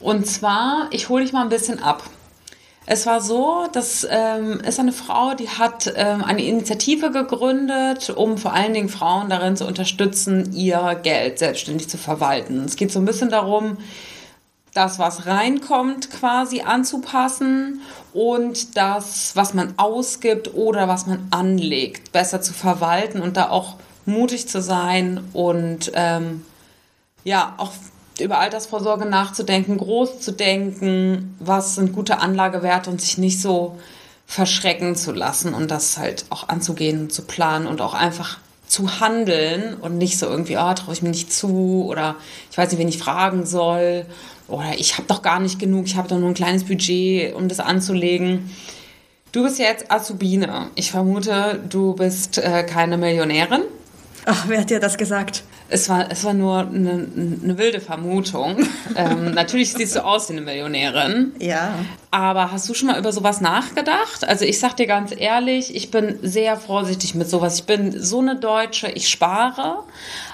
Und 0.00 0.26
zwar, 0.26 0.88
ich 0.90 1.08
hole 1.08 1.24
dich 1.24 1.32
mal 1.32 1.40
ein 1.40 1.48
bisschen 1.48 1.82
ab. 1.82 2.02
Es 2.92 3.06
war 3.06 3.20
so, 3.20 3.68
das 3.72 4.04
ähm, 4.10 4.60
ist 4.66 4.80
eine 4.80 4.90
Frau, 4.90 5.34
die 5.34 5.48
hat 5.48 5.92
ähm, 5.94 6.24
eine 6.24 6.42
Initiative 6.42 7.12
gegründet, 7.12 8.10
um 8.10 8.36
vor 8.36 8.52
allen 8.52 8.74
Dingen 8.74 8.88
Frauen 8.88 9.30
darin 9.30 9.56
zu 9.56 9.64
unterstützen, 9.64 10.52
ihr 10.52 10.98
Geld 11.00 11.38
selbstständig 11.38 11.88
zu 11.88 11.98
verwalten. 11.98 12.64
Es 12.64 12.74
geht 12.74 12.90
so 12.90 12.98
ein 12.98 13.04
bisschen 13.04 13.30
darum, 13.30 13.78
das, 14.74 14.98
was 14.98 15.26
reinkommt, 15.26 16.10
quasi 16.10 16.62
anzupassen 16.62 17.80
und 18.12 18.76
das, 18.76 19.36
was 19.36 19.54
man 19.54 19.74
ausgibt 19.76 20.52
oder 20.54 20.88
was 20.88 21.06
man 21.06 21.28
anlegt, 21.30 22.10
besser 22.10 22.42
zu 22.42 22.52
verwalten 22.52 23.20
und 23.20 23.36
da 23.36 23.50
auch 23.50 23.76
mutig 24.04 24.48
zu 24.48 24.60
sein 24.60 25.22
und 25.32 25.92
ähm, 25.94 26.44
ja, 27.22 27.54
auch 27.56 27.70
über 28.20 28.38
Altersvorsorge 28.38 29.06
nachzudenken, 29.06 29.76
groß 29.76 30.20
zu 30.20 30.32
denken, 30.32 31.34
was 31.38 31.74
sind 31.74 31.92
gute 31.92 32.18
Anlagewerte 32.18 32.90
und 32.90 33.00
sich 33.00 33.18
nicht 33.18 33.40
so 33.40 33.78
verschrecken 34.26 34.94
zu 34.94 35.12
lassen 35.12 35.54
und 35.54 35.70
das 35.70 35.98
halt 35.98 36.24
auch 36.30 36.48
anzugehen 36.48 37.00
und 37.00 37.12
zu 37.12 37.22
planen 37.22 37.66
und 37.66 37.80
auch 37.80 37.94
einfach 37.94 38.38
zu 38.66 39.00
handeln 39.00 39.74
und 39.74 39.98
nicht 39.98 40.18
so 40.18 40.26
irgendwie, 40.26 40.56
oh, 40.56 40.72
traue 40.74 40.94
ich 40.94 41.02
mir 41.02 41.08
nicht 41.08 41.32
zu 41.32 41.84
oder 41.88 42.14
ich 42.50 42.56
weiß 42.56 42.70
nicht, 42.70 42.78
wen 42.78 42.88
ich 42.88 42.98
fragen 42.98 43.44
soll 43.44 44.06
oder 44.46 44.78
ich 44.78 44.94
habe 44.96 45.08
doch 45.08 45.22
gar 45.22 45.40
nicht 45.40 45.58
genug, 45.58 45.86
ich 45.86 45.96
habe 45.96 46.08
doch 46.08 46.18
nur 46.18 46.28
ein 46.28 46.34
kleines 46.34 46.64
Budget, 46.64 47.34
um 47.34 47.48
das 47.48 47.58
anzulegen. 47.58 48.50
Du 49.32 49.42
bist 49.42 49.58
jetzt 49.58 49.90
Azubine. 49.90 50.68
Ich 50.74 50.90
vermute, 50.90 51.60
du 51.68 51.94
bist 51.94 52.38
äh, 52.38 52.64
keine 52.64 52.96
Millionärin. 52.96 53.62
Ach, 54.26 54.44
wer 54.48 54.60
hat 54.60 54.70
dir 54.70 54.80
das 54.80 54.98
gesagt? 54.98 55.42
Es 55.68 55.88
war, 55.88 56.10
es 56.10 56.24
war 56.24 56.34
nur 56.34 56.58
eine, 56.58 57.06
eine 57.42 57.58
wilde 57.58 57.80
Vermutung. 57.80 58.66
ähm, 58.96 59.32
natürlich 59.32 59.72
siehst 59.72 59.96
du 59.96 60.04
aus 60.04 60.28
wie 60.28 60.32
eine 60.32 60.42
Millionärin. 60.42 61.32
Ja. 61.38 61.74
Aber 62.10 62.50
hast 62.50 62.68
du 62.68 62.74
schon 62.74 62.88
mal 62.88 62.98
über 62.98 63.12
sowas 63.12 63.40
nachgedacht? 63.40 64.24
Also 64.26 64.44
ich 64.44 64.58
sag 64.58 64.76
dir 64.76 64.86
ganz 64.86 65.14
ehrlich, 65.16 65.74
ich 65.74 65.90
bin 65.90 66.18
sehr 66.22 66.56
vorsichtig 66.56 67.14
mit 67.14 67.30
sowas. 67.30 67.60
Ich 67.60 67.64
bin 67.64 68.00
so 68.00 68.18
eine 68.18 68.36
Deutsche, 68.36 68.88
ich 68.88 69.08
spare. 69.08 69.84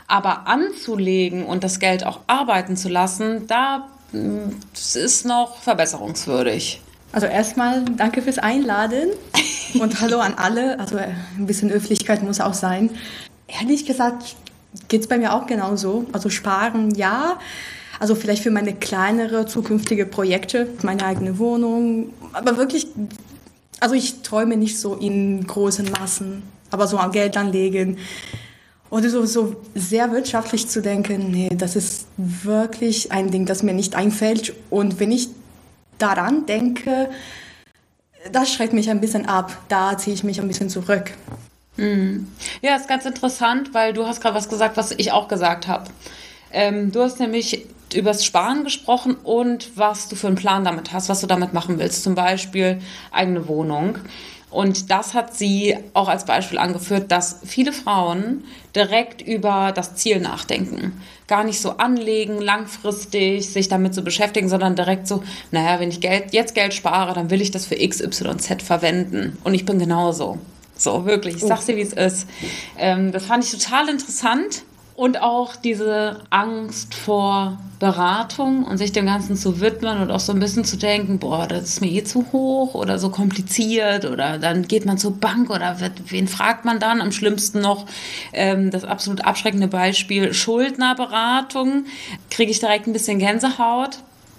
Aber 0.08 0.46
anzulegen 0.46 1.44
und 1.44 1.64
das 1.64 1.80
Geld 1.80 2.06
auch 2.06 2.20
arbeiten 2.26 2.76
zu 2.76 2.88
lassen, 2.88 3.46
da 3.46 3.88
das 4.12 4.94
mm, 4.94 4.98
ist 5.04 5.26
noch 5.26 5.56
verbesserungswürdig. 5.58 6.80
Also 7.12 7.26
erstmal 7.26 7.84
danke 7.84 8.22
fürs 8.22 8.38
Einladen 8.38 9.10
und 9.80 10.00
hallo 10.00 10.20
an 10.20 10.34
alle. 10.36 10.78
Also 10.78 10.96
ein 10.96 11.46
bisschen 11.46 11.70
Öffentlichkeit 11.70 12.22
muss 12.22 12.40
auch 12.40 12.54
sein. 12.54 12.90
Ehrlich 13.48 13.86
gesagt 13.86 14.36
geht 14.88 15.02
es 15.02 15.06
bei 15.06 15.18
mir 15.18 15.34
auch 15.34 15.46
genauso. 15.46 16.06
Also 16.12 16.30
sparen, 16.30 16.94
ja. 16.94 17.38
Also 17.98 18.14
vielleicht 18.14 18.42
für 18.42 18.50
meine 18.50 18.74
kleinere 18.74 19.46
zukünftige 19.46 20.04
Projekte, 20.06 20.68
meine 20.82 21.04
eigene 21.04 21.38
Wohnung. 21.38 22.12
Aber 22.32 22.56
wirklich, 22.56 22.88
also 23.80 23.94
ich 23.94 24.22
träume 24.22 24.56
nicht 24.56 24.78
so 24.78 24.94
in 24.94 25.46
großen 25.46 25.90
Massen, 25.90 26.42
aber 26.70 26.86
so 26.86 26.98
an 26.98 27.12
Geld 27.12 27.36
anlegen. 27.36 27.98
Oder 28.90 29.10
so, 29.10 29.24
so 29.24 29.56
sehr 29.74 30.12
wirtschaftlich 30.12 30.68
zu 30.68 30.80
denken, 30.80 31.30
nee, 31.30 31.50
das 31.56 31.74
ist 31.74 32.06
wirklich 32.16 33.10
ein 33.12 33.30
Ding, 33.30 33.46
das 33.46 33.62
mir 33.62 33.74
nicht 33.74 33.96
einfällt. 33.96 34.54
Und 34.70 35.00
wenn 35.00 35.10
ich 35.10 35.28
daran 35.98 36.46
denke, 36.46 37.10
das 38.30 38.52
schreckt 38.52 38.72
mich 38.72 38.90
ein 38.90 39.00
bisschen 39.00 39.26
ab. 39.26 39.56
Da 39.68 39.96
ziehe 39.98 40.14
ich 40.14 40.24
mich 40.24 40.40
ein 40.40 40.48
bisschen 40.48 40.68
zurück. 40.68 41.12
Mhm. 41.76 42.28
Ja, 42.62 42.76
ist 42.76 42.88
ganz 42.88 43.04
interessant, 43.04 43.74
weil 43.74 43.92
du 43.92 44.06
hast 44.06 44.20
gerade 44.20 44.34
was 44.34 44.48
gesagt, 44.48 44.76
was 44.76 44.92
ich 44.92 45.12
auch 45.12 45.28
gesagt 45.28 45.68
habe. 45.68 45.90
Ähm, 46.52 46.92
du 46.92 47.02
hast 47.02 47.20
nämlich 47.20 47.66
übers 47.94 48.24
Sparen 48.24 48.64
gesprochen 48.64 49.14
und 49.14 49.76
was 49.76 50.08
du 50.08 50.16
für 50.16 50.26
einen 50.26 50.36
Plan 50.36 50.64
damit 50.64 50.92
hast, 50.92 51.08
was 51.08 51.20
du 51.20 51.26
damit 51.26 51.52
machen 51.52 51.78
willst. 51.78 52.02
Zum 52.02 52.14
Beispiel 52.14 52.80
eigene 53.12 53.46
Wohnung. 53.48 53.98
Und 54.50 54.90
das 54.90 55.12
hat 55.12 55.34
sie 55.34 55.76
auch 55.92 56.08
als 56.08 56.24
Beispiel 56.24 56.58
angeführt, 56.58 57.10
dass 57.10 57.40
viele 57.44 57.72
Frauen 57.72 58.44
direkt 58.74 59.20
über 59.20 59.72
das 59.74 59.96
Ziel 59.96 60.20
nachdenken. 60.20 61.00
Gar 61.26 61.44
nicht 61.44 61.60
so 61.60 61.72
anlegen, 61.72 62.40
langfristig 62.40 63.50
sich 63.50 63.68
damit 63.68 63.94
zu 63.94 64.02
beschäftigen, 64.02 64.48
sondern 64.48 64.76
direkt 64.76 65.08
so, 65.08 65.22
naja, 65.50 65.80
wenn 65.80 65.90
ich 65.90 66.00
Geld, 66.00 66.32
jetzt 66.32 66.54
Geld 66.54 66.72
spare, 66.72 67.12
dann 67.12 67.30
will 67.30 67.42
ich 67.42 67.50
das 67.50 67.66
für 67.66 67.76
XYZ 67.76 68.62
verwenden. 68.62 69.36
Und 69.44 69.54
ich 69.54 69.66
bin 69.66 69.78
genauso. 69.78 70.38
So, 70.76 71.06
wirklich. 71.06 71.36
Ich 71.36 71.42
sag's 71.42 71.66
dir, 71.66 71.76
wie 71.76 71.82
es 71.82 71.92
ist. 71.92 72.28
Ähm, 72.78 73.12
das 73.12 73.26
fand 73.26 73.44
ich 73.44 73.50
total 73.50 73.88
interessant. 73.88 74.62
Und 74.94 75.20
auch 75.20 75.56
diese 75.56 76.20
Angst 76.30 76.94
vor 76.94 77.58
Beratung 77.78 78.64
und 78.64 78.78
sich 78.78 78.92
dem 78.92 79.04
Ganzen 79.04 79.36
zu 79.36 79.60
widmen 79.60 80.00
und 80.00 80.10
auch 80.10 80.20
so 80.20 80.32
ein 80.32 80.38
bisschen 80.38 80.64
zu 80.64 80.78
denken, 80.78 81.18
boah, 81.18 81.46
das 81.46 81.64
ist 81.64 81.80
mir 81.82 81.90
eh 81.90 82.02
zu 82.02 82.32
hoch 82.32 82.72
oder 82.72 82.98
so 82.98 83.10
kompliziert 83.10 84.06
oder 84.06 84.38
dann 84.38 84.66
geht 84.66 84.86
man 84.86 84.96
zur 84.96 85.12
Bank 85.12 85.50
oder 85.50 85.76
wen 86.08 86.26
fragt 86.28 86.64
man 86.64 86.80
dann? 86.80 87.02
Am 87.02 87.12
schlimmsten 87.12 87.60
noch 87.60 87.84
ähm, 88.32 88.70
das 88.70 88.84
absolut 88.84 89.22
abschreckende 89.22 89.68
Beispiel 89.68 90.32
Schuldnerberatung. 90.32 91.84
Kriege 92.30 92.50
ich 92.50 92.60
direkt 92.60 92.86
ein 92.86 92.94
bisschen 92.94 93.18
Gänsehaut. 93.18 93.98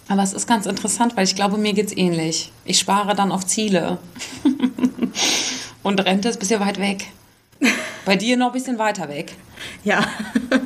Aber 0.09 0.23
es 0.23 0.33
ist 0.33 0.47
ganz 0.47 0.65
interessant, 0.65 1.15
weil 1.17 1.25
ich 1.25 1.35
glaube, 1.35 1.57
mir 1.57 1.73
geht's 1.73 1.95
ähnlich. 1.95 2.51
Ich 2.65 2.79
spare 2.79 3.13
dann 3.13 3.31
auf 3.31 3.45
Ziele. 3.45 3.99
Und 5.83 6.03
Rente 6.03 6.29
ist 6.29 6.37
ein 6.37 6.39
bisschen 6.39 6.59
weit 6.59 6.79
weg. 6.79 7.07
Bei 8.05 8.15
dir 8.15 8.37
noch 8.37 8.47
ein 8.47 8.53
bisschen 8.53 8.79
weiter 8.79 9.09
weg. 9.09 9.33
Ja. 9.83 10.05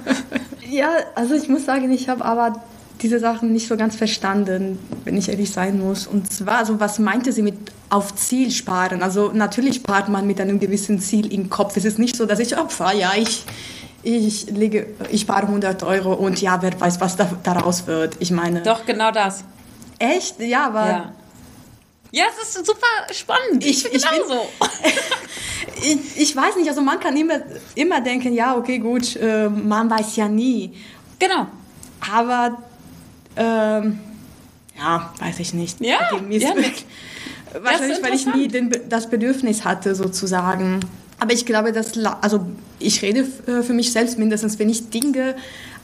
ja, 0.70 0.90
also 1.16 1.36
ich 1.36 1.48
muss 1.48 1.66
sagen, 1.66 1.92
ich 1.92 2.10
habe 2.10 2.24
aber 2.24 2.62
diese 3.02 3.20
Sachen 3.20 3.52
nicht 3.52 3.68
so 3.68 3.78
ganz 3.78 3.96
verstanden, 3.96 4.78
wenn 5.06 5.18
ich 5.18 5.30
ehrlich 5.30 5.52
sein 5.52 5.80
muss. 5.80 6.06
Und 6.06 6.32
zwar, 6.32 6.60
also 6.60 6.80
was 6.80 7.00
meinte 7.00 7.32
sie 7.32 7.42
mit 7.42 7.56
auf 7.90 8.16
Ziel 8.16 8.52
sparen? 8.52 9.02
Also 9.02 9.32
natürlich 9.34 9.78
spart 9.78 10.10
man 10.10 10.28
mit 10.28 10.40
einem 10.40 10.60
gewissen 10.60 11.00
Ziel 11.00 11.32
im 11.34 11.50
Kopf. 11.50 11.78
Es 11.78 11.86
ist 11.86 11.98
nicht 11.98 12.16
so, 12.16 12.26
dass 12.26 12.40
ich, 12.40 12.56
oh, 12.56 12.68
ja, 12.96 13.14
ich, 13.18 13.44
ich 14.04 14.50
lege, 14.52 14.88
ich 15.10 15.22
spare 15.22 15.48
100 15.48 15.84
Euro 15.84 16.14
und 16.14 16.42
ja, 16.42 16.62
wer 16.62 16.80
weiß, 16.80 17.02
was 17.02 17.16
da, 17.16 17.30
daraus 17.44 17.88
wird. 17.88 18.18
Ich 18.20 18.32
meine. 18.32 18.62
Doch, 18.62 18.86
genau 18.86 19.12
das. 19.12 19.44
Echt? 20.00 20.40
Ja, 20.40 20.68
aber. 20.68 20.88
Ja. 20.88 21.12
Ja, 22.12 22.26
es 22.30 22.56
ist 22.58 22.66
super 22.66 22.88
spannend. 23.12 23.66
Ich, 23.66 23.86
ich, 23.86 23.94
ich 23.94 24.02
genauso. 24.04 24.50
ich, 25.82 26.22
ich 26.22 26.36
weiß 26.36 26.58
nicht, 26.58 26.68
also 26.68 26.82
man 26.82 27.00
kann 27.00 27.16
immer, 27.16 27.42
immer 27.76 28.02
denken, 28.02 28.34
ja, 28.34 28.56
okay, 28.56 28.80
gut, 28.80 29.16
äh, 29.16 29.50
man 29.50 29.90
weiß 29.90 30.18
ja 30.18 30.28
nie. 30.28 30.74
Genau. 31.20 31.48
Aber, 32.12 32.58
ähm, 33.38 34.00
ja, 34.78 35.14
weiß 35.20 35.40
ich 35.40 35.54
nicht. 35.54 35.80
Ja, 35.80 36.12
ja 36.30 36.54
Wahrscheinlich, 37.62 38.02
weil 38.04 38.14
ich 38.14 38.26
nie 38.26 38.48
den, 38.48 38.74
das 38.90 39.10
Bedürfnis 39.10 39.64
hatte, 39.64 39.96
sozusagen. 39.96 40.80
Aber 41.20 41.34
ich 41.34 41.46
glaube, 41.46 41.72
dass, 41.72 41.94
also 42.22 42.46
ich 42.80 43.02
rede 43.02 43.28
äh, 43.48 43.62
für 43.62 43.74
mich 43.74 43.92
selbst 43.92 44.18
mindestens, 44.18 44.58
wenn 44.60 44.70
ich 44.70 44.90
Dinge 44.90 45.36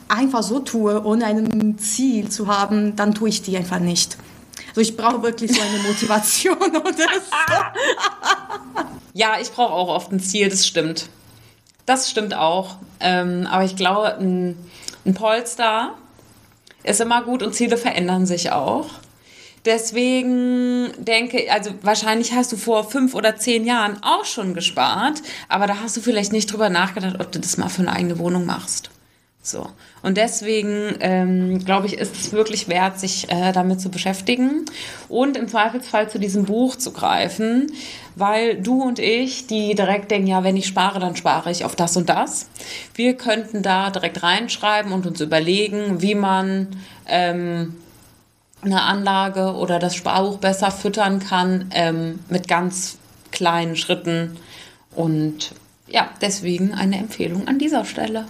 einfach 0.08 0.42
so 0.42 0.60
tue, 0.60 1.04
ohne 1.04 1.26
ein 1.26 1.78
Ziel 1.78 2.28
zu 2.28 2.48
haben, 2.48 2.96
dann 2.96 3.14
tue 3.14 3.28
ich 3.28 3.42
die 3.42 3.56
einfach 3.56 3.78
nicht. 3.78 4.16
Also 4.68 4.80
ich 4.80 4.96
brauche 4.96 5.22
wirklich 5.22 5.52
so 5.52 5.60
eine 5.60 5.78
Motivation 5.78 6.56
oder 6.58 6.80
so. 6.82 7.40
Ja, 9.14 9.36
ich 9.40 9.50
brauche 9.50 9.72
auch 9.72 9.88
oft 9.88 10.12
ein 10.12 10.20
Ziel, 10.20 10.48
das 10.48 10.66
stimmt. 10.66 11.08
Das 11.86 12.10
stimmt 12.10 12.34
auch. 12.34 12.76
Ähm, 13.00 13.46
aber 13.50 13.64
ich 13.64 13.76
glaube, 13.76 14.16
ein, 14.18 14.56
ein 15.04 15.14
Polster 15.14 15.94
ist 16.84 17.00
immer 17.00 17.22
gut 17.22 17.42
und 17.42 17.54
Ziele 17.54 17.76
verändern 17.76 18.26
sich 18.26 18.52
auch. 18.52 18.90
Deswegen 19.64 20.92
denke, 20.98 21.52
also 21.52 21.70
wahrscheinlich 21.82 22.32
hast 22.32 22.52
du 22.52 22.56
vor 22.56 22.88
fünf 22.88 23.14
oder 23.14 23.36
zehn 23.36 23.66
Jahren 23.66 24.02
auch 24.02 24.24
schon 24.24 24.54
gespart, 24.54 25.20
aber 25.48 25.66
da 25.66 25.80
hast 25.80 25.96
du 25.96 26.00
vielleicht 26.00 26.32
nicht 26.32 26.52
drüber 26.52 26.70
nachgedacht, 26.70 27.16
ob 27.20 27.32
du 27.32 27.40
das 27.40 27.56
mal 27.56 27.68
für 27.68 27.82
eine 27.82 27.92
eigene 27.92 28.18
Wohnung 28.18 28.46
machst. 28.46 28.90
So. 29.42 29.66
Und 30.02 30.16
deswegen 30.16 30.96
ähm, 31.00 31.64
glaube 31.64 31.86
ich, 31.86 31.94
ist 31.94 32.14
es 32.16 32.32
wirklich 32.32 32.68
wert, 32.68 33.00
sich 33.00 33.30
äh, 33.30 33.52
damit 33.52 33.80
zu 33.80 33.88
beschäftigen 33.88 34.66
und 35.08 35.36
im 35.36 35.48
Zweifelsfall 35.48 36.10
zu 36.10 36.18
diesem 36.18 36.44
Buch 36.44 36.76
zu 36.76 36.92
greifen, 36.92 37.72
weil 38.14 38.60
du 38.60 38.82
und 38.82 38.98
ich, 38.98 39.46
die 39.46 39.74
direkt 39.74 40.10
denken, 40.10 40.26
ja, 40.26 40.44
wenn 40.44 40.56
ich 40.56 40.66
spare, 40.66 40.98
dann 40.98 41.16
spare 41.16 41.50
ich 41.50 41.64
auf 41.64 41.76
das 41.76 41.96
und 41.96 42.08
das. 42.08 42.48
Wir 42.94 43.14
könnten 43.14 43.62
da 43.62 43.90
direkt 43.90 44.22
reinschreiben 44.22 44.92
und 44.92 45.06
uns 45.06 45.20
überlegen, 45.20 46.02
wie 46.02 46.14
man 46.14 46.68
ähm, 47.06 47.76
eine 48.62 48.82
Anlage 48.82 49.54
oder 49.54 49.78
das 49.78 49.94
Sparbuch 49.94 50.38
besser 50.38 50.70
füttern 50.70 51.20
kann 51.20 51.70
ähm, 51.72 52.18
mit 52.28 52.48
ganz 52.48 52.98
kleinen 53.30 53.76
Schritten. 53.76 54.36
Und 54.94 55.54
ja, 55.86 56.10
deswegen 56.20 56.74
eine 56.74 56.98
Empfehlung 56.98 57.46
an 57.46 57.58
dieser 57.58 57.84
Stelle. 57.84 58.26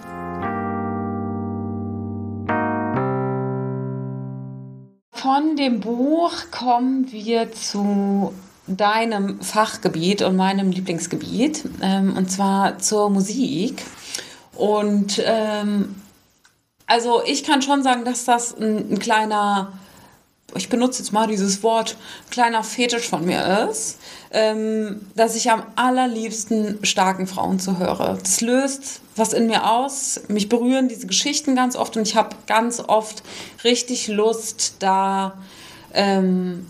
Von 5.21 5.57
dem 5.57 5.81
Buch 5.81 6.31
kommen 6.49 7.11
wir 7.11 7.51
zu 7.51 8.33
deinem 8.67 9.41
Fachgebiet 9.41 10.21
und 10.21 10.37
meinem 10.37 10.71
Lieblingsgebiet, 10.71 11.65
ähm, 11.81 12.15
und 12.15 12.31
zwar 12.31 12.79
zur 12.79 13.09
Musik. 13.09 13.83
Und 14.55 15.21
ähm, 15.25 15.95
also 16.85 17.21
ich 17.25 17.43
kann 17.43 17.61
schon 17.61 17.83
sagen, 17.83 18.05
dass 18.05 18.23
das 18.23 18.57
ein, 18.57 18.93
ein 18.93 18.99
kleiner 18.99 19.73
ich 20.55 20.69
benutze 20.69 21.01
jetzt 21.01 21.11
mal 21.11 21.27
dieses 21.27 21.63
Wort, 21.63 21.97
kleiner 22.29 22.63
Fetisch 22.63 23.07
von 23.07 23.25
mir 23.25 23.67
ist, 23.69 23.99
ähm, 24.31 25.07
dass 25.15 25.35
ich 25.35 25.51
am 25.51 25.63
allerliebsten 25.75 26.79
starken 26.83 27.27
Frauen 27.27 27.59
zuhöre. 27.59 28.17
Das 28.21 28.41
löst 28.41 29.01
was 29.15 29.33
in 29.33 29.47
mir 29.47 29.69
aus. 29.69 30.21
Mich 30.29 30.49
berühren 30.49 30.87
diese 30.87 31.05
Geschichten 31.05 31.55
ganz 31.55 31.75
oft 31.75 31.95
und 31.97 32.07
ich 32.07 32.15
habe 32.15 32.35
ganz 32.47 32.79
oft 32.79 33.21
richtig 33.63 34.07
Lust, 34.07 34.75
da 34.79 35.33
ähm, 35.93 36.65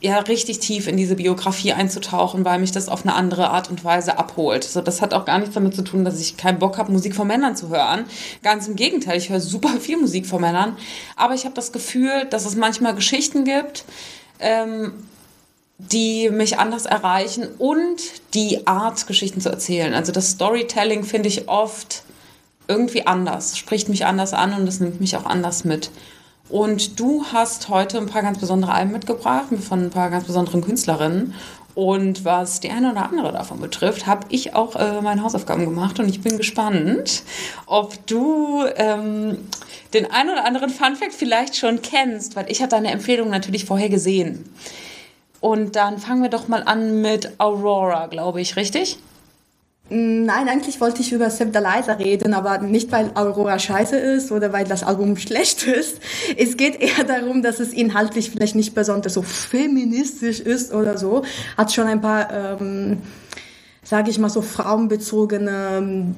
ja 0.00 0.18
richtig 0.18 0.58
tief 0.58 0.86
in 0.86 0.96
diese 0.96 1.16
Biografie 1.16 1.72
einzutauchen, 1.72 2.44
weil 2.44 2.58
mich 2.58 2.72
das 2.72 2.88
auf 2.88 3.04
eine 3.04 3.14
andere 3.14 3.50
Art 3.50 3.70
und 3.70 3.82
Weise 3.82 4.18
abholt. 4.18 4.64
So, 4.64 4.80
das 4.80 5.00
hat 5.00 5.14
auch 5.14 5.24
gar 5.24 5.38
nichts 5.38 5.54
damit 5.54 5.74
zu 5.74 5.82
tun, 5.82 6.04
dass 6.04 6.20
ich 6.20 6.36
keinen 6.36 6.58
Bock 6.58 6.78
habe, 6.78 6.92
Musik 6.92 7.14
von 7.14 7.26
Männern 7.26 7.56
zu 7.56 7.70
hören. 7.70 8.04
Ganz 8.42 8.68
im 8.68 8.76
Gegenteil, 8.76 9.16
ich 9.18 9.30
höre 9.30 9.40
super 9.40 9.68
viel 9.80 9.96
Musik 9.96 10.26
von 10.26 10.40
Männern, 10.40 10.76
aber 11.16 11.34
ich 11.34 11.44
habe 11.44 11.54
das 11.54 11.72
Gefühl, 11.72 12.26
dass 12.30 12.44
es 12.44 12.56
manchmal 12.56 12.94
Geschichten 12.94 13.44
gibt, 13.44 13.84
ähm, 14.38 14.92
die 15.78 16.30
mich 16.30 16.58
anders 16.58 16.86
erreichen 16.86 17.48
und 17.58 18.00
die 18.34 18.66
Art, 18.66 19.06
Geschichten 19.06 19.40
zu 19.40 19.50
erzählen. 19.50 19.92
Also 19.94 20.12
das 20.12 20.30
Storytelling 20.30 21.04
finde 21.04 21.28
ich 21.28 21.48
oft 21.48 22.02
irgendwie 22.68 23.06
anders, 23.06 23.56
spricht 23.56 23.88
mich 23.88 24.06
anders 24.06 24.32
an 24.32 24.54
und 24.54 24.66
es 24.66 24.80
nimmt 24.80 25.00
mich 25.00 25.16
auch 25.16 25.26
anders 25.26 25.64
mit. 25.64 25.90
Und 26.48 27.00
du 27.00 27.24
hast 27.32 27.68
heute 27.68 27.98
ein 27.98 28.06
paar 28.06 28.22
ganz 28.22 28.38
besondere 28.38 28.72
Alben 28.72 28.92
mitgebracht 28.92 29.46
von 29.60 29.84
ein 29.84 29.90
paar 29.90 30.10
ganz 30.10 30.24
besonderen 30.24 30.62
Künstlerinnen. 30.62 31.34
Und 31.74 32.24
was 32.24 32.60
die 32.60 32.70
eine 32.70 32.92
oder 32.92 33.04
andere 33.04 33.32
davon 33.32 33.60
betrifft, 33.60 34.06
habe 34.06 34.26
ich 34.30 34.54
auch 34.54 34.76
äh, 34.76 35.02
meine 35.02 35.22
Hausaufgaben 35.22 35.66
gemacht 35.66 36.00
und 36.00 36.08
ich 36.08 36.22
bin 36.22 36.38
gespannt, 36.38 37.22
ob 37.66 38.06
du 38.06 38.64
ähm, 38.76 39.36
den 39.92 40.10
einen 40.10 40.30
oder 40.30 40.46
anderen 40.46 40.70
Funfact 40.70 41.12
vielleicht 41.12 41.54
schon 41.54 41.82
kennst, 41.82 42.34
weil 42.34 42.50
ich 42.50 42.62
habe 42.62 42.70
deine 42.70 42.90
Empfehlung 42.90 43.28
natürlich 43.28 43.66
vorher 43.66 43.90
gesehen. 43.90 44.48
Und 45.40 45.76
dann 45.76 45.98
fangen 45.98 46.22
wir 46.22 46.30
doch 46.30 46.48
mal 46.48 46.62
an 46.62 47.02
mit 47.02 47.38
Aurora, 47.38 48.06
glaube 48.06 48.40
ich, 48.40 48.56
richtig? 48.56 48.98
Nein, 49.88 50.48
eigentlich 50.48 50.80
wollte 50.80 51.00
ich 51.00 51.12
über 51.12 51.30
Seb 51.30 51.54
Liza 51.54 51.92
reden, 51.92 52.34
aber 52.34 52.58
nicht, 52.58 52.90
weil 52.90 53.12
Aurora 53.14 53.56
scheiße 53.56 53.96
ist 53.96 54.32
oder 54.32 54.52
weil 54.52 54.64
das 54.64 54.82
Album 54.82 55.16
schlecht 55.16 55.64
ist. 55.64 56.00
Es 56.36 56.56
geht 56.56 56.80
eher 56.80 57.04
darum, 57.04 57.40
dass 57.40 57.60
es 57.60 57.72
inhaltlich 57.72 58.30
vielleicht 58.32 58.56
nicht 58.56 58.74
besonders 58.74 59.14
so 59.14 59.22
feministisch 59.22 60.40
ist 60.40 60.74
oder 60.74 60.98
so. 60.98 61.22
Hat 61.56 61.72
schon 61.72 61.86
ein 61.86 62.00
paar, 62.00 62.32
ähm, 62.32 62.98
sage 63.84 64.10
ich 64.10 64.18
mal 64.18 64.28
so, 64.28 64.42
frauenbezogene 64.42 65.78
ähm, 65.78 66.16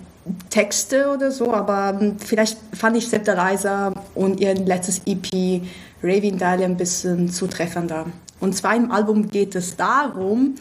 Texte 0.48 1.10
oder 1.14 1.30
so, 1.30 1.52
aber 1.52 1.98
ähm, 2.00 2.16
vielleicht 2.18 2.58
fand 2.72 2.96
ich 2.96 3.06
Seb 3.06 3.26
Liza 3.26 3.92
und 4.14 4.40
ihr 4.40 4.54
letztes 4.54 5.02
EP 5.04 5.60
Raving 6.02 6.38
Dahlia 6.38 6.64
ein 6.64 6.78
bisschen 6.78 7.28
zutreffender. 7.28 8.06
Und 8.40 8.56
zwar 8.56 8.76
im 8.76 8.90
Album 8.90 9.28
geht 9.28 9.54
es 9.54 9.76
darum, 9.76 10.54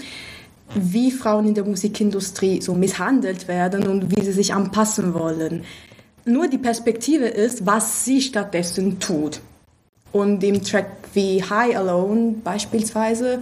wie 0.75 1.11
Frauen 1.11 1.47
in 1.47 1.53
der 1.53 1.63
Musikindustrie 1.63 2.61
so 2.61 2.73
misshandelt 2.73 3.47
werden 3.47 3.87
und 3.87 4.15
wie 4.15 4.23
sie 4.23 4.33
sich 4.33 4.53
anpassen 4.53 5.13
wollen. 5.13 5.63
Nur 6.25 6.47
die 6.47 6.57
Perspektive 6.57 7.25
ist, 7.25 7.65
was 7.65 8.03
sie 8.03 8.21
stattdessen 8.21 8.99
tut. 8.99 9.39
Und 10.11 10.43
im 10.43 10.63
Track 10.63 10.87
wie 11.13 11.41
High 11.43 11.77
Alone 11.77 12.35
beispielsweise 12.43 13.39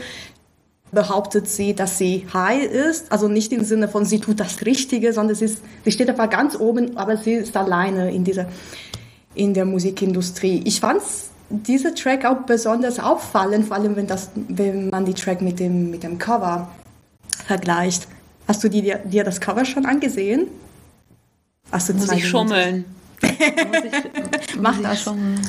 behauptet 0.91 1.47
sie, 1.49 1.73
dass 1.73 1.97
sie 1.97 2.25
high 2.33 2.63
ist, 2.63 3.11
also 3.11 3.27
nicht 3.27 3.51
im 3.51 3.63
Sinne 3.63 3.87
von 3.87 4.05
sie 4.05 4.19
tut 4.19 4.39
das 4.39 4.65
Richtige, 4.65 5.13
sondern 5.13 5.35
sie, 5.35 5.45
ist, 5.45 5.61
sie 5.83 5.91
steht 5.91 6.09
einfach 6.09 6.29
ganz 6.29 6.57
oben, 6.57 6.95
aber 6.97 7.17
sie 7.17 7.33
ist 7.33 7.57
alleine 7.57 8.13
in 8.13 8.23
dieser 8.23 8.47
in 9.35 9.53
der 9.53 9.65
Musikindustrie. 9.65 10.61
Ich 10.65 10.79
fand 10.79 11.01
dieser 11.49 11.93
Track 11.93 12.25
auch 12.25 12.37
besonders 12.45 12.99
auffallend, 12.99 13.65
vor 13.65 13.75
allem 13.75 13.95
wenn, 13.95 14.07
das, 14.07 14.29
wenn 14.35 14.89
man 14.89 15.05
die 15.05 15.13
Track 15.13 15.41
mit 15.41 15.59
dem, 15.59 15.91
mit 15.91 16.03
dem 16.03 16.17
Cover 16.17 16.69
vergleicht. 17.45 18.07
Hast 18.47 18.63
du 18.63 18.69
dir, 18.69 18.97
dir 18.99 19.23
das 19.23 19.39
Cover 19.39 19.65
schon 19.65 19.85
angesehen? 19.85 20.47
Hast 21.71 21.89
du 21.89 21.93
muss 21.93 22.11
ich 22.11 22.27
schummeln. 22.27 22.85
muss 23.21 23.31
ich, 23.83 24.55
Mach 24.59 24.79
das. 24.81 25.01
Schummeln. 25.01 25.41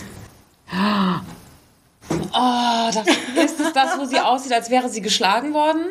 Oh, 2.09 2.91
das, 2.93 3.07
ist 3.45 3.75
das, 3.75 3.99
wo 3.99 4.05
sie 4.05 4.19
aussieht, 4.19 4.53
als 4.53 4.71
wäre 4.71 4.89
sie 4.89 5.01
geschlagen 5.01 5.53
worden? 5.53 5.87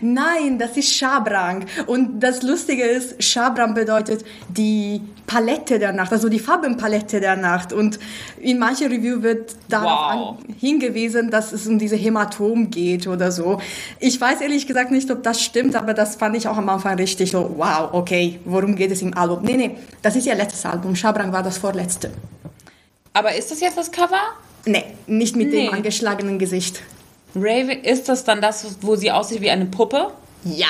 Nein, 0.00 0.58
das 0.58 0.76
ist 0.76 0.94
Schabrang. 0.94 1.66
Und 1.86 2.20
das 2.20 2.42
Lustige 2.42 2.82
ist, 2.82 3.22
Schabrang 3.22 3.74
bedeutet 3.74 4.24
die 4.48 5.02
Palette 5.26 5.78
der 5.78 5.92
Nacht, 5.92 6.12
also 6.12 6.28
die 6.28 6.38
Farbenpalette 6.38 7.20
der 7.20 7.36
Nacht. 7.36 7.72
Und 7.72 7.98
in 8.40 8.58
manchen 8.58 8.88
Review 8.88 9.22
wird 9.22 9.56
darauf 9.68 10.14
wow. 10.14 10.36
hingewiesen, 10.60 11.30
dass 11.30 11.52
es 11.52 11.66
um 11.66 11.78
diese 11.78 11.96
Hämatom 11.96 12.70
geht 12.70 13.06
oder 13.06 13.32
so. 13.32 13.60
Ich 13.98 14.20
weiß 14.20 14.40
ehrlich 14.40 14.66
gesagt 14.66 14.90
nicht, 14.90 15.10
ob 15.10 15.22
das 15.22 15.42
stimmt, 15.42 15.74
aber 15.76 15.94
das 15.94 16.16
fand 16.16 16.36
ich 16.36 16.48
auch 16.48 16.56
am 16.56 16.68
Anfang 16.68 16.96
richtig 16.96 17.30
so, 17.30 17.54
wow, 17.56 17.90
okay, 17.92 18.40
worum 18.44 18.76
geht 18.76 18.90
es 18.90 19.02
im 19.02 19.16
Album? 19.16 19.42
Nee, 19.42 19.56
nee, 19.56 19.76
das 20.02 20.16
ist 20.16 20.26
ihr 20.26 20.34
letztes 20.34 20.64
Album. 20.64 20.94
Schabrang 20.94 21.32
war 21.32 21.42
das 21.42 21.58
vorletzte. 21.58 22.10
Aber 23.12 23.34
ist 23.34 23.50
das 23.50 23.60
jetzt 23.60 23.78
das 23.78 23.90
Cover? 23.90 24.20
Nee, 24.66 24.84
nicht 25.06 25.36
mit 25.36 25.50
nee. 25.50 25.66
dem 25.66 25.74
angeschlagenen 25.74 26.38
Gesicht. 26.38 26.82
Raven, 27.36 27.82
ist 27.82 28.08
das 28.08 28.24
dann 28.24 28.40
das, 28.40 28.78
wo 28.80 28.96
sie 28.96 29.10
aussieht 29.10 29.40
wie 29.40 29.50
eine 29.50 29.66
Puppe? 29.66 30.12
Ja. 30.44 30.68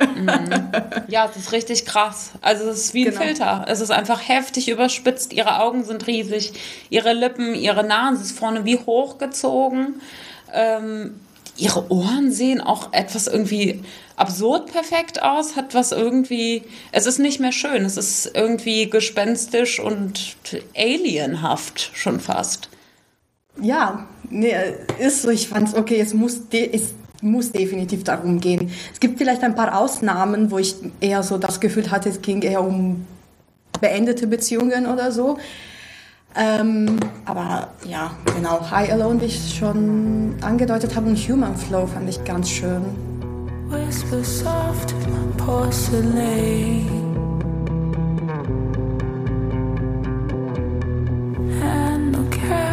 Mhm. 0.00 0.70
Ja, 1.08 1.28
es 1.30 1.36
ist 1.36 1.52
richtig 1.52 1.84
krass. 1.84 2.30
Also 2.40 2.68
es 2.70 2.84
ist 2.84 2.94
wie 2.94 3.06
ein 3.06 3.12
genau. 3.12 3.24
Filter. 3.24 3.64
Es 3.68 3.80
ist 3.80 3.90
einfach 3.90 4.28
heftig 4.28 4.68
überspitzt. 4.68 5.32
Ihre 5.32 5.60
Augen 5.60 5.84
sind 5.84 6.06
riesig, 6.06 6.52
ihre 6.88 7.12
Lippen, 7.12 7.54
ihre 7.54 7.84
Nase 7.84 8.22
ist 8.22 8.38
vorne 8.38 8.64
wie 8.64 8.78
hochgezogen. 8.78 10.00
Ähm, 10.52 11.20
ihre 11.56 11.90
Ohren 11.90 12.32
sehen 12.32 12.60
auch 12.60 12.92
etwas 12.92 13.26
irgendwie 13.26 13.82
absurd 14.16 14.72
perfekt 14.72 15.22
aus, 15.22 15.56
hat 15.56 15.74
was 15.74 15.92
irgendwie, 15.92 16.62
es 16.92 17.06
ist 17.06 17.18
nicht 17.18 17.40
mehr 17.40 17.52
schön, 17.52 17.84
es 17.84 17.96
ist 17.96 18.30
irgendwie 18.34 18.88
gespenstisch 18.88 19.80
und 19.80 20.36
alienhaft 20.76 21.90
schon 21.94 22.20
fast. 22.20 22.68
Ja, 23.62 24.06
nee, 24.28 24.54
ist 24.98 25.22
so, 25.22 25.30
ich 25.30 25.48
fand's 25.48 25.74
okay, 25.74 26.00
es 26.00 26.14
muss, 26.14 26.40
es 26.50 26.94
muss 27.22 27.52
definitiv 27.52 28.04
darum 28.04 28.40
gehen. 28.40 28.70
Es 28.92 29.00
gibt 29.00 29.18
vielleicht 29.18 29.42
ein 29.42 29.54
paar 29.54 29.78
Ausnahmen, 29.78 30.50
wo 30.50 30.58
ich 30.58 30.76
eher 31.00 31.22
so 31.22 31.38
das 31.38 31.60
Gefühl 31.60 31.90
hatte, 31.90 32.08
es 32.08 32.22
ging 32.22 32.42
eher 32.42 32.62
um 32.62 33.06
beendete 33.80 34.26
Beziehungen 34.26 34.86
oder 34.86 35.12
so. 35.12 35.38
Ähm, 36.36 37.00
aber 37.24 37.68
ja, 37.88 38.12
genau, 38.36 38.70
High 38.70 38.92
Alone, 38.92 39.20
wie 39.20 39.26
ich 39.26 39.56
schon 39.58 40.36
angedeutet 40.40 40.94
habe, 40.94 41.08
und 41.08 41.16
Human 41.16 41.56
Flow 41.56 41.86
fand 41.86 42.08
ich 42.08 42.22
ganz 42.24 42.48
schön. 42.48 42.82
Whisper 43.68 44.22
soft 44.22 44.94
porcelain 45.36 47.09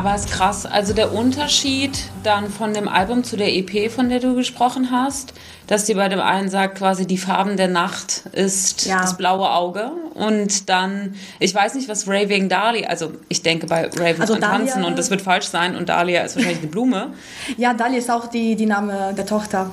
Aber 0.00 0.14
es 0.14 0.24
ist 0.24 0.30
krass, 0.30 0.64
also 0.64 0.94
der 0.94 1.12
Unterschied 1.12 1.90
dann 2.22 2.48
von 2.48 2.72
dem 2.72 2.88
Album 2.88 3.22
zu 3.22 3.36
der 3.36 3.54
EP, 3.54 3.92
von 3.92 4.08
der 4.08 4.18
du 4.18 4.34
gesprochen 4.34 4.90
hast, 4.90 5.34
dass 5.66 5.84
sie 5.84 5.92
bei 5.92 6.08
dem 6.08 6.20
einen 6.20 6.48
sagt, 6.48 6.78
quasi 6.78 7.06
die 7.06 7.18
Farben 7.18 7.58
der 7.58 7.68
Nacht 7.68 8.22
ist 8.32 8.86
ja. 8.86 9.02
das 9.02 9.18
blaue 9.18 9.50
Auge. 9.50 9.92
Und 10.14 10.70
dann, 10.70 11.16
ich 11.38 11.54
weiß 11.54 11.74
nicht, 11.74 11.90
was 11.90 12.08
Raving 12.08 12.48
Dahlia, 12.48 12.88
also 12.88 13.12
ich 13.28 13.42
denke 13.42 13.66
bei 13.66 13.88
Raven 13.88 14.22
also 14.22 14.36
Dahlia, 14.36 14.56
Tanzen 14.56 14.84
und 14.84 14.98
das 14.98 15.10
wird 15.10 15.20
falsch 15.20 15.48
sein 15.48 15.76
und 15.76 15.90
Dahlia 15.90 16.22
ist 16.22 16.34
wahrscheinlich 16.34 16.62
eine 16.62 16.68
Blume. 16.68 17.12
Ja, 17.58 17.74
Dahlia 17.74 17.98
ist 17.98 18.10
auch 18.10 18.28
die, 18.28 18.56
die 18.56 18.64
Name 18.64 19.12
der 19.12 19.26
Tochter. 19.26 19.70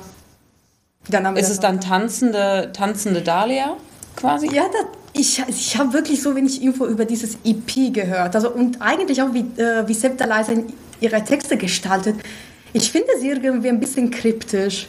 Der 1.08 1.20
Name 1.20 1.40
ist 1.40 1.46
der 1.46 1.54
es 1.54 1.60
Tochter. 1.60 1.72
dann 1.72 1.80
tanzende, 1.80 2.70
tanzende 2.74 3.22
Dahlia 3.22 3.78
quasi? 4.14 4.54
Ja, 4.54 4.64
das, 4.64 4.97
ich, 5.18 5.42
ich 5.48 5.76
habe 5.76 5.92
wirklich 5.92 6.22
so 6.22 6.34
wenig 6.34 6.62
Info 6.62 6.86
über 6.86 7.04
dieses 7.04 7.38
EP 7.44 7.92
gehört. 7.92 8.34
Also, 8.34 8.50
und 8.50 8.80
eigentlich 8.80 9.20
auch, 9.20 9.32
wie, 9.34 9.44
äh, 9.60 9.86
wie 9.86 9.94
Septa 9.94 10.24
Leise 10.24 10.64
ihre 11.00 11.22
Texte 11.24 11.56
gestaltet. 11.56 12.16
Ich 12.72 12.90
finde 12.90 13.08
sie 13.20 13.28
irgendwie 13.28 13.68
ein 13.68 13.80
bisschen 13.80 14.10
kryptisch 14.10 14.86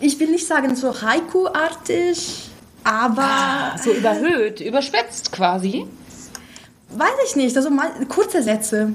ich 0.00 0.18
will 0.18 0.30
nicht 0.30 0.46
sagen 0.46 0.74
so 0.74 1.00
Haiku-artig, 1.00 2.50
aber. 2.84 3.22
Ah, 3.22 3.78
so 3.78 3.92
überhöht, 3.92 4.60
überspitzt 4.60 5.30
quasi. 5.32 5.86
Weiß 6.90 7.10
ich 7.28 7.36
nicht, 7.36 7.56
also 7.56 7.70
mal 7.70 7.90
kurze 8.08 8.42
Sätze. 8.42 8.92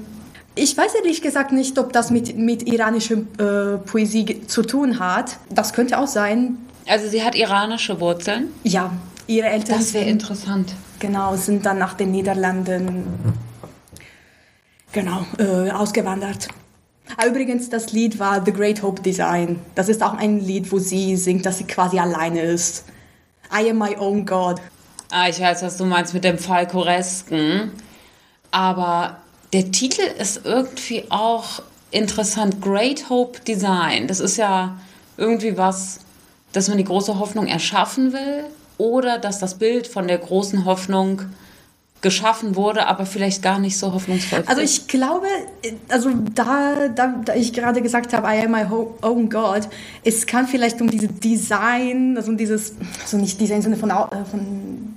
Ich 0.54 0.76
weiß 0.76 0.94
ehrlich 0.94 1.22
gesagt 1.22 1.52
nicht, 1.52 1.78
ob 1.78 1.92
das 1.92 2.10
mit, 2.10 2.36
mit 2.36 2.66
iranischer 2.66 3.16
äh, 3.38 3.78
Poesie 3.78 4.46
zu 4.46 4.62
tun 4.62 4.98
hat. 4.98 5.36
Das 5.50 5.72
könnte 5.72 5.98
auch 5.98 6.06
sein. 6.06 6.58
Also 6.88 7.08
sie 7.08 7.22
hat 7.22 7.34
iranische 7.34 8.00
Wurzeln? 8.00 8.52
Ja, 8.62 8.92
ihre 9.26 9.48
Eltern. 9.48 9.78
Das 9.78 9.94
wäre 9.94 10.06
interessant. 10.06 10.72
Genau, 10.98 11.36
sind 11.36 11.66
dann 11.66 11.78
nach 11.78 11.94
den 11.94 12.10
Niederlanden 12.10 13.34
genau, 14.92 15.26
äh, 15.38 15.70
ausgewandert. 15.70 16.48
Ah, 17.16 17.26
übrigens, 17.26 17.68
das 17.70 17.92
Lied 17.92 18.18
war 18.18 18.44
The 18.44 18.52
Great 18.52 18.82
Hope 18.82 19.02
Design. 19.02 19.60
Das 19.74 19.88
ist 19.88 20.02
auch 20.02 20.14
ein 20.14 20.40
Lied, 20.40 20.72
wo 20.72 20.78
sie 20.78 21.16
singt, 21.16 21.46
dass 21.46 21.58
sie 21.58 21.64
quasi 21.64 21.98
alleine 21.98 22.40
ist. 22.40 22.84
I 23.52 23.70
am 23.70 23.78
my 23.78 23.96
own 23.96 24.26
God. 24.26 24.60
Ah, 25.10 25.28
ich 25.28 25.40
weiß, 25.40 25.62
was 25.62 25.76
du 25.76 25.84
meinst 25.84 26.14
mit 26.14 26.24
dem 26.24 26.38
Falkoresken. 26.38 27.70
Aber 28.50 29.18
der 29.52 29.70
Titel 29.70 30.02
ist 30.02 30.40
irgendwie 30.44 31.04
auch 31.10 31.62
interessant. 31.90 32.60
Great 32.60 33.08
Hope 33.08 33.40
Design. 33.40 34.08
Das 34.08 34.18
ist 34.18 34.36
ja 34.36 34.76
irgendwie 35.16 35.56
was, 35.56 36.00
dass 36.52 36.68
man 36.68 36.78
die 36.78 36.84
große 36.84 37.18
Hoffnung 37.18 37.46
erschaffen 37.46 38.12
will 38.12 38.46
oder 38.78 39.18
dass 39.18 39.38
das 39.38 39.54
Bild 39.58 39.86
von 39.86 40.08
der 40.08 40.18
großen 40.18 40.64
Hoffnung 40.64 41.22
geschaffen 42.02 42.56
wurde, 42.56 42.86
aber 42.86 43.06
vielleicht 43.06 43.42
gar 43.42 43.58
nicht 43.58 43.78
so 43.78 43.92
hoffnungsvoll. 43.92 44.44
Also 44.46 44.60
ich 44.60 44.86
glaube, 44.86 45.26
also 45.88 46.10
da, 46.34 46.88
da, 46.88 47.14
da 47.24 47.34
ich 47.34 47.52
gerade 47.52 47.80
gesagt 47.82 48.12
habe, 48.12 48.28
I 48.28 48.44
am 48.44 48.52
my 48.52 48.64
own 49.02 49.28
God, 49.28 49.68
es 50.04 50.26
kann 50.26 50.46
vielleicht 50.46 50.80
um 50.80 50.90
diese 50.90 51.08
Design, 51.08 52.16
also 52.16 52.30
um 52.30 52.36
dieses, 52.36 52.74
also 53.02 53.16
nicht 53.16 53.40
Design 53.40 53.62
Sinne 53.62 53.76
von, 53.76 53.90
äh, 53.90 54.24
von 54.30 54.94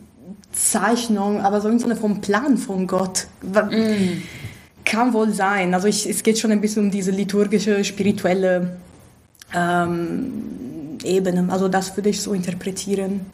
Zeichnung, 0.52 1.42
aber 1.42 1.62
so 1.62 1.70
im 1.70 1.80
Sinne 1.80 1.96
vom 1.96 2.22
Plan 2.22 2.58
von 2.58 2.86
Gott. 2.86 3.28
Mm. 3.42 4.22
Kann 4.84 5.14
wohl 5.14 5.32
sein. 5.32 5.74
Also 5.74 5.88
ich, 5.88 6.08
es 6.08 6.22
geht 6.22 6.38
schon 6.38 6.52
ein 6.52 6.62
bisschen 6.62 6.86
um 6.86 6.92
diese 6.92 7.12
liturgische, 7.12 7.84
spirituelle 7.84 8.78
ähm, 9.56 10.98
Ebene. 11.04 11.48
Also 11.50 11.68
das 11.70 11.96
würde 11.96 12.10
ich 12.10 12.22
so 12.22 12.34
interpretieren. 12.34 13.26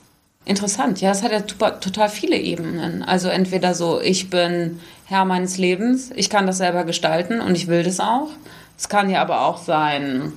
Interessant, 0.46 1.02
ja, 1.02 1.12
es 1.12 1.24
hat 1.24 1.32
ja 1.32 1.42
total 1.42 2.10
viele 2.10 2.38
Ebenen. 2.38 3.02
Also 3.02 3.30
entweder 3.30 3.74
so, 3.74 4.00
ich 4.00 4.30
bin 4.30 4.80
Herr 5.06 5.26
meines 5.26 5.58
Lebens, 5.58 6.12
ich 6.16 6.30
kann 6.30 6.46
das 6.46 6.58
selber 6.58 6.84
gestalten 6.84 7.42
und 7.42 7.56
ich 7.56 7.68
will 7.68 7.84
das 7.84 8.00
auch. 8.00 8.30
Es 8.78 8.88
kann 8.88 9.10
ja 9.10 9.22
aber 9.22 9.42
auch 9.42 9.58
sein, 9.58 10.34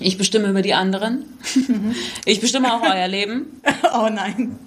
ich 0.00 0.18
bestimme 0.18 0.48
über 0.48 0.62
die 0.62 0.74
anderen. 0.74 1.24
Mhm. 1.54 1.94
Ich 2.24 2.40
bestimme 2.40 2.74
auch 2.74 2.82
euer 2.82 3.08
Leben. 3.08 3.60
Oh 3.94 4.08
nein. 4.10 4.58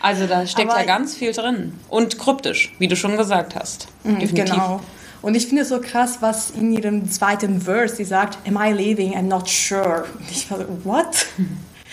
Also 0.00 0.26
da 0.26 0.46
steckt 0.46 0.70
aber 0.70 0.80
ja 0.80 0.86
ganz 0.86 1.14
viel 1.14 1.32
drin. 1.32 1.74
Und 1.88 2.18
kryptisch, 2.18 2.74
wie 2.78 2.88
du 2.88 2.96
schon 2.96 3.16
gesagt 3.16 3.54
hast. 3.54 3.88
Mhm, 4.04 4.18
Definitiv. 4.18 4.54
Genau. 4.54 4.80
Und 5.22 5.34
ich 5.34 5.46
finde 5.46 5.62
es 5.62 5.68
so 5.68 5.80
krass, 5.80 6.18
was 6.20 6.50
in 6.50 6.72
ihrem 6.72 7.10
zweiten 7.10 7.60
Verse 7.60 7.96
sie 7.96 8.04
sagt, 8.04 8.38
am 8.48 8.56
I 8.56 8.72
leaving? 8.72 9.14
I'm 9.14 9.28
not 9.28 9.48
sure. 9.48 10.04
Und 10.18 10.30
ich 10.30 10.50
war 10.50 10.58
so, 10.58 10.64
what? 10.84 11.26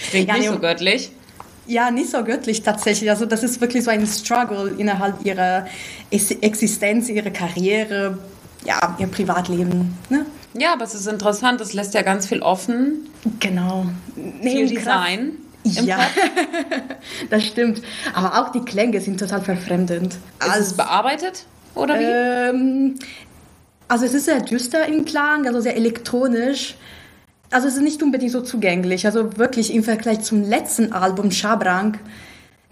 Klingt 0.10 0.30
ja, 0.30 0.38
nicht 0.38 0.48
so 0.48 0.60
göttlich. 0.60 1.12
Ja, 1.68 1.92
nicht 1.92 2.10
so 2.10 2.24
göttlich 2.24 2.64
tatsächlich. 2.64 3.10
Also 3.10 3.26
das 3.26 3.44
ist 3.44 3.60
wirklich 3.62 3.84
so 3.84 3.92
ein 3.92 4.08
Struggle 4.08 4.74
innerhalb 4.78 5.26
ihrer 5.26 5.68
Existenz, 6.10 7.10
ihrer 7.10 7.30
Karriere, 7.30 8.18
ja, 8.66 8.96
ihr 8.98 9.08
Privatleben. 9.08 9.98
Ne? 10.10 10.26
Ja, 10.54 10.74
aber 10.74 10.86
es 10.86 10.96
ist 10.96 11.08
interessant, 11.08 11.62
es 11.62 11.74
lässt 11.74 11.94
ja 11.94 12.02
ganz 12.02 12.28
viel 12.28 12.42
offen. 12.42 13.10
Genau. 13.40 13.86
Nee, 14.16 14.66
viel 14.66 14.70
Design. 14.70 15.32
ja, 15.64 16.00
das 17.30 17.44
stimmt. 17.46 17.82
Aber 18.14 18.42
auch 18.42 18.52
die 18.52 18.62
Klänge 18.62 19.02
sind 19.02 19.20
total 19.20 19.42
verfremdend. 19.42 20.14
Ist 20.14 20.22
also, 20.40 20.60
es 20.62 20.74
bearbeitet 20.74 21.46
oder 21.76 22.00
wie? 22.00 22.04
Ähm, 22.04 22.96
also 23.88 24.06
es 24.06 24.14
ist 24.14 24.26
sehr 24.26 24.42
düster 24.42 24.86
im 24.88 25.06
Klang, 25.06 25.48
also 25.48 25.62
sehr 25.62 25.76
elektronisch. 25.76 26.76
Also 27.50 27.68
es 27.68 27.76
ist 27.76 27.82
nicht 27.82 28.04
unbedingt 28.04 28.32
so 28.32 28.42
zugänglich. 28.42 29.06
Also 29.06 29.38
wirklich 29.38 29.74
im 29.74 29.84
Vergleich 29.84 30.22
zum 30.22 30.44
letzten 30.44 30.92
Album 30.92 31.32
Schabrang 31.32 31.98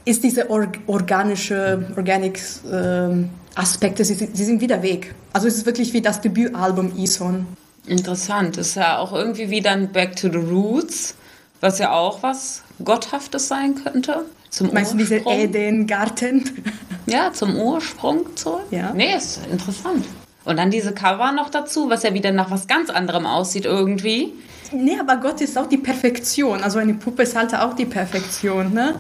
ist 0.03 0.23
diese 0.23 0.49
or 0.49 0.67
organische, 0.88 1.88
organic 1.95 2.39
äh, 2.71 3.26
Aspekte, 3.55 4.03
sie, 4.03 4.13
sie, 4.13 4.43
sind 4.43 4.61
wieder 4.61 4.84
weg. 4.84 5.15
Also 5.34 5.47
es 5.47 5.55
ist 5.55 5.65
wirklich 5.65 5.93
wie 5.93 6.01
das 6.01 6.21
Debütalbum 6.21 6.95
Ison. 6.97 7.47
Interessant. 7.88 8.57
Ist 8.57 8.76
ja 8.76 8.99
auch 8.99 9.13
irgendwie 9.13 9.49
wie 9.49 9.61
dann 9.61 9.91
Back 9.91 10.15
to 10.15 10.30
the 10.30 10.38
Roots, 10.38 11.15
was 11.61 11.80
ja 11.80 11.91
auch 11.91 12.21
was 12.21 12.63
Gotthaftes 12.84 13.47
sein 13.47 13.76
könnte. 13.76 14.26
Zum 14.49 14.73
Meinst 14.73 14.93
du 14.93 14.97
diese 14.97 15.17
Eden-Garten? 15.17 16.63
Ja, 17.07 17.32
zum 17.32 17.55
Ursprung 17.55 18.26
zurück. 18.36 18.63
Ja. 18.71 18.93
Nee, 18.93 19.15
ist 19.15 19.39
interessant. 19.51 20.05
Und 20.46 20.58
dann 20.58 20.72
diese 20.72 20.93
Cover 20.93 21.32
noch 21.32 21.50
dazu, 21.50 21.89
was 21.89 22.04
ja 22.04 22.14
wieder 22.14 22.32
nach 22.32 22.52
was 22.52 22.68
ganz 22.68 22.89
anderem 22.89 23.26
aussieht 23.26 23.66
irgendwie. 23.66 24.34
Nee, 24.72 25.00
aber 25.00 25.18
Gott 25.18 25.41
ist 25.41 25.58
auch 25.58 25.68
die 25.68 25.78
Perfektion. 25.78 26.64
Also 26.64 26.80
eine 26.80 26.93
Puppe 26.93 27.24
ist 27.24 27.36
halt 27.36 27.54
auch 27.56 27.74
die 27.76 27.86
Perfektion, 27.86 28.74
ne? 28.74 29.00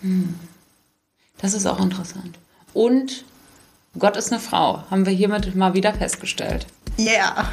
Hm. 0.00 0.34
Das 1.38 1.54
ist 1.54 1.66
auch 1.66 1.80
interessant. 1.80 2.38
Und 2.74 3.24
Gott 3.98 4.16
ist 4.16 4.32
eine 4.32 4.40
Frau, 4.40 4.84
haben 4.90 5.04
wir 5.04 5.12
hiermit 5.12 5.54
mal 5.56 5.74
wieder 5.74 5.92
festgestellt. 5.92 6.66
Ja. 6.96 7.12
Yeah. 7.12 7.48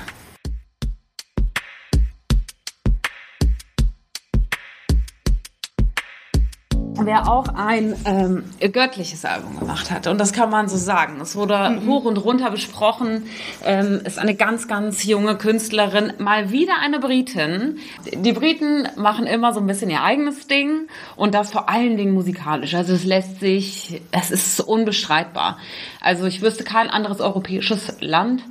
Wer 7.04 7.28
auch 7.28 7.48
ein 7.56 7.96
ähm, 8.06 8.44
göttliches 8.72 9.26
Album 9.26 9.60
gemacht 9.60 9.92
hat. 9.92 10.08
Und 10.08 10.18
das 10.20 10.34
kann 10.34 10.50
man 10.50 10.68
so 10.68 10.78
sagen. 10.78 11.20
Es 11.22 11.36
wurde 11.36 11.70
mhm. 11.70 11.88
hoch 11.88 12.06
und 12.06 12.18
runter 12.18 12.52
besprochen. 12.52 13.24
Ähm, 13.64 14.02
ist 14.04 14.20
eine 14.20 14.36
ganz, 14.36 14.68
ganz 14.68 15.04
junge 15.04 15.36
Künstlerin. 15.36 16.14
Mal 16.18 16.52
wieder 16.52 16.74
eine 16.82 17.00
Britin. 17.00 17.80
Die 18.14 18.34
Briten 18.34 18.88
machen 18.96 19.26
immer 19.26 19.54
so 19.54 19.60
ein 19.60 19.68
bisschen 19.68 19.90
ihr 19.90 20.04
eigenes 20.04 20.48
Ding. 20.48 20.88
Und 21.16 21.34
das 21.34 21.52
vor 21.52 21.70
allen 21.70 21.98
Dingen 21.98 22.14
musikalisch. 22.14 22.74
Also 22.76 22.94
es 22.94 23.04
lässt 23.04 23.40
sich, 23.40 24.02
es 24.12 24.32
ist 24.32 24.60
unbestreitbar. 24.60 25.58
Also 26.02 26.26
ich 26.26 26.42
wüsste 26.42 26.64
kein 26.64 26.90
anderes 26.90 27.20
europäisches 27.20 27.98
Land, 28.00 28.44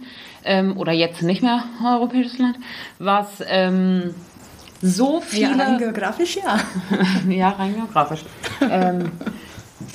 ähm, 0.46 0.76
oder 0.76 0.92
jetzt 0.92 1.22
nicht 1.22 1.42
mehr 1.42 1.64
europäisches 1.84 2.38
Land, 2.38 2.56
was 2.98 3.42
ähm, 3.46 4.14
so 4.82 5.20
viele. 5.20 5.56
Ja, 5.56 5.64
rein 5.64 5.78
geografisch, 5.78 6.36
ja. 6.36 6.58
ja, 7.28 7.50
rein 7.50 7.74
geografisch. 7.74 8.20
ähm, 8.60 9.12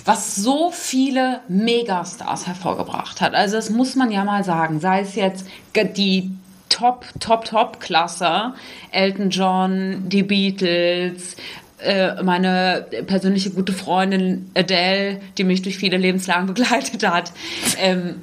was 0.05 0.36
so 0.36 0.71
viele 0.71 1.41
Megastars 1.47 2.47
hervorgebracht 2.47 3.21
hat. 3.21 3.34
Also 3.34 3.55
das 3.55 3.69
muss 3.69 3.95
man 3.95 4.11
ja 4.11 4.23
mal 4.23 4.43
sagen. 4.43 4.79
Sei 4.79 5.01
es 5.01 5.15
jetzt 5.15 5.45
die 5.75 6.32
Top, 6.69 7.05
Top, 7.19 7.45
Top-Klasse, 7.45 8.53
Elton 8.91 9.29
John, 9.29 10.09
die 10.09 10.23
Beatles, 10.23 11.36
äh, 11.79 12.21
meine 12.23 12.86
persönliche 13.07 13.51
gute 13.51 13.73
Freundin 13.73 14.49
Adele, 14.55 15.19
die 15.38 15.43
mich 15.43 15.61
durch 15.61 15.77
viele 15.77 15.97
Lebenslagen 15.97 16.47
begleitet 16.53 17.07
hat. 17.07 17.32
Ähm, 17.77 18.15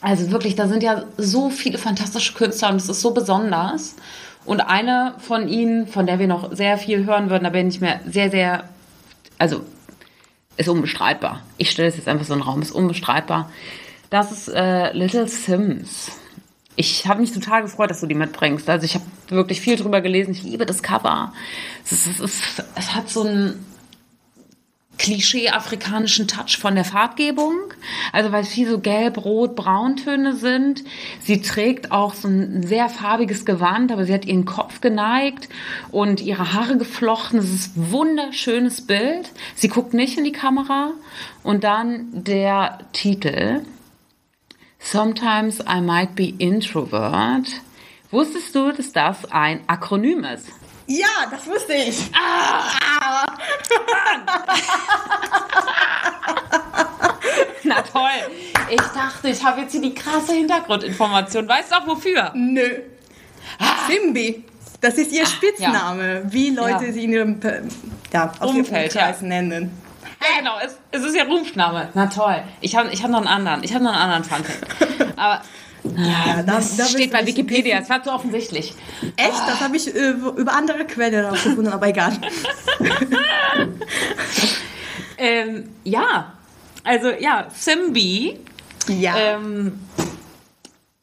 also 0.00 0.30
wirklich, 0.30 0.54
da 0.54 0.68
sind 0.68 0.82
ja 0.82 1.04
so 1.16 1.50
viele 1.50 1.78
fantastische 1.78 2.34
Künstler 2.34 2.70
und 2.70 2.76
es 2.76 2.88
ist 2.88 3.00
so 3.00 3.12
besonders. 3.12 3.96
Und 4.48 4.62
eine 4.62 5.12
von 5.18 5.46
ihnen, 5.46 5.86
von 5.86 6.06
der 6.06 6.18
wir 6.18 6.26
noch 6.26 6.56
sehr 6.56 6.78
viel 6.78 7.04
hören 7.04 7.28
würden, 7.28 7.44
da 7.44 7.50
bin 7.50 7.68
ich 7.68 7.82
mir 7.82 8.00
sehr, 8.06 8.30
sehr, 8.30 8.64
also 9.36 9.60
ist 10.56 10.70
unbestreitbar. 10.70 11.42
Ich 11.58 11.70
stelle 11.70 11.90
es 11.90 11.96
jetzt 11.96 12.08
einfach 12.08 12.24
so 12.24 12.32
in 12.32 12.40
den 12.40 12.48
Raum, 12.48 12.62
ist 12.62 12.70
unbestreitbar. 12.70 13.50
Das 14.08 14.32
ist 14.32 14.48
äh, 14.48 14.90
Little 14.94 15.28
Sims. 15.28 16.12
Ich 16.76 17.06
habe 17.06 17.20
mich 17.20 17.30
total 17.30 17.60
gefreut, 17.60 17.90
dass 17.90 18.00
du 18.00 18.06
die 18.06 18.14
mitbringst. 18.14 18.70
Also 18.70 18.86
ich 18.86 18.94
habe 18.94 19.04
wirklich 19.28 19.60
viel 19.60 19.76
drüber 19.76 20.00
gelesen. 20.00 20.30
Ich 20.30 20.42
liebe 20.42 20.64
das 20.64 20.82
Cover. 20.82 21.34
Es, 21.84 21.92
ist, 21.92 22.06
es, 22.06 22.20
ist, 22.20 22.64
es 22.74 22.94
hat 22.94 23.10
so 23.10 23.24
ein 23.24 23.62
Klischee-afrikanischen 24.98 26.28
Touch 26.28 26.58
von 26.58 26.74
der 26.74 26.84
Farbgebung. 26.84 27.54
Also 28.12 28.32
weil 28.32 28.42
es 28.42 28.48
viel 28.48 28.68
so 28.68 28.80
gelb, 28.80 29.24
rot, 29.24 29.56
brauntöne 29.56 30.34
sind. 30.34 30.84
Sie 31.22 31.40
trägt 31.40 31.92
auch 31.92 32.14
so 32.14 32.28
ein 32.28 32.66
sehr 32.66 32.88
farbiges 32.88 33.44
Gewand, 33.44 33.92
aber 33.92 34.04
sie 34.04 34.12
hat 34.12 34.24
ihren 34.24 34.44
Kopf 34.44 34.80
geneigt 34.80 35.48
und 35.90 36.20
ihre 36.20 36.52
Haare 36.52 36.76
geflochten. 36.76 37.38
Es 37.38 37.52
ist 37.52 37.76
ein 37.76 37.92
wunderschönes 37.92 38.86
Bild. 38.86 39.30
Sie 39.54 39.68
guckt 39.68 39.94
nicht 39.94 40.18
in 40.18 40.24
die 40.24 40.32
Kamera. 40.32 40.92
Und 41.42 41.64
dann 41.64 42.08
der 42.12 42.80
Titel. 42.92 43.62
Sometimes 44.80 45.60
I 45.60 45.80
might 45.80 46.14
be 46.14 46.34
introvert. 46.38 47.46
Wusstest 48.10 48.54
du, 48.54 48.72
dass 48.72 48.92
das 48.92 49.30
ein 49.30 49.60
Akronym 49.66 50.24
ist? 50.24 50.48
Ja, 50.86 51.06
das 51.30 51.46
wusste 51.46 51.74
ich. 51.74 52.10
Ah! 52.14 52.87
Na 57.64 57.82
toll. 57.82 58.10
Ich 58.70 58.80
dachte, 58.80 59.28
ich 59.28 59.44
habe 59.44 59.60
jetzt 59.62 59.72
hier 59.72 59.82
die 59.82 59.94
krasse 59.94 60.34
Hintergrundinformation. 60.34 61.48
Weißt 61.48 61.70
du 61.70 61.76
auch 61.76 61.86
wofür? 61.86 62.32
Nö. 62.34 62.80
Ah. 63.58 63.88
Simbi. 63.88 64.44
Das 64.80 64.94
ist 64.94 65.12
ihr 65.12 65.26
Spitzname, 65.26 66.22
ja. 66.24 66.32
wie 66.32 66.50
Leute 66.50 66.86
ja. 66.86 66.92
sie 66.92 67.04
in 67.04 67.12
ihrem 67.12 67.40
ja, 68.12 68.32
Umfeld 68.40 68.94
ja. 68.94 69.14
nennen. 69.22 69.72
Ja, 70.20 70.38
genau. 70.38 70.58
Es, 70.64 70.78
es 70.92 71.02
ist 71.02 71.16
ja 71.16 71.24
Rufname. 71.24 71.88
Na 71.94 72.06
toll. 72.06 72.42
Ich 72.60 72.76
habe 72.76 72.90
ich 72.90 73.02
hab 73.02 73.10
noch 73.10 73.18
einen 73.18 73.28
anderen. 73.28 73.64
Ich 73.64 73.74
habe 73.74 73.84
noch 73.84 73.92
einen 73.92 74.10
anderen 74.10 74.24
Funfact. 74.24 74.66
Aber 75.16 75.42
ja, 75.84 76.42
das, 76.42 76.76
das 76.76 76.90
steht 76.90 77.12
bei 77.12 77.26
Wikipedia. 77.26 77.78
Es 77.78 77.88
war 77.88 78.02
zu 78.02 78.12
offensichtlich. 78.12 78.74
Echt? 79.16 79.32
Oh. 79.32 79.46
Das 79.46 79.60
habe 79.60 79.76
ich 79.76 79.94
äh, 79.94 80.10
über 80.10 80.52
andere 80.52 80.84
Quellen 80.84 81.24
rausgefunden, 81.24 81.72
aber 81.72 81.88
egal. 81.88 82.12
ähm, 85.18 85.68
ja, 85.84 86.32
also 86.84 87.10
ja, 87.10 87.48
Simbi. 87.54 88.38
Ja. 88.88 89.16
Ähm, 89.16 89.78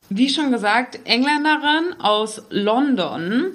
wie 0.09 0.29
schon 0.29 0.51
gesagt, 0.51 0.99
Engländerin 1.05 1.99
aus 1.99 2.43
London. 2.49 3.51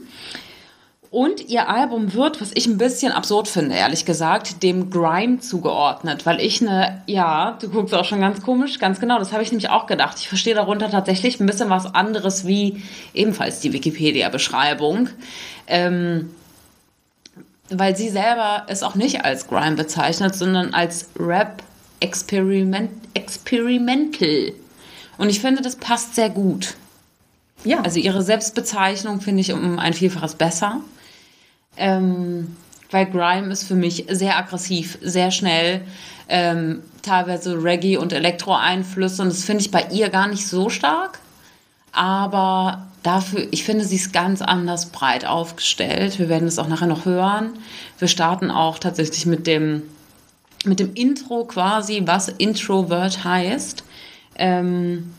Und 1.10 1.48
ihr 1.48 1.68
Album 1.68 2.14
wird, 2.14 2.40
was 2.40 2.52
ich 2.54 2.66
ein 2.66 2.78
bisschen 2.78 3.10
absurd 3.10 3.48
finde, 3.48 3.74
ehrlich 3.74 4.04
gesagt, 4.04 4.62
dem 4.62 4.90
Grime 4.90 5.40
zugeordnet, 5.40 6.24
weil 6.24 6.40
ich 6.40 6.60
eine, 6.60 7.02
ja, 7.06 7.58
du 7.60 7.68
guckst 7.68 7.92
auch 7.94 8.04
schon 8.04 8.20
ganz 8.20 8.40
komisch, 8.42 8.78
ganz 8.78 9.00
genau, 9.00 9.18
das 9.18 9.32
habe 9.32 9.42
ich 9.42 9.50
nämlich 9.50 9.70
auch 9.70 9.86
gedacht. 9.86 10.18
Ich 10.20 10.28
verstehe 10.28 10.54
darunter 10.54 10.88
tatsächlich 10.88 11.40
ein 11.40 11.46
bisschen 11.46 11.68
was 11.68 11.92
anderes 11.94 12.46
wie 12.46 12.84
ebenfalls 13.12 13.58
die 13.58 13.72
Wikipedia-Beschreibung. 13.72 15.08
Ähm, 15.66 16.30
weil 17.70 17.96
sie 17.96 18.08
selber 18.08 18.64
es 18.68 18.84
auch 18.84 18.94
nicht 18.94 19.24
als 19.24 19.48
Grime 19.48 19.76
bezeichnet, 19.76 20.36
sondern 20.36 20.74
als 20.74 21.08
Rap 21.18 21.62
Experiment, 21.98 22.90
Experimental. 23.14 24.52
Und 25.18 25.28
ich 25.28 25.40
finde, 25.40 25.60
das 25.60 25.76
passt 25.76 26.14
sehr 26.14 26.30
gut. 26.30 26.74
Ja. 27.64 27.80
Also 27.82 27.98
ihre 27.98 28.22
Selbstbezeichnung 28.22 29.20
finde 29.20 29.40
ich 29.40 29.52
um 29.52 29.78
ein 29.78 29.92
Vielfaches 29.92 30.34
besser. 30.36 30.80
Ähm, 31.76 32.56
weil 32.90 33.06
Grime 33.06 33.52
ist 33.52 33.64
für 33.64 33.74
mich 33.74 34.06
sehr 34.08 34.36
aggressiv, 34.36 34.98
sehr 35.00 35.30
schnell, 35.30 35.82
ähm, 36.28 36.82
teilweise 37.02 37.54
Reggae- 37.54 37.98
und 37.98 38.12
Elektro-Einflüsse. 38.12 39.22
Und 39.22 39.28
das 39.28 39.44
finde 39.44 39.62
ich 39.62 39.70
bei 39.70 39.86
ihr 39.90 40.08
gar 40.08 40.28
nicht 40.28 40.46
so 40.46 40.68
stark. 40.68 41.20
Aber 41.92 42.86
dafür, 43.02 43.46
ich 43.50 43.64
finde, 43.64 43.84
sie 43.84 43.96
ist 43.96 44.12
ganz 44.12 44.42
anders 44.42 44.86
breit 44.86 45.24
aufgestellt. 45.24 46.18
Wir 46.18 46.28
werden 46.28 46.48
es 46.48 46.58
auch 46.58 46.68
nachher 46.68 46.86
noch 46.86 47.04
hören. 47.04 47.52
Wir 47.98 48.08
starten 48.08 48.50
auch 48.50 48.78
tatsächlich 48.78 49.26
mit 49.26 49.46
dem, 49.46 49.82
mit 50.64 50.80
dem 50.80 50.94
Intro 50.94 51.44
quasi, 51.44 52.02
was 52.04 52.28
Introvert 52.28 53.24
heißt. 53.24 53.84
Ähm, 54.36 55.14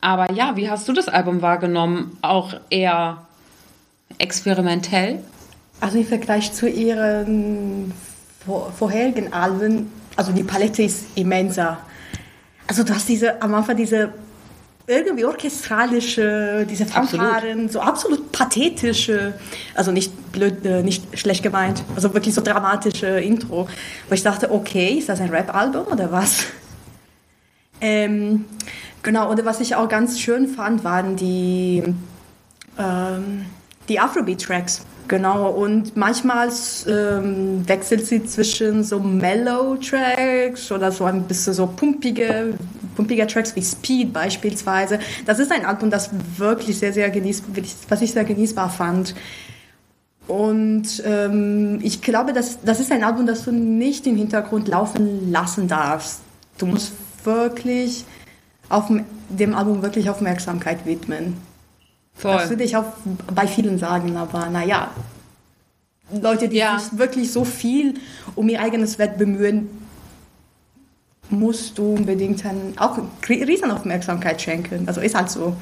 aber 0.00 0.32
ja, 0.32 0.56
wie 0.56 0.70
hast 0.70 0.88
du 0.88 0.92
das 0.92 1.08
Album 1.08 1.42
wahrgenommen? 1.42 2.16
Auch 2.22 2.54
eher 2.70 3.26
experimentell? 4.18 5.22
Also 5.80 5.98
im 5.98 6.06
Vergleich 6.06 6.52
zu 6.52 6.68
ihren 6.68 7.92
vorherigen 8.78 9.32
Alben, 9.32 9.90
also 10.16 10.32
die 10.32 10.42
Palette 10.42 10.82
ist 10.82 11.06
immenser. 11.14 11.78
Also 12.66 12.84
du 12.84 12.94
hast 12.94 13.08
diese, 13.08 13.40
am 13.42 13.54
Anfang 13.54 13.76
diese 13.76 14.12
irgendwie 14.86 15.24
orchestralische, 15.24 16.66
diese 16.68 16.84
Fanfaren, 16.84 17.68
so 17.68 17.80
absolut 17.80 18.32
pathetische, 18.32 19.34
also 19.74 19.92
nicht 19.92 20.32
blöd, 20.32 20.64
äh, 20.66 20.82
nicht 20.82 21.18
schlecht 21.18 21.42
gemeint, 21.42 21.82
also 21.94 22.12
wirklich 22.12 22.34
so 22.34 22.40
dramatische 22.40 23.06
Intro, 23.06 23.68
wo 24.08 24.14
ich 24.14 24.22
dachte, 24.22 24.50
okay, 24.50 24.94
ist 24.98 25.08
das 25.08 25.20
ein 25.20 25.30
Rap-Album 25.30 25.86
oder 25.86 26.10
was? 26.10 26.46
Ähm, 27.80 28.46
genau, 29.02 29.30
und 29.30 29.44
was 29.44 29.60
ich 29.60 29.74
auch 29.74 29.88
ganz 29.88 30.18
schön 30.18 30.48
fand, 30.48 30.82
waren 30.84 31.16
die, 31.16 31.82
ähm, 32.78 33.46
die 33.88 34.00
Afrobeat-Tracks. 34.00 34.82
Genau, 35.10 35.50
und 35.50 35.96
manchmal 35.96 36.50
ähm, 36.86 37.68
wechselt 37.68 38.06
sie 38.06 38.24
zwischen 38.24 38.84
so 38.84 39.00
Mellow-Tracks 39.00 40.70
oder 40.70 40.92
so 40.92 41.04
ein 41.04 41.24
bisschen 41.24 41.52
so 41.52 41.66
pumpige, 41.66 42.54
pumpige 42.94 43.26
Tracks 43.26 43.56
wie 43.56 43.62
Speed 43.62 44.12
beispielsweise. 44.12 45.00
Das 45.26 45.40
ist 45.40 45.50
ein 45.50 45.66
Album, 45.66 45.90
das 45.90 46.10
wirklich 46.36 46.78
sehr, 46.78 46.92
sehr 46.92 47.10
genießbar, 47.10 47.64
was 47.88 48.02
ich 48.02 48.12
sehr 48.12 48.22
genießbar 48.22 48.70
fand. 48.70 49.16
Und 50.28 51.02
ähm, 51.04 51.80
ich 51.82 52.02
glaube, 52.02 52.32
das, 52.32 52.60
das 52.64 52.78
ist 52.78 52.92
ein 52.92 53.02
Album, 53.02 53.26
das 53.26 53.44
du 53.44 53.50
nicht 53.50 54.06
im 54.06 54.14
Hintergrund 54.14 54.68
laufen 54.68 55.32
lassen 55.32 55.66
darfst. 55.66 56.20
Du 56.56 56.66
musst 56.66 56.92
wirklich 57.24 58.04
auf 58.68 58.86
dem 59.28 59.54
Album 59.56 59.82
wirklich 59.82 60.08
Aufmerksamkeit 60.08 60.86
widmen. 60.86 61.49
Voll. 62.20 62.32
Das 62.32 62.50
würde 62.50 62.64
ich 62.64 62.76
auch 62.76 62.84
bei 63.34 63.46
vielen 63.46 63.78
sagen, 63.78 64.16
aber 64.16 64.50
naja, 64.50 64.90
Leute, 66.12 66.48
die 66.48 66.58
ja. 66.58 66.78
sich 66.78 66.98
wirklich 66.98 67.32
so 67.32 67.44
viel 67.44 67.94
um 68.34 68.48
ihr 68.48 68.60
eigenes 68.60 68.98
Wert 68.98 69.16
bemühen, 69.16 69.68
musst 71.30 71.78
du 71.78 71.94
unbedingt 71.94 72.44
dann 72.44 72.74
auch 72.76 72.98
Riesenaufmerksamkeit 73.28 74.42
schenken. 74.42 74.86
Also 74.86 75.00
ist 75.00 75.14
halt 75.14 75.30
so. 75.30 75.56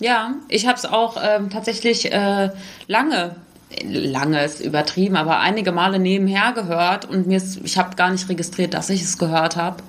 Ja, 0.00 0.34
ich 0.48 0.66
habe 0.66 0.76
es 0.76 0.84
auch 0.84 1.16
ähm, 1.22 1.48
tatsächlich 1.50 2.12
äh, 2.12 2.50
lange, 2.86 3.36
lange 3.82 4.44
ist 4.44 4.60
übertrieben, 4.60 5.16
aber 5.16 5.40
einige 5.40 5.72
Male 5.72 5.98
nebenher 5.98 6.52
gehört 6.52 7.08
und 7.08 7.26
mir 7.26 7.38
ist, 7.38 7.60
ich 7.64 7.78
habe 7.78 7.96
gar 7.96 8.10
nicht 8.10 8.28
registriert, 8.28 8.74
dass 8.74 8.90
ich 8.90 9.02
es 9.02 9.18
gehört 9.18 9.56
habe. 9.56 9.82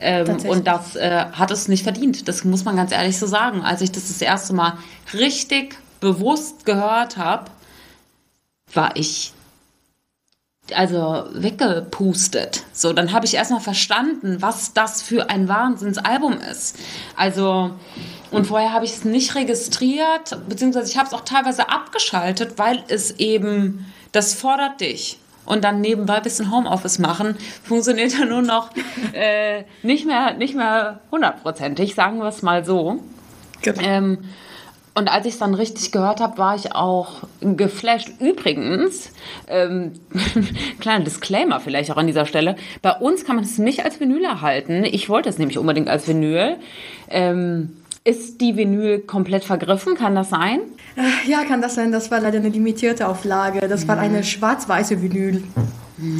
Ähm, 0.00 0.38
und 0.46 0.66
das 0.66 0.96
äh, 0.96 1.26
hat 1.32 1.50
es 1.50 1.68
nicht 1.68 1.82
verdient. 1.82 2.26
Das 2.26 2.44
muss 2.44 2.64
man 2.64 2.76
ganz 2.76 2.92
ehrlich 2.92 3.18
so 3.18 3.26
sagen. 3.26 3.62
Als 3.62 3.82
ich 3.82 3.92
das 3.92 4.08
das 4.08 4.20
erste 4.20 4.54
Mal 4.54 4.78
richtig 5.12 5.76
bewusst 6.00 6.64
gehört 6.64 7.16
habe, 7.16 7.50
war 8.72 8.96
ich 8.96 9.32
also 10.74 11.26
weggepustet. 11.32 12.64
So, 12.72 12.92
dann 12.92 13.12
habe 13.12 13.26
ich 13.26 13.34
erstmal 13.34 13.60
verstanden, 13.60 14.40
was 14.40 14.72
das 14.72 15.02
für 15.02 15.30
ein 15.30 15.48
Wahnsinnsalbum 15.48 16.38
ist. 16.50 16.76
Also, 17.16 17.72
und 18.30 18.46
vorher 18.46 18.72
habe 18.72 18.84
ich 18.84 18.92
es 18.92 19.04
nicht 19.04 19.34
registriert, 19.34 20.38
beziehungsweise 20.48 20.90
ich 20.90 20.96
habe 20.96 21.08
es 21.08 21.14
auch 21.14 21.24
teilweise 21.24 21.68
abgeschaltet, 21.68 22.54
weil 22.56 22.82
es 22.88 23.12
eben, 23.12 23.86
das 24.12 24.34
fordert 24.34 24.80
dich. 24.80 25.18
Und 25.44 25.64
dann 25.64 25.80
nebenbei 25.80 26.14
ein 26.14 26.22
bisschen 26.22 26.52
Homeoffice 26.52 26.98
machen, 26.98 27.36
funktioniert 27.64 28.16
ja 28.16 28.24
nur 28.24 28.42
noch 28.42 28.70
äh, 29.12 29.64
nicht 29.82 30.06
mehr 30.06 30.34
nicht 30.34 30.54
mehr 30.54 31.00
hundertprozentig, 31.10 31.94
sagen 31.94 32.18
wir 32.18 32.28
es 32.28 32.42
mal 32.42 32.64
so. 32.64 33.02
Genau. 33.62 33.82
Ähm, 33.82 34.18
und 34.94 35.08
als 35.08 35.24
ich 35.24 35.34
es 35.34 35.38
dann 35.38 35.54
richtig 35.54 35.92
gehört 35.92 36.20
habe, 36.20 36.36
war 36.38 36.56
ich 36.56 36.74
auch 36.74 37.22
geflasht. 37.40 38.10
Übrigens, 38.18 39.12
ähm, 39.46 39.92
kleiner 40.80 41.04
Disclaimer 41.04 41.60
vielleicht 41.60 41.90
auch 41.90 41.96
an 41.96 42.06
dieser 42.06 42.26
Stelle, 42.26 42.56
bei 42.82 42.92
uns 42.92 43.24
kann 43.24 43.36
man 43.36 43.44
es 43.44 43.58
nicht 43.58 43.84
als 43.84 44.00
Vinyl 44.00 44.24
erhalten. 44.24 44.84
Ich 44.84 45.08
wollte 45.08 45.28
es 45.28 45.38
nämlich 45.38 45.58
unbedingt 45.58 45.88
als 45.88 46.08
Vinyl. 46.08 46.56
Ähm, 47.08 47.79
ist 48.04 48.40
die 48.40 48.56
Vinyl 48.56 49.00
komplett 49.00 49.44
vergriffen? 49.44 49.94
Kann 49.94 50.14
das 50.14 50.30
sein? 50.30 50.60
Äh, 50.96 51.30
ja, 51.30 51.44
kann 51.44 51.60
das 51.60 51.74
sein. 51.74 51.92
Das 51.92 52.10
war 52.10 52.20
leider 52.20 52.38
eine 52.38 52.48
limitierte 52.48 53.06
Auflage. 53.06 53.60
Das 53.68 53.86
war 53.86 53.98
eine 53.98 54.24
schwarz-weiße 54.24 55.02
Vinyl. 55.02 55.42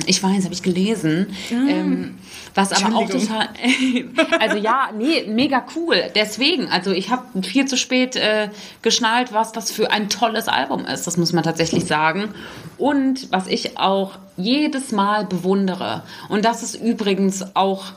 Ich 0.06 0.22
weiß, 0.22 0.44
habe 0.44 0.52
ich 0.52 0.62
gelesen. 0.62 1.28
Ah. 1.50 1.68
Ähm, 1.68 2.18
was 2.54 2.72
aber 2.72 2.96
auch 2.96 3.08
total. 3.08 3.48
also 4.40 4.56
ja, 4.58 4.90
nee, 4.96 5.24
mega 5.26 5.64
cool. 5.74 5.96
Deswegen, 6.14 6.68
also 6.68 6.90
ich 6.90 7.10
habe 7.10 7.42
viel 7.42 7.64
zu 7.64 7.76
spät 7.78 8.16
äh, 8.16 8.50
geschnallt, 8.82 9.32
was 9.32 9.52
das 9.52 9.70
für 9.70 9.90
ein 9.90 10.10
tolles 10.10 10.48
Album 10.48 10.84
ist. 10.84 11.06
Das 11.06 11.16
muss 11.16 11.32
man 11.32 11.44
tatsächlich 11.44 11.86
sagen. 11.86 12.34
Und 12.76 13.32
was 13.32 13.46
ich 13.46 13.78
auch 13.78 14.18
jedes 14.36 14.92
Mal 14.92 15.24
bewundere. 15.24 16.02
Und 16.28 16.44
das 16.44 16.62
ist 16.62 16.74
übrigens 16.74 17.56
auch 17.56 17.92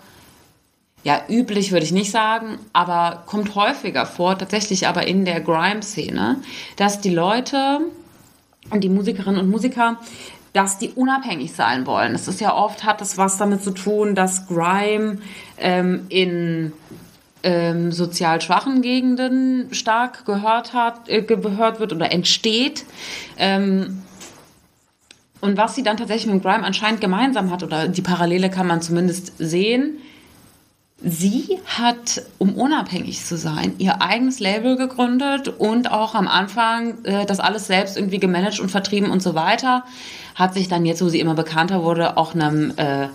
ja, 1.03 1.21
üblich 1.29 1.71
würde 1.71 1.85
ich 1.85 1.91
nicht 1.91 2.11
sagen, 2.11 2.59
aber 2.71 3.23
kommt 3.25 3.55
häufiger 3.55 4.05
vor, 4.05 4.37
tatsächlich 4.37 4.87
aber 4.87 5.05
in 5.05 5.25
der 5.25 5.41
Grime-Szene, 5.41 6.37
dass 6.77 7.01
die 7.01 7.13
Leute 7.13 7.81
und 8.69 8.83
die 8.83 8.89
Musikerinnen 8.89 9.39
und 9.39 9.49
Musiker 9.49 9.97
dass 10.53 10.77
die 10.77 10.91
unabhängig 10.91 11.53
sein 11.53 11.87
wollen. 11.87 12.13
Es 12.13 12.27
ist 12.27 12.39
ja 12.39 12.55
oft, 12.55 12.83
hat 12.83 13.01
das 13.01 13.17
was 13.17 13.37
damit 13.37 13.63
zu 13.63 13.71
tun, 13.71 14.13
dass 14.13 14.47
Grime 14.47 15.17
ähm, 15.57 16.05
in 16.09 16.71
ähm, 17.41 17.91
sozial 17.91 18.39
schwachen 18.39 18.81
Gegenden 18.81 19.73
stark 19.73 20.25
gehört 20.25 20.73
hat, 20.73 21.09
äh, 21.09 21.23
gehört 21.23 21.79
wird 21.79 21.91
oder 21.91 22.11
entsteht. 22.11 22.85
Ähm, 23.37 24.03
und 25.41 25.57
was 25.57 25.75
sie 25.75 25.83
dann 25.83 25.97
tatsächlich 25.97 26.31
mit 26.31 26.43
Grime 26.43 26.63
anscheinend 26.63 27.01
gemeinsam 27.01 27.51
hat, 27.51 27.63
oder 27.63 27.87
die 27.87 28.01
Parallele 28.01 28.49
kann 28.49 28.67
man 28.67 28.81
zumindest 28.81 29.33
sehen, 29.39 29.97
Sie 31.05 31.59
hat, 31.65 32.23
um 32.37 32.55
unabhängig 32.55 33.25
zu 33.25 33.37
sein, 33.37 33.75
ihr 33.77 34.01
eigenes 34.01 34.39
Label 34.39 34.77
gegründet 34.77 35.49
und 35.49 35.91
auch 35.91 36.15
am 36.15 36.29
Anfang 36.29 37.03
äh, 37.03 37.25
das 37.25 37.41
alles 37.41 37.67
selbst 37.67 37.97
irgendwie 37.97 38.19
gemanagt 38.19 38.61
und 38.61 38.71
vertrieben 38.71 39.11
und 39.11 39.21
so 39.21 39.35
weiter. 39.35 39.83
Hat 40.35 40.53
sich 40.53 40.69
dann 40.69 40.85
jetzt, 40.85 41.03
wo 41.03 41.09
sie 41.09 41.19
immer 41.19 41.35
bekannter 41.35 41.83
wurde, 41.83 42.15
auch 42.15 42.33
einem 42.33 42.71
äh, 42.77 43.09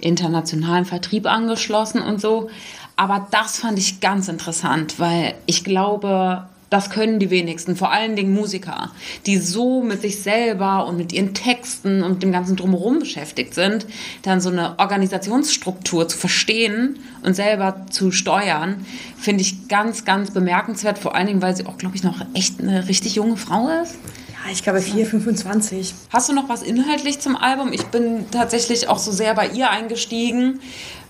internationalen 0.00 0.84
Vertrieb 0.84 1.26
angeschlossen 1.26 2.02
und 2.02 2.20
so. 2.20 2.50
Aber 2.96 3.28
das 3.30 3.60
fand 3.60 3.78
ich 3.78 4.00
ganz 4.00 4.26
interessant, 4.26 4.98
weil 4.98 5.34
ich 5.46 5.62
glaube, 5.62 6.48
das 6.70 6.88
können 6.88 7.18
die 7.18 7.30
wenigsten, 7.30 7.74
vor 7.74 7.90
allen 7.90 8.14
Dingen 8.14 8.32
Musiker, 8.32 8.92
die 9.26 9.38
so 9.38 9.82
mit 9.82 10.02
sich 10.02 10.22
selber 10.22 10.86
und 10.86 10.96
mit 10.96 11.12
ihren 11.12 11.34
Texten 11.34 12.04
und 12.04 12.22
dem 12.22 12.30
ganzen 12.30 12.54
Drumherum 12.54 13.00
beschäftigt 13.00 13.54
sind, 13.54 13.86
dann 14.22 14.40
so 14.40 14.50
eine 14.50 14.78
Organisationsstruktur 14.78 16.08
zu 16.08 16.16
verstehen 16.16 17.00
und 17.22 17.34
selber 17.34 17.86
zu 17.90 18.12
steuern, 18.12 18.86
finde 19.18 19.42
ich 19.42 19.66
ganz, 19.68 20.04
ganz 20.04 20.30
bemerkenswert. 20.30 20.98
Vor 20.98 21.16
allen 21.16 21.26
Dingen, 21.26 21.42
weil 21.42 21.56
sie 21.56 21.66
auch, 21.66 21.76
glaube 21.76 21.96
ich, 21.96 22.04
noch 22.04 22.24
echt 22.34 22.60
eine 22.60 22.86
richtig 22.88 23.16
junge 23.16 23.36
Frau 23.36 23.68
ist. 23.82 23.96
Ja, 24.28 24.52
ich 24.52 24.62
glaube 24.62 24.80
4, 24.80 25.06
25. 25.06 25.92
Hast 26.10 26.28
du 26.28 26.32
noch 26.32 26.48
was 26.48 26.62
inhaltlich 26.62 27.18
zum 27.18 27.34
Album? 27.34 27.72
Ich 27.72 27.84
bin 27.86 28.30
tatsächlich 28.30 28.88
auch 28.88 28.98
so 28.98 29.10
sehr 29.10 29.34
bei 29.34 29.48
ihr 29.48 29.70
eingestiegen, 29.70 30.60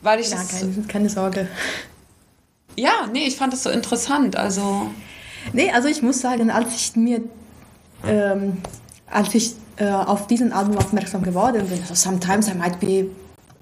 weil 0.01 0.21
ich 0.21 0.31
ja, 0.31 0.39
keine, 0.43 0.87
keine 0.89 1.11
Sorge. 1.11 1.49
Ja, 2.77 3.09
nee, 3.13 3.27
ich 3.27 3.37
fand 3.37 3.53
das 3.53 3.63
so 3.63 3.71
interessant. 3.71 4.37
Also 4.37 4.91
Nee, 5.53 5.71
also 5.71 5.89
ich 5.89 6.03
muss 6.03 6.21
sagen, 6.21 6.51
als 6.51 6.75
ich 6.75 6.97
mir, 6.97 7.21
ähm, 8.07 8.59
als 9.11 9.35
ich 9.35 9.55
äh, 9.77 9.89
auf 9.89 10.27
diesen 10.27 10.53
Album 10.53 10.79
aufmerksam 10.79 11.23
geworden 11.23 11.67
bin, 11.67 11.81
also 11.81 11.95
sometimes 11.95 12.49
I 12.49 12.55
might 12.55 12.81
be, 12.81 13.07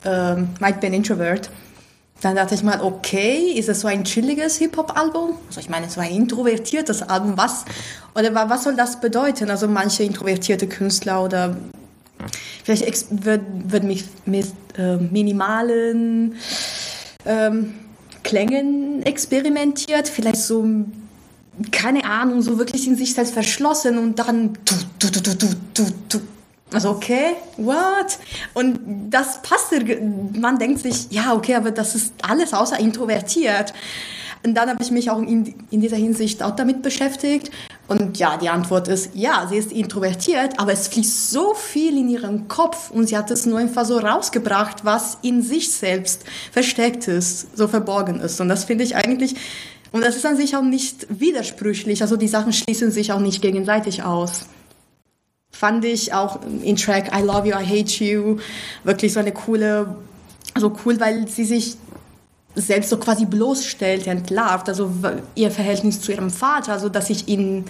ähm, 0.05 0.49
might 0.61 0.81
be 0.81 0.87
an 0.87 0.93
introvert, 0.93 1.51
dann 2.21 2.35
dachte 2.35 2.55
ich 2.55 2.63
mal, 2.65 2.81
okay, 2.81 3.53
ist 3.53 3.69
es 3.69 3.81
so 3.81 3.89
ein 3.89 4.03
chilliges 4.03 4.57
Hip-Hop-Album? 4.57 5.35
Also 5.47 5.61
ich 5.61 5.69
meine, 5.69 5.89
so 5.89 6.01
ein 6.01 6.11
introvertiertes 6.11 7.03
Album, 7.03 7.37
was, 7.37 7.65
oder 8.15 8.35
was 8.49 8.65
soll 8.65 8.75
das 8.75 9.01
bedeuten? 9.01 9.51
Also 9.51 9.69
manche 9.69 10.03
introvertierte 10.03 10.67
Künstler 10.67 11.23
oder 11.23 11.57
vielleicht 12.65 13.25
wird, 13.25 13.43
wird 13.65 13.85
mich 13.85 14.05
mit 14.27 14.47
äh, 14.77 14.97
minimalen 14.97 16.35
ähm, 17.25 17.75
Klängen 18.25 19.03
experimentiert, 19.05 20.09
vielleicht 20.09 20.39
so 20.39 20.67
keine 21.73 22.05
Ahnung, 22.05 22.43
so 22.43 22.59
wirklich 22.59 22.87
in 22.87 22.97
sich 22.97 23.15
selbst 23.15 23.33
verschlossen 23.33 23.99
und 23.99 24.19
dann 24.19 24.55
du, 24.65 24.75
du, 24.99 25.11
du, 25.11 25.21
du, 25.21 25.35
du, 25.37 25.47
du, 25.75 25.85
du. 26.09 26.21
Also 26.73 26.91
okay, 26.91 27.35
what? 27.57 28.19
Und 28.53 28.79
das 29.11 29.41
passt, 29.43 29.73
man 30.39 30.59
denkt 30.59 30.81
sich, 30.81 31.07
ja, 31.11 31.33
okay, 31.35 31.55
aber 31.55 31.71
das 31.71 31.95
ist 31.95 32.13
alles 32.23 32.53
außer 32.53 32.79
introvertiert. 32.79 33.73
Und 34.45 34.55
dann 34.55 34.69
habe 34.69 34.83
ich 34.83 34.91
mich 34.91 35.11
auch 35.11 35.19
in, 35.19 35.55
in 35.71 35.81
dieser 35.81 35.97
Hinsicht 35.97 36.43
auch 36.43 36.55
damit 36.55 36.83
beschäftigt. 36.83 37.51
Und 37.89 38.19
ja, 38.19 38.37
die 38.37 38.49
Antwort 38.49 38.87
ist, 38.87 39.11
ja, 39.15 39.47
sie 39.49 39.57
ist 39.57 39.73
introvertiert, 39.73 40.61
aber 40.61 40.73
es 40.73 40.89
fließt 40.89 41.31
so 41.31 41.55
viel 41.55 41.97
in 41.97 42.09
ihren 42.09 42.47
Kopf 42.47 42.91
und 42.91 43.09
sie 43.09 43.17
hat 43.17 43.31
es 43.31 43.47
nur 43.47 43.59
einfach 43.59 43.85
so 43.85 43.99
rausgebracht, 43.99 44.85
was 44.85 45.19
in 45.23 45.43
sich 45.43 45.73
selbst 45.73 46.25
versteckt 46.53 47.09
ist, 47.09 47.57
so 47.57 47.67
verborgen 47.67 48.21
ist. 48.21 48.41
Und 48.41 48.49
das 48.49 48.65
finde 48.65 48.85
ich 48.85 48.95
eigentlich 48.95 49.37
und 49.93 50.03
das 50.03 50.17
ist 50.17 50.27
an 50.27 50.37
sich 50.37 50.57
auch 50.57 50.63
nicht 50.63 51.07
widersprüchlich, 51.09 52.03
also 52.03 52.17
die 52.17 52.29
Sachen 52.29 52.53
schließen 52.53 52.91
sich 52.91 53.13
auch 53.13 53.21
nicht 53.21 53.43
gegenseitig 53.43 54.03
aus. 54.03 54.47
Fand 55.51 55.85
ich 55.85 56.13
auch 56.13 56.41
in 56.63 56.77
Track 56.77 57.11
I 57.17 57.23
Love 57.23 57.49
You, 57.49 57.55
I 57.55 57.65
Hate 57.65 58.05
You 58.05 58.39
wirklich 58.85 59.13
so 59.13 59.21
eine 59.21 59.33
coole, 59.33 59.97
so 60.57 60.77
cool, 60.85 61.01
weil 61.01 61.27
sie 61.27 61.45
sich 61.45 61.77
selbst 62.55 62.91
so 62.91 62.97
quasi 62.97 63.25
bloßstellt, 63.25 64.07
entlarvt, 64.07 64.69
also 64.69 64.91
ihr 65.35 65.51
Verhältnis 65.51 66.01
zu 66.01 66.13
ihrem 66.13 66.31
Vater, 66.31 66.73
also 66.73 66.89
dass 66.89 67.07
sich 67.07 67.29
ihn 67.29 67.65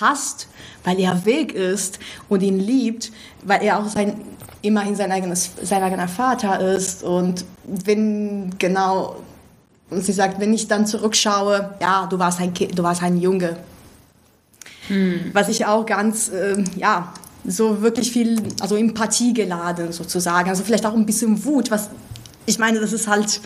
hasst, 0.00 0.48
weil 0.84 1.00
er 1.00 1.24
weg 1.24 1.52
ist 1.52 1.98
und 2.28 2.42
ihn 2.42 2.58
liebt, 2.58 3.10
weil 3.42 3.62
er 3.62 3.78
auch 3.78 3.88
sein, 3.88 4.20
immerhin 4.62 4.96
sein, 4.96 5.12
eigenes, 5.12 5.50
sein 5.62 5.82
eigener 5.82 6.08
Vater 6.08 6.60
ist. 6.60 7.02
Und 7.02 7.44
wenn 7.64 8.58
genau 8.58 9.16
und 9.90 10.04
sie 10.04 10.12
sagt, 10.12 10.40
wenn 10.40 10.52
ich 10.52 10.68
dann 10.68 10.86
zurückschaue, 10.86 11.74
ja, 11.80 12.06
du 12.06 12.18
warst 12.18 12.40
ein, 12.40 12.52
kind, 12.54 12.78
du 12.78 12.82
warst 12.82 13.02
ein 13.02 13.20
Junge. 13.20 13.56
Hm. 14.88 15.30
Was 15.32 15.48
ich 15.48 15.66
auch 15.66 15.86
ganz, 15.86 16.28
äh, 16.28 16.62
ja, 16.76 17.12
so 17.46 17.82
wirklich 17.82 18.10
viel, 18.10 18.42
also 18.60 18.76
Empathie 18.76 19.34
geladen 19.34 19.92
sozusagen. 19.92 20.48
Also 20.48 20.64
vielleicht 20.64 20.86
auch 20.86 20.94
ein 20.94 21.06
bisschen 21.06 21.44
Wut, 21.44 21.70
was, 21.70 21.90
ich 22.46 22.58
meine, 22.58 22.80
das 22.80 22.92
ist 22.92 23.06
halt, 23.06 23.40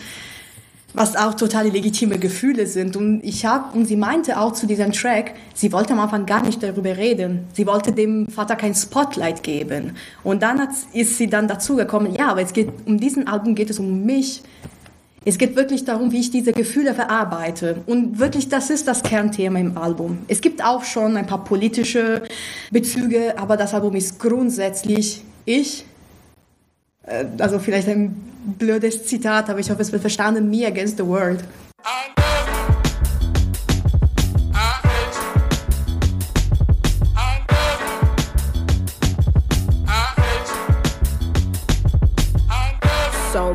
was 0.93 1.15
auch 1.15 1.33
totale 1.35 1.69
legitime 1.69 2.17
Gefühle 2.17 2.65
sind. 2.65 2.95
Und 2.95 3.21
ich 3.23 3.45
habe, 3.45 3.77
und 3.77 3.85
sie 3.85 3.95
meinte 3.95 4.39
auch 4.39 4.53
zu 4.53 4.65
diesem 4.65 4.91
Track, 4.91 5.35
sie 5.53 5.71
wollte 5.71 5.93
am 5.93 5.99
Anfang 5.99 6.25
gar 6.25 6.43
nicht 6.43 6.63
darüber 6.63 6.97
reden. 6.97 7.47
Sie 7.53 7.67
wollte 7.67 7.91
dem 7.91 8.27
Vater 8.27 8.55
kein 8.55 8.73
Spotlight 8.73 9.43
geben. 9.43 9.95
Und 10.23 10.41
dann 10.41 10.59
hat, 10.59 10.69
ist 10.93 11.17
sie 11.17 11.27
dann 11.27 11.47
dazu 11.47 11.75
gekommen, 11.75 12.15
ja, 12.15 12.31
aber 12.31 12.41
es 12.41 12.53
geht, 12.53 12.69
um 12.85 12.99
diesen 12.99 13.27
Album 13.27 13.53
geht 13.55 13.69
es 13.69 13.79
um 13.79 14.05
mich. 14.05 14.41
Es 15.25 15.37
geht 15.37 15.55
wirklich 15.55 15.83
darum, 15.83 16.11
wie 16.11 16.19
ich 16.19 16.31
diese 16.31 16.53
Gefühle 16.53 16.93
verarbeite. 16.93 17.81
Und 17.85 18.19
wirklich, 18.19 18.47
das 18.47 18.69
ist 18.69 18.87
das 18.87 19.03
Kernthema 19.03 19.59
im 19.59 19.77
Album. 19.77 20.19
Es 20.27 20.39
gibt 20.39 20.63
auch 20.63 20.83
schon 20.83 21.17
ein 21.17 21.27
paar 21.27 21.43
politische 21.43 22.23
Bezüge, 22.71 23.37
aber 23.37 23.57
das 23.57 23.73
Album 23.73 23.95
ist 23.95 24.19
grundsätzlich 24.19 25.21
ich. 25.45 25.85
Äh, 27.03 27.25
also 27.39 27.59
vielleicht 27.59 27.89
ein 27.89 28.15
blödes 28.57 29.05
Zitat, 29.05 29.49
aber 29.49 29.59
ich 29.59 29.69
hoffe, 29.69 29.81
es 29.81 29.91
wird 29.91 30.01
verstanden. 30.01 30.49
Me 30.49 30.65
against 30.65 30.97
the 30.97 31.05
world. 31.05 31.43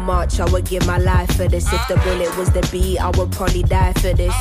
Much, 0.05 0.39
I 0.39 0.51
would 0.51 0.67
give 0.67 0.87
my 0.87 0.99
life 0.99 1.35
for 1.37 1.49
this. 1.49 1.73
If 1.73 1.89
the 1.89 1.97
bullet 1.97 2.37
was 2.37 2.51
the 2.51 2.67
beat, 2.71 2.99
I 2.99 3.11
would 3.19 3.33
probably 3.33 3.63
die 3.63 3.93
for 3.95 4.13
this. 4.13 4.35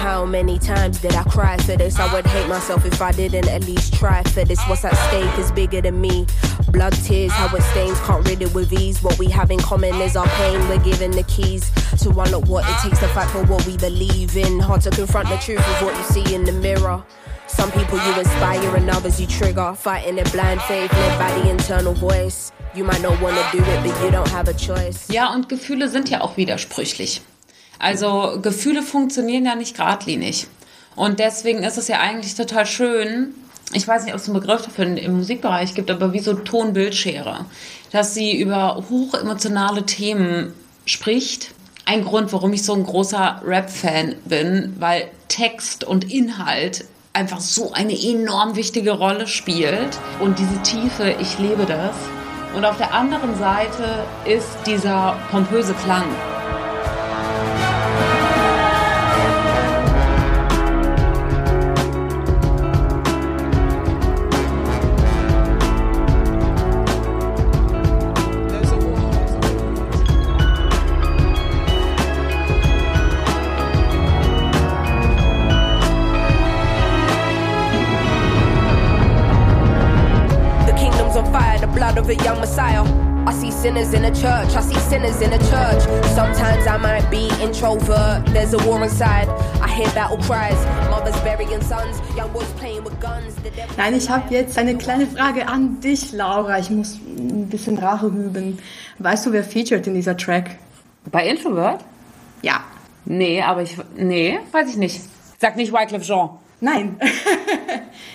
how 0.00 0.24
many 0.24 0.58
times 0.58 0.98
did 1.00 1.14
I 1.14 1.22
cry 1.24 1.56
for 1.58 1.76
this? 1.76 1.98
I 1.98 2.12
would 2.12 2.26
hate 2.26 2.48
myself 2.48 2.86
if 2.86 3.02
I 3.02 3.12
didn't 3.12 3.48
at 3.48 3.64
least 3.64 3.94
try 3.94 4.22
for 4.22 4.44
this. 4.44 4.60
What's 4.68 4.84
at 4.84 4.94
stake 5.08 5.38
is 5.38 5.50
bigger 5.52 5.80
than 5.80 6.00
me. 6.00 6.26
Blood, 6.68 6.92
tears, 6.92 7.32
how 7.32 7.54
it 7.54 7.62
stains, 7.62 7.98
can't 8.00 8.26
rid 8.26 8.42
it 8.42 8.54
with 8.54 8.72
ease. 8.72 9.02
What 9.02 9.18
we 9.18 9.28
have 9.30 9.50
in 9.50 9.58
common 9.58 9.94
is 9.96 10.16
our 10.16 10.28
pain. 10.28 10.58
We're 10.68 10.84
given 10.84 11.10
the 11.10 11.24
keys 11.24 11.70
to 12.02 12.08
unlock 12.10 12.46
what 12.48 12.64
it 12.68 12.76
takes 12.82 12.98
to 13.00 13.08
fight 13.08 13.28
for 13.30 13.44
what 13.44 13.66
we 13.66 13.76
believe 13.76 14.36
in. 14.36 14.60
Hard 14.60 14.82
to 14.82 14.90
confront 14.90 15.28
the 15.28 15.36
truth 15.38 15.66
of 15.66 15.82
what 15.82 15.96
you 15.96 16.04
see 16.04 16.34
in 16.34 16.44
the 16.44 16.52
mirror. 16.52 17.02
Some 17.46 17.70
people 17.72 17.98
you 17.98 18.18
inspire 18.18 18.76
and 18.76 18.88
others 18.88 19.20
you 19.20 19.26
trigger. 19.26 19.74
Fighting 19.74 20.18
in 20.18 20.28
blind 20.30 20.62
faith 20.62 20.92
led 20.92 21.18
by 21.18 21.38
the 21.40 21.50
internal 21.50 21.94
voice. 21.94 22.52
You 22.72 22.84
might 22.84 23.02
not 23.02 23.20
want 23.20 23.36
to 23.36 23.58
do 23.58 23.64
it, 23.64 23.82
but 23.82 24.00
you 24.00 24.10
don't 24.16 24.32
have 24.32 24.48
a 24.48 24.54
choice. 24.54 25.08
Ja, 25.08 25.34
und 25.34 25.48
Gefühle 25.48 25.88
sind 25.88 26.08
ja 26.08 26.20
auch 26.20 26.36
widersprüchlich. 26.36 27.20
Also 27.80 28.38
Gefühle 28.40 28.82
funktionieren 28.82 29.44
ja 29.44 29.56
nicht 29.56 29.76
geradlinig. 29.76 30.46
Und 30.94 31.18
deswegen 31.18 31.64
ist 31.64 31.78
es 31.78 31.88
ja 31.88 31.98
eigentlich 31.98 32.36
total 32.36 32.66
schön, 32.66 33.34
ich 33.72 33.88
weiß 33.88 34.04
nicht, 34.04 34.14
ob 34.14 34.20
es 34.20 34.28
einen 34.28 34.38
Begriff 34.38 34.62
dafür 34.62 34.84
im 34.84 35.16
Musikbereich 35.16 35.74
gibt, 35.74 35.90
aber 35.90 36.12
wie 36.12 36.20
so 36.20 36.34
Tonbildschere, 36.34 37.44
dass 37.90 38.14
sie 38.14 38.38
über 38.38 38.84
hochemotionale 38.88 39.84
Themen 39.84 40.52
spricht. 40.86 41.52
Ein 41.86 42.04
Grund, 42.04 42.32
warum 42.32 42.52
ich 42.52 42.62
so 42.62 42.74
ein 42.74 42.84
großer 42.84 43.42
Rap-Fan 43.44 44.14
bin, 44.26 44.76
weil 44.78 45.08
Text 45.26 45.82
und 45.82 46.12
Inhalt 46.12 46.84
einfach 47.14 47.40
so 47.40 47.72
eine 47.72 48.00
enorm 48.00 48.54
wichtige 48.54 48.92
Rolle 48.92 49.26
spielt. 49.26 49.98
Und 50.20 50.38
diese 50.38 50.62
Tiefe, 50.62 51.16
ich 51.20 51.36
lebe 51.40 51.66
das. 51.66 51.96
Und 52.54 52.64
auf 52.64 52.76
der 52.76 52.92
anderen 52.92 53.36
Seite 53.38 54.04
ist 54.24 54.58
dieser 54.66 55.16
pompöse 55.30 55.74
Klang. 55.74 56.04
Sinners 83.70 83.94
in 83.94 84.04
a 84.04 84.10
church, 84.10 84.56
I 84.56 84.62
see 84.62 84.80
sinners 84.90 85.20
in 85.20 85.32
a 85.32 85.38
church. 85.38 85.82
Sometimes 86.16 86.66
I 86.66 86.76
might 86.76 87.08
be 87.08 87.30
introvert, 87.40 88.26
there's 88.32 88.52
a 88.52 88.58
war 88.66 88.82
inside. 88.82 89.28
I 89.62 89.68
hear 89.68 89.86
battle 89.94 90.16
cries, 90.18 90.58
mothers 90.90 91.14
burying 91.20 91.62
sons, 91.62 92.00
young 92.16 92.32
boys 92.32 92.52
playing 92.54 92.82
with 92.82 92.98
guns. 93.00 93.32
The 93.44 93.50
Nein, 93.76 93.94
ich 93.94 94.10
habe 94.10 94.34
jetzt 94.34 94.58
eine 94.58 94.76
kleine 94.76 95.06
Frage 95.06 95.46
an 95.46 95.80
dich, 95.80 96.12
Laura. 96.12 96.58
Ich 96.58 96.68
muss 96.70 96.94
ein 96.96 97.48
bisschen 97.48 97.78
Rache 97.78 98.06
üben. 98.06 98.58
Weißt 98.98 99.26
du, 99.26 99.32
wer 99.32 99.44
featured 99.44 99.86
in 99.86 99.94
dieser 99.94 100.16
Track? 100.16 100.58
Bei 101.12 101.28
Introvert? 101.28 101.84
Ja. 102.42 102.64
Nee, 103.04 103.40
aber 103.40 103.62
ich. 103.62 103.76
Nee, 103.94 104.40
weiß 104.50 104.68
ich 104.70 104.78
nicht. 104.78 105.00
Sag 105.38 105.54
nicht 105.54 105.72
Wycliffe 105.72 106.04
Jean. 106.04 106.30
Nein. 106.60 106.96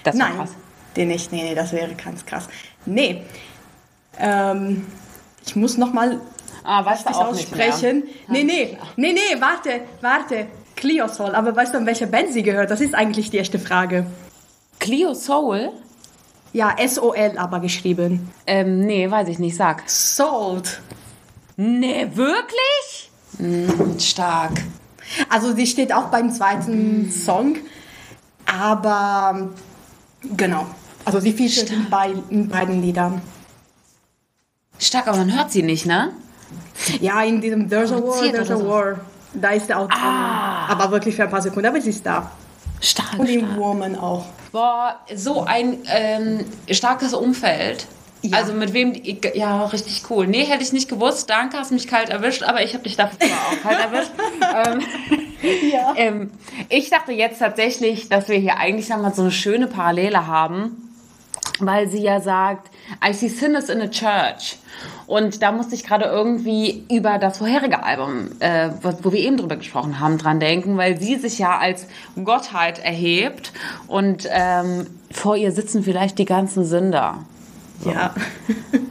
Das 0.03 0.20
war 0.20 0.28
Nein. 0.28 0.38
krass. 0.38 0.51
Den 0.97 1.08
nicht. 1.08 1.32
Nee, 1.32 1.43
nee, 1.43 1.56
das 1.56 1.72
wäre 1.72 1.95
ganz 1.95 2.26
krass. 2.26 2.47
Nee. 2.86 3.24
Ähm, 4.20 4.86
ich 5.45 5.55
muss 5.55 5.77
noch 5.77 5.93
mal 5.93 6.19
Ah, 6.63 6.83
weißt 6.83 7.07
richtig 7.07 7.21
auch 7.23 7.31
nicht 7.31 7.55
mehr. 7.55 7.67
aussprechen. 7.69 8.03
Nee, 8.27 8.43
nee. 8.43 8.77
Nee, 8.95 9.13
nee, 9.13 9.39
warte, 9.39 9.81
warte. 10.01 10.47
Clio 10.75 11.07
Soul. 11.07 11.35
Aber 11.35 11.55
weißt 11.55 11.73
du, 11.73 11.77
an 11.77 11.85
welcher 11.85 12.07
Band 12.07 12.33
sie 12.33 12.41
gehört? 12.41 12.71
Das 12.71 12.81
ist 12.81 12.95
eigentlich 12.95 13.29
die 13.29 13.37
erste 13.37 13.59
Frage. 13.59 14.07
Clio 14.79 15.13
Soul? 15.13 15.71
Ja, 16.53 16.73
S-O-L 16.77 17.37
aber 17.37 17.59
geschrieben. 17.59 18.31
Ähm, 18.47 18.79
nee, 18.79 19.09
weiß 19.09 19.27
ich 19.27 19.37
nicht. 19.39 19.55
Sag. 19.55 19.83
Sold. 19.87 20.81
Nee, 21.55 22.07
wirklich? 22.13 23.11
Mm, 23.37 23.99
stark. 23.99 24.53
Also 25.29 25.53
sie 25.53 25.67
steht 25.67 25.93
auch 25.93 26.05
beim 26.07 26.31
zweiten 26.31 27.11
Song, 27.11 27.57
aber 28.45 29.49
genau. 30.35 30.65
Also 31.05 31.19
sie 31.19 31.31
featuret 31.31 31.69
in, 31.71 31.89
bei, 31.89 32.13
in 32.29 32.47
beiden 32.49 32.81
Liedern. 32.81 33.21
Stark, 34.80 35.07
aber 35.07 35.17
man 35.17 35.36
hört 35.36 35.51
sie 35.51 35.63
nicht, 35.63 35.86
ne? 35.86 36.11
Ja, 36.99 37.23
in 37.23 37.41
diesem 37.41 37.69
There's 37.69 37.91
a 37.91 37.95
War, 37.95 38.21
There's 38.21 38.51
a. 38.51 38.59
War. 38.67 38.99
Da 39.34 39.49
ist 39.49 39.69
er 39.69 39.80
auch 39.80 39.88
drin. 39.89 39.99
Aber 40.01 40.91
wirklich 40.91 41.15
für 41.15 41.23
ein 41.23 41.30
paar 41.30 41.41
Sekunden, 41.41 41.67
aber 41.67 41.82
sie 41.82 41.89
ist 41.89 42.05
da. 42.05 42.32
Stark, 42.82 43.17
Und 43.19 43.28
in. 43.30 43.55
Woman 43.57 43.97
auch. 43.97 44.26
Boah, 44.51 44.95
so 45.13 45.43
ein 45.43 45.80
ähm, 45.88 46.45
starkes 46.71 47.13
Umfeld. 47.13 47.88
Ja. 48.21 48.38
Also 48.38 48.53
mit 48.53 48.73
wem, 48.73 48.93
die- 48.93 49.19
ja, 49.36 49.65
richtig 49.65 50.03
cool. 50.09 50.26
Nee, 50.28 50.45
hätte 50.45 50.63
ich 50.63 50.73
nicht 50.73 50.89
gewusst. 50.89 51.30
Danke, 51.30 51.57
hast 51.57 51.71
mich 51.71 51.88
kalt 51.88 52.09
erwischt, 52.09 52.43
aber 52.43 52.63
ich 52.63 52.73
habe 52.73 52.84
dich 52.84 52.95
dafür 52.97 53.17
auch 53.28 53.61
kalt 53.61 53.80
erwischt. 53.80 54.11
ähm, 54.65 54.82
Ja. 55.71 55.93
ähm, 55.95 56.32
ich 56.69 56.89
dachte 56.89 57.11
jetzt 57.11 57.39
tatsächlich, 57.39 58.09
dass 58.09 58.28
wir 58.30 58.38
hier 58.38 58.57
eigentlich 58.57 58.89
nochmal 58.89 59.13
so 59.13 59.21
eine 59.21 59.32
schöne 59.32 59.67
Parallele 59.67 60.26
haben, 60.28 60.94
weil 61.60 61.88
sie 61.88 62.01
ja 62.01 62.20
sagt, 62.22 62.70
I 63.08 63.14
see 63.14 63.28
sinners 63.28 63.70
in 63.70 63.82
a 63.82 63.88
church. 63.88 64.58
Und 65.08 65.41
da 65.41 65.51
musste 65.51 65.76
ich 65.76 65.86
gerade 65.86 66.06
irgendwie 66.06 66.86
über 66.91 67.18
das 67.18 67.38
vorherige 67.38 67.84
Album, 67.84 68.32
äh, 68.39 68.70
wo 68.82 69.12
wir 69.12 69.20
eben 69.20 69.38
drüber 69.38 69.56
gesprochen 69.56 69.99
haben, 69.99 70.18
dran 70.18 70.39
denken, 70.39 70.78
weil 70.78 70.99
sie 70.99 71.16
sich 71.16 71.39
ja 71.39 71.58
als 71.58 71.88
Gottheit 72.24 72.80
erhebt 72.80 73.53
und 73.88 74.28
ähm, 74.30 74.88
vor 75.12 75.38
ihr 75.38 75.51
sitzen 75.51 75.84
vielleicht 75.84 76.18
die 76.18 76.26
ganzen 76.26 76.66
Sünder. 76.66 77.20
Ja. 77.86 78.14
Oh. 78.14 78.76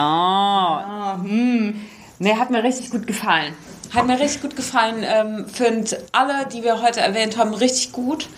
Ah, 0.00 1.18
Nee, 2.20 2.34
hat 2.34 2.50
mir 2.50 2.62
richtig 2.62 2.90
gut 2.90 3.06
gefallen. 3.06 3.52
Hat 3.94 4.06
mir 4.06 4.18
richtig 4.18 4.42
gut 4.42 4.56
gefallen. 4.56 5.04
Ähm, 5.04 5.46
Find 5.48 5.96
alle, 6.12 6.46
die 6.46 6.62
wir 6.62 6.82
heute 6.82 7.00
erwähnt 7.00 7.36
haben, 7.36 7.54
richtig 7.54 7.92
gut. 7.92 8.28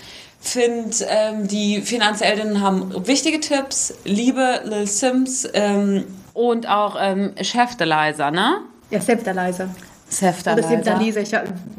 Find 0.41 1.05
ähm, 1.09 1.47
die 1.49 1.83
Finanzeldinnen 1.83 2.61
haben 2.63 3.07
wichtige 3.07 3.41
Tipps. 3.41 3.95
Liebe 4.05 4.61
Lil 4.65 4.87
Sims 4.87 5.47
ähm, 5.53 6.05
und 6.33 6.67
auch 6.69 6.97
ähm, 6.99 7.33
Chefdelizer, 7.41 8.31
ne? 8.31 8.59
Ja, 8.91 9.01
Septalizer. 9.01 9.65
Oder 9.65 10.33
Chefdelizer. 10.33 10.69
Septalizer. 10.69 11.21
Ich, 11.21 11.33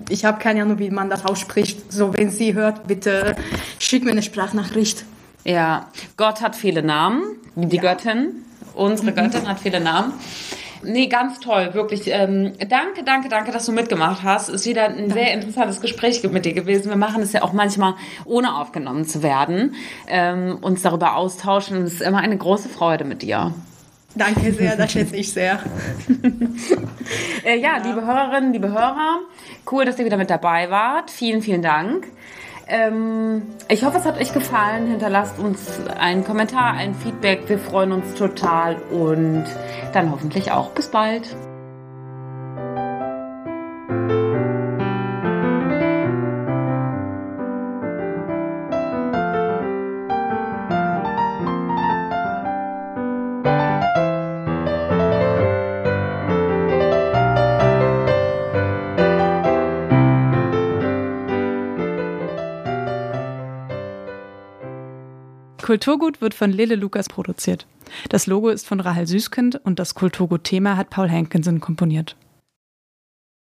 ich 0.09 0.25
habe 0.25 0.39
keine 0.39 0.61
Ahnung, 0.61 0.77
wie 0.79 0.89
man 0.91 1.09
das 1.09 1.25
ausspricht. 1.25 1.91
So, 1.91 2.13
wenn 2.13 2.29
sie 2.29 2.53
hört, 2.53 2.87
bitte 2.87 3.35
schick 3.79 4.03
mir 4.03 4.11
eine 4.11 4.21
Sprachnachricht. 4.21 5.05
Ja, 5.43 5.87
Gott 6.15 6.41
hat 6.41 6.55
viele 6.55 6.83
Namen. 6.83 7.23
Die 7.55 7.77
Ja. 7.77 7.81
Göttin, 7.81 8.45
unsere 8.75 9.11
Göttin 9.11 9.47
hat 9.47 9.59
viele 9.59 9.79
Namen. 9.81 10.13
Nee, 10.83 11.07
ganz 11.07 11.39
toll, 11.39 11.73
wirklich. 11.73 12.03
Ähm, 12.07 12.53
danke, 12.69 13.03
danke, 13.03 13.29
danke, 13.29 13.51
dass 13.51 13.65
du 13.65 13.71
mitgemacht 13.71 14.23
hast. 14.23 14.49
Ist 14.49 14.65
wieder 14.65 14.85
ein 14.85 15.11
sehr 15.11 15.33
interessantes 15.33 15.81
Gespräch 15.81 16.23
mit 16.23 16.45
dir 16.45 16.53
gewesen. 16.53 16.89
Wir 16.89 16.97
machen 16.97 17.21
es 17.21 17.33
ja 17.33 17.43
auch 17.43 17.53
manchmal, 17.53 17.95
ohne 18.25 18.55
aufgenommen 18.55 19.05
zu 19.05 19.23
werden, 19.23 19.75
ähm, 20.07 20.57
uns 20.61 20.81
darüber 20.81 21.15
austauschen. 21.15 21.83
Es 21.83 21.93
ist 21.93 22.01
immer 22.01 22.19
eine 22.19 22.37
große 22.37 22.69
Freude 22.69 23.03
mit 23.03 23.21
dir. 23.21 23.53
Danke 24.15 24.51
sehr, 24.51 24.75
das 24.75 24.91
schätze 24.91 25.15
ich 25.15 25.31
sehr. 25.31 25.59
Äh, 27.43 27.59
ja, 27.59 27.77
liebe 27.77 28.05
Hörerinnen, 28.05 28.53
liebe 28.53 28.69
Hörer, 28.69 29.19
cool, 29.71 29.83
dass 29.83 29.97
ihr 29.97 30.05
wieder 30.05 30.15
mit 30.15 30.29
dabei 30.29 30.69
wart. 30.69 31.09
Vielen, 31.09 31.41
vielen 31.41 31.63
Dank. 31.63 32.05
Ähm, 32.71 33.41
ich 33.67 33.83
hoffe, 33.83 33.97
es 33.97 34.05
hat 34.05 34.17
euch 34.17 34.33
gefallen. 34.33 34.87
Hinterlasst 34.87 35.37
uns 35.37 35.59
einen 35.99 36.23
Kommentar, 36.23 36.73
ein 36.73 36.95
Feedback. 36.95 37.47
Wir 37.47 37.59
freuen 37.59 37.91
uns 37.91 38.13
total 38.15 38.77
und 38.91 39.43
dann 39.93 40.09
hoffentlich 40.09 40.51
auch 40.51 40.69
bis 40.69 40.87
bald. 40.87 41.35
Kulturgut 65.71 66.19
wird 66.19 66.33
von 66.33 66.51
Lele 66.51 66.75
Lukas 66.75 67.07
produziert. 67.07 67.65
Das 68.09 68.27
Logo 68.27 68.49
ist 68.49 68.67
von 68.67 68.81
Rahel 68.81 69.07
Süßkind 69.07 69.61
und 69.63 69.79
das 69.79 69.95
Kulturgut-Thema 69.95 70.75
hat 70.75 70.89
Paul 70.89 71.09
Hankinson 71.09 71.61
komponiert. 71.61 72.17